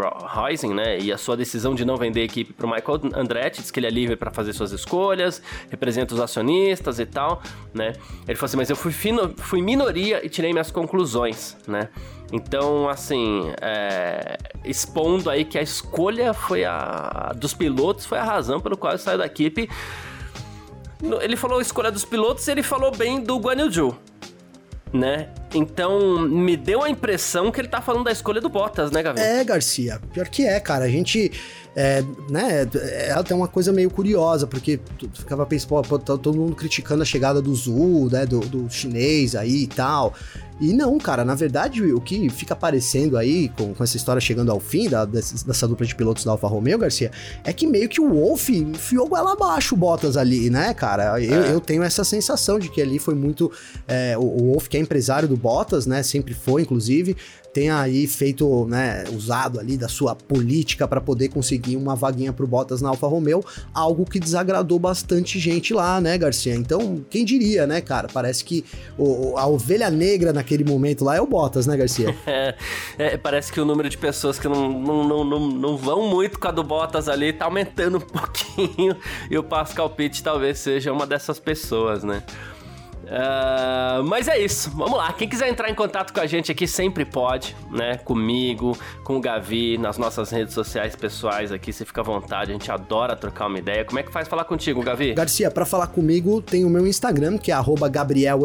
Rising, 0.48 0.74
né? 0.74 0.98
E 0.98 1.12
a 1.12 1.18
sua 1.18 1.36
decisão 1.36 1.76
de 1.76 1.84
não 1.84 1.98
vender 1.98 2.22
a 2.22 2.24
equipe 2.24 2.54
para 2.54 2.66
Michael 2.66 3.02
Andretti, 3.14 3.62
diz 3.62 3.70
que 3.70 3.78
ele 3.78 3.88
é 3.88 3.90
livre 3.90 4.16
para 4.16 4.32
fazer 4.32 4.54
suas 4.54 4.72
escolhas, 4.72 5.42
representa 5.70 6.14
os 6.14 6.22
acionistas 6.22 7.00
e 7.00 7.06
tal, 7.06 7.42
né? 7.74 7.92
Ele 8.26 8.36
falou 8.36 8.46
assim, 8.46 8.58
mas 8.58 8.70
eu 8.70 8.78
fui, 8.78 8.94
fino, 8.94 9.34
fui 9.38 9.62
minoria 9.62 10.26
e 10.26 10.30
tirei 10.30 10.54
minhas 10.54 10.72
conclusões, 10.72 11.58
né? 11.68 11.90
Então, 12.32 12.88
assim, 12.88 13.52
é, 13.62 14.38
expondo 14.64 15.30
aí 15.30 15.44
que 15.44 15.58
a 15.58 15.62
escolha 15.62 16.34
foi 16.34 16.64
a 16.64 17.34
dos 17.36 17.54
pilotos 17.54 18.06
foi 18.06 18.20
a 18.20 18.24
razão 18.24 18.62
pelo 18.62 18.78
qual 18.78 18.94
ele 18.94 19.02
saiu 19.02 19.18
da 19.18 19.26
equipe. 19.26 19.70
Ele 21.22 21.36
falou 21.36 21.60
a 21.60 21.62
escolha 21.62 21.92
dos 21.92 22.06
pilotos 22.06 22.48
e 22.48 22.52
ele 22.52 22.64
falou 22.64 22.92
bem 22.96 23.22
do 23.22 23.38
Guan 23.38 23.70
Yu 23.70 23.98
né? 24.94 25.30
Então, 25.54 26.20
me 26.20 26.56
deu 26.56 26.84
a 26.84 26.90
impressão 26.90 27.52
que 27.52 27.60
ele 27.60 27.68
tá 27.68 27.82
falando 27.82 28.06
da 28.06 28.12
escolha 28.12 28.40
do 28.40 28.50
Bottas, 28.50 28.92
né, 28.92 29.04
Gavi? 29.04 29.20
É, 29.20 29.44
Garcia. 29.44 30.00
Pior 30.14 30.28
que 30.28 30.46
é, 30.46 30.60
cara. 30.60 30.86
A 30.86 30.90
gente. 30.90 31.32
É, 31.74 32.04
né, 32.30 32.68
ela 33.08 33.24
tem 33.24 33.36
uma 33.36 33.48
coisa 33.48 33.72
meio 33.72 33.90
curiosa, 33.90 34.46
porque 34.46 34.78
ficava 35.14 35.46
pensando, 35.46 35.82
pô, 35.84 35.98
tá 35.98 36.18
todo 36.18 36.34
mundo 36.34 36.54
criticando 36.54 37.02
a 37.02 37.06
chegada 37.06 37.42
do 37.42 37.56
Zhu, 37.56 38.10
né, 38.12 38.26
do, 38.26 38.42
do 38.42 38.70
chinês 38.70 39.36
aí 39.36 39.64
e 39.64 39.68
tal. 39.68 40.14
E 40.62 40.74
não, 40.74 40.96
cara, 41.00 41.26
na 41.26 41.34
verdade, 41.34 41.82
o 41.92 42.00
que 42.00 42.30
fica 42.30 42.54
aparecendo 42.54 43.18
aí, 43.18 43.50
com, 43.50 43.74
com 43.74 43.84
essa 43.84 43.98
história 43.98 44.22
chegando 44.22 44.52
ao 44.52 44.60
fim 44.60 44.88
da, 44.88 45.06
dessa, 45.06 45.44
dessa, 45.44 45.68
dupla 45.68 45.88
de 45.88 45.96
pilotos 45.96 46.24
da 46.24 46.32
Alfa 46.32 46.48
Romeo, 46.48 46.78
Garcia, 46.78 47.10
é 47.44 47.52
que 47.52 47.66
meio 47.66 47.90
que 47.90 48.00
o 48.00 48.08
Wolf 48.08 48.50
enfiou 48.50 49.18
ela 49.18 49.34
abaixo 49.34 49.74
o 49.74 49.78
Bottas 49.78 50.16
ali, 50.16 50.52
né, 50.52 50.72
cara? 50.76 51.20
Eu, 51.20 51.44
é. 51.44 51.52
eu, 51.54 51.60
tenho 51.60 51.82
essa 51.82 52.04
sensação 52.04 52.60
de 52.60 52.70
que 52.70 52.80
ali 52.80 53.00
foi 53.00 53.16
muito. 53.16 53.52
É, 53.88 54.16
o, 54.16 54.22
o 54.22 54.52
Wolf, 54.52 54.68
que 54.68 54.78
é 54.78 54.80
empresário 54.80 55.28
do 55.28 55.36
Bottas, 55.36 55.88
né, 55.88 56.04
sempre 56.04 56.36
foi, 56.36 56.62
inclusive, 56.62 57.18
tenha 57.54 57.80
aí 57.80 58.08
feito, 58.08 58.66
né, 58.66 59.04
usado 59.14 59.60
ali 59.60 59.78
da 59.78 59.88
sua 59.88 60.16
política 60.16 60.88
para 60.88 61.02
poder 61.02 61.30
conseguir 61.30 61.76
uma 61.76 61.96
vaguinha 61.96 62.32
pro 62.32 62.48
Bottas 62.48 62.82
na 62.82 62.90
Alfa 62.90 63.08
Romeo, 63.08 63.44
algo 63.74 64.06
que 64.06 64.20
desagradou 64.20 64.80
bastante 64.80 65.40
gente 65.40 65.74
lá, 65.74 66.00
né, 66.00 66.18
Garcia? 66.18 66.56
Então, 66.56 67.04
quem 67.10 67.26
diria, 67.26 67.68
né, 67.68 67.82
cara? 67.82 68.08
Parece 68.12 68.44
que 68.44 68.64
o, 68.98 69.38
a 69.38 69.46
ovelha 69.48 69.90
negra 69.90 70.32
naquele 70.32 70.64
momento 70.64 71.04
lá 71.04 71.16
é 71.16 71.22
o 71.22 71.28
Bottas, 71.28 71.68
né, 71.68 71.78
Garcia? 71.78 72.16
É, 72.32 72.56
é, 72.98 73.18
parece 73.18 73.52
que 73.52 73.60
o 73.60 73.66
número 73.66 73.90
de 73.90 73.98
pessoas 73.98 74.40
que 74.40 74.48
não, 74.48 74.72
não, 74.72 75.04
não, 75.04 75.24
não, 75.24 75.48
não 75.50 75.78
vão 75.78 76.08
muito 76.08 76.40
com 76.40 76.48
a 76.48 76.52
do 76.52 76.64
Bottas 76.64 77.10
ali 77.10 77.34
tá 77.34 77.46
aumentando 77.46 77.98
um 77.98 78.02
pouquinho 78.02 78.96
e 79.30 79.38
o 79.38 79.44
Pascal 79.44 79.90
Pitt 79.90 80.24
talvez 80.24 80.60
seja 80.60 80.92
uma 80.94 81.06
dessas 81.06 81.40
pessoas, 81.40 82.04
né? 82.04 82.24
Uh, 83.12 84.02
mas 84.06 84.30
é 84.30 84.40
isso, 84.40 84.72
vamos 84.72 84.98
lá. 84.98 85.12
Quem 85.12 85.28
quiser 85.28 85.50
entrar 85.50 85.70
em 85.70 85.76
contato 85.76 86.14
com 86.14 86.22
a 86.22 86.26
gente 86.26 86.50
aqui 86.50 86.66
sempre 86.66 87.04
pode, 87.04 87.54
né? 87.70 87.98
Comigo, 87.98 88.78
com 89.04 89.18
o 89.18 89.20
Gavi, 89.20 89.78
nas 89.78 89.98
nossas 89.98 90.30
redes 90.30 90.54
sociais 90.54 90.96
pessoais 90.96 91.52
aqui, 91.52 91.74
você 91.74 91.84
fica 91.84 92.00
à 92.00 92.04
vontade, 92.06 92.52
a 92.52 92.54
gente 92.54 92.72
adora 92.72 93.14
trocar 93.14 93.48
uma 93.48 93.60
ideia. 93.60 93.84
Como 93.84 94.00
é 94.00 94.04
que 94.04 94.12
faz 94.12 94.30
falar 94.30 94.46
contigo, 94.46 94.82
Gavi? 94.82 95.14
Garcia, 95.14 95.52
para 95.52 95.66
falar 95.66 95.88
comigo 95.88 96.42
tem 96.42 96.64
o 96.64 96.70
meu 96.70 96.88
Instagram, 96.88 97.38
que 97.38 97.52
é 97.52 97.56
Gabriel 97.90 98.40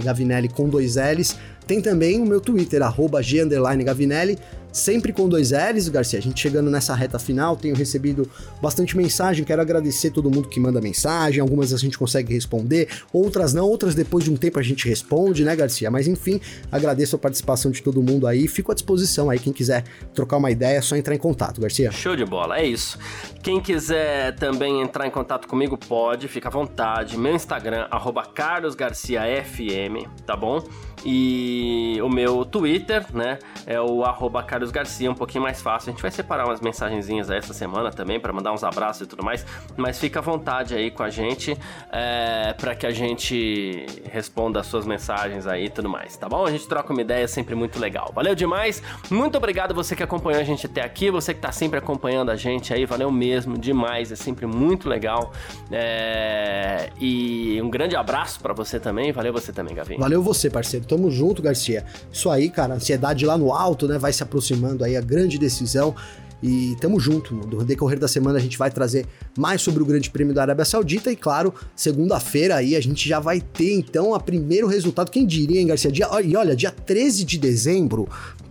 Gavinelli 0.00 0.48
com 0.48 0.68
dois 0.68 0.94
L's. 0.94 1.36
Tem 1.66 1.82
também 1.82 2.20
o 2.20 2.24
meu 2.24 2.40
Twitter, 2.40 2.80
arroba 2.82 3.20
G 3.20 3.44
Gavinelli 3.84 4.38
sempre 4.76 5.12
com 5.12 5.28
dois 5.28 5.50
L's, 5.50 5.88
Garcia. 5.88 6.18
A 6.18 6.22
gente 6.22 6.40
chegando 6.40 6.70
nessa 6.70 6.94
reta 6.94 7.18
final, 7.18 7.56
tenho 7.56 7.74
recebido 7.74 8.28
bastante 8.60 8.96
mensagem. 8.96 9.44
Quero 9.44 9.62
agradecer 9.62 10.10
todo 10.10 10.30
mundo 10.30 10.48
que 10.48 10.60
manda 10.60 10.80
mensagem. 10.80 11.40
Algumas 11.40 11.72
a 11.72 11.78
gente 11.78 11.98
consegue 11.98 12.32
responder, 12.32 12.88
outras 13.12 13.54
não, 13.54 13.66
outras 13.66 13.94
depois 13.94 14.24
de 14.24 14.30
um 14.30 14.36
tempo 14.36 14.58
a 14.58 14.62
gente 14.62 14.86
responde, 14.88 15.44
né, 15.44 15.56
Garcia? 15.56 15.90
Mas 15.90 16.06
enfim, 16.06 16.40
agradeço 16.70 17.16
a 17.16 17.18
participação 17.18 17.70
de 17.70 17.82
todo 17.82 18.02
mundo 18.02 18.26
aí. 18.26 18.46
Fico 18.46 18.70
à 18.70 18.74
disposição 18.74 19.30
aí. 19.30 19.38
Quem 19.38 19.52
quiser 19.52 19.84
trocar 20.14 20.36
uma 20.36 20.50
ideia, 20.50 20.78
é 20.78 20.82
só 20.82 20.96
entrar 20.96 21.14
em 21.14 21.18
contato, 21.18 21.60
Garcia. 21.60 21.90
Show 21.90 22.14
de 22.14 22.24
bola, 22.24 22.58
é 22.58 22.66
isso. 22.66 22.98
Quem 23.42 23.60
quiser 23.60 24.34
também 24.36 24.82
entrar 24.82 25.06
em 25.06 25.10
contato 25.10 25.48
comigo, 25.48 25.78
pode, 25.78 26.28
fica 26.28 26.48
à 26.48 26.52
vontade. 26.52 27.16
Meu 27.16 27.34
Instagram, 27.34 27.86
carlosgarciafm, 28.34 30.06
tá 30.26 30.36
bom? 30.36 30.62
E 31.08 32.00
o 32.02 32.08
meu 32.08 32.44
Twitter, 32.44 33.06
né, 33.14 33.38
é 33.64 33.80
o 33.80 34.02
arroba 34.02 34.42
Carlos 34.42 34.72
Garcia, 34.72 35.08
um 35.08 35.14
pouquinho 35.14 35.44
mais 35.44 35.62
fácil. 35.62 35.90
A 35.90 35.92
gente 35.92 36.02
vai 36.02 36.10
separar 36.10 36.46
umas 36.46 36.60
mensagenzinhas 36.60 37.30
essa 37.30 37.54
semana 37.54 37.92
também 37.92 38.18
para 38.18 38.32
mandar 38.32 38.52
uns 38.52 38.64
abraços 38.64 39.02
e 39.02 39.06
tudo 39.06 39.24
mais, 39.24 39.46
mas 39.76 40.00
fica 40.00 40.18
à 40.18 40.22
vontade 40.22 40.74
aí 40.74 40.90
com 40.90 41.04
a 41.04 41.08
gente 41.08 41.56
é, 41.92 42.52
para 42.54 42.74
que 42.74 42.84
a 42.84 42.90
gente 42.90 43.86
responda 44.10 44.58
as 44.58 44.66
suas 44.66 44.84
mensagens 44.84 45.46
aí 45.46 45.66
e 45.66 45.70
tudo 45.70 45.88
mais, 45.88 46.16
tá 46.16 46.28
bom? 46.28 46.44
A 46.44 46.50
gente 46.50 46.66
troca 46.66 46.92
uma 46.92 47.02
ideia 47.02 47.28
sempre 47.28 47.54
muito 47.54 47.78
legal. 47.78 48.10
Valeu 48.12 48.34
demais, 48.34 48.82
muito 49.08 49.38
obrigado 49.38 49.72
você 49.74 49.94
que 49.94 50.02
acompanhou 50.02 50.40
a 50.40 50.44
gente 50.44 50.66
até 50.66 50.82
aqui, 50.82 51.08
você 51.08 51.32
que 51.32 51.40
tá 51.40 51.52
sempre 51.52 51.78
acompanhando 51.78 52.30
a 52.30 52.36
gente 52.36 52.74
aí, 52.74 52.84
valeu 52.84 53.12
mesmo 53.12 53.56
demais, 53.56 54.10
é 54.10 54.16
sempre 54.16 54.44
muito 54.44 54.88
legal. 54.88 55.30
É, 55.70 56.90
e 57.00 57.62
um 57.62 57.70
grande 57.70 57.94
abraço 57.94 58.40
para 58.40 58.52
você 58.52 58.80
também, 58.80 59.12
valeu 59.12 59.32
você 59.32 59.52
também, 59.52 59.72
Gavinho. 59.72 60.00
Valeu 60.00 60.20
você, 60.20 60.50
parceiro. 60.50 60.84
Tamo 60.96 61.10
junto, 61.10 61.42
Garcia. 61.42 61.84
Isso 62.10 62.30
aí, 62.30 62.48
cara, 62.48 62.74
ansiedade 62.74 63.26
lá 63.26 63.36
no 63.36 63.52
alto, 63.52 63.86
né? 63.86 63.98
Vai 63.98 64.14
se 64.14 64.22
aproximando 64.22 64.82
aí 64.82 64.96
a 64.96 65.00
grande 65.02 65.36
decisão. 65.38 65.94
E 66.42 66.74
tamo 66.80 66.98
junto. 66.98 67.34
No 67.34 67.62
decorrer 67.62 67.98
da 67.98 68.08
semana 68.08 68.38
a 68.38 68.40
gente 68.40 68.56
vai 68.56 68.70
trazer 68.70 69.06
mais 69.36 69.60
sobre 69.60 69.82
o 69.82 69.86
Grande 69.86 70.08
Prêmio 70.08 70.32
da 70.32 70.40
Arábia 70.40 70.64
Saudita. 70.64 71.12
E 71.12 71.16
claro, 71.16 71.52
segunda-feira 71.74 72.56
aí 72.56 72.74
a 72.74 72.80
gente 72.80 73.06
já 73.06 73.20
vai 73.20 73.42
ter 73.42 73.74
então 73.74 74.12
o 74.12 74.20
primeiro 74.20 74.66
resultado. 74.66 75.10
Quem 75.10 75.26
diria, 75.26 75.60
hein, 75.60 75.66
Garcia? 75.66 75.92
Dia, 75.92 76.08
e 76.24 76.34
olha, 76.34 76.56
dia 76.56 76.70
13 76.70 77.24
de 77.24 77.36
dezembro, 77.36 78.08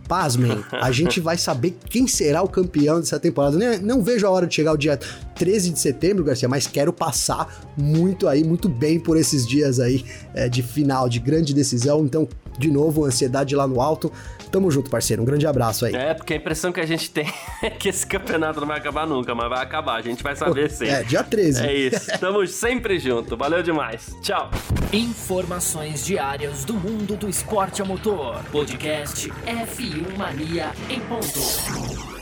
pasmem, 0.07 0.63
a 0.71 0.91
gente 0.91 1.19
vai 1.19 1.37
saber 1.37 1.77
quem 1.89 2.07
será 2.07 2.41
o 2.41 2.47
campeão 2.47 2.99
dessa 2.99 3.19
temporada. 3.19 3.57
Não, 3.57 3.97
não 3.97 4.03
vejo 4.03 4.25
a 4.25 4.29
hora 4.29 4.47
de 4.47 4.55
chegar 4.55 4.73
o 4.73 4.77
dia 4.77 4.99
13 5.35 5.71
de 5.71 5.79
setembro, 5.79 6.23
Garcia, 6.23 6.47
mas 6.47 6.67
quero 6.67 6.93
passar 6.93 7.65
muito 7.77 8.27
aí, 8.27 8.43
muito 8.43 8.69
bem 8.69 8.99
por 8.99 9.17
esses 9.17 9.45
dias 9.47 9.79
aí 9.79 10.05
é, 10.33 10.47
de 10.47 10.63
final, 10.63 11.09
de 11.09 11.19
grande 11.19 11.53
decisão. 11.53 12.05
Então, 12.05 12.27
de 12.57 12.71
novo, 12.71 13.05
ansiedade 13.05 13.55
lá 13.55 13.67
no 13.67 13.81
alto. 13.81 14.11
Tamo 14.55 14.71
junto, 14.71 14.89
parceiro. 14.89 15.21
Um 15.21 15.25
grande 15.25 15.45
abraço 15.45 15.85
aí. 15.85 15.93
É, 15.93 16.13
porque 16.13 16.31
a 16.31 16.37
impressão 16.37 16.71
que 16.71 16.79
a 16.79 16.85
gente 16.85 17.11
tem 17.11 17.27
é 17.61 17.69
que 17.69 17.89
esse 17.89 18.07
campeonato 18.07 18.61
não 18.61 18.67
vai 18.67 18.77
acabar 18.77 19.05
nunca, 19.05 19.35
mas 19.35 19.49
vai 19.49 19.61
acabar. 19.61 19.97
A 19.97 20.01
gente 20.01 20.23
vai 20.23 20.33
saber 20.33 20.71
sim. 20.71 20.85
É, 20.87 21.03
dia 21.03 21.25
13. 21.25 21.65
É 21.65 21.73
isso. 21.73 22.17
Tamo 22.21 22.47
sempre 22.47 22.97
junto. 22.97 23.35
Valeu 23.35 23.61
demais. 23.61 24.15
Tchau. 24.21 24.49
Informações 24.93 26.05
diárias 26.05 26.63
do 26.63 26.73
mundo 26.73 27.17
do 27.17 27.27
esporte 27.27 27.81
a 27.81 27.85
motor. 27.85 28.41
Podcast 28.49 29.29
F1 29.29 30.17
Mania 30.17 30.71
em 30.89 31.01
ponto. 31.01 32.14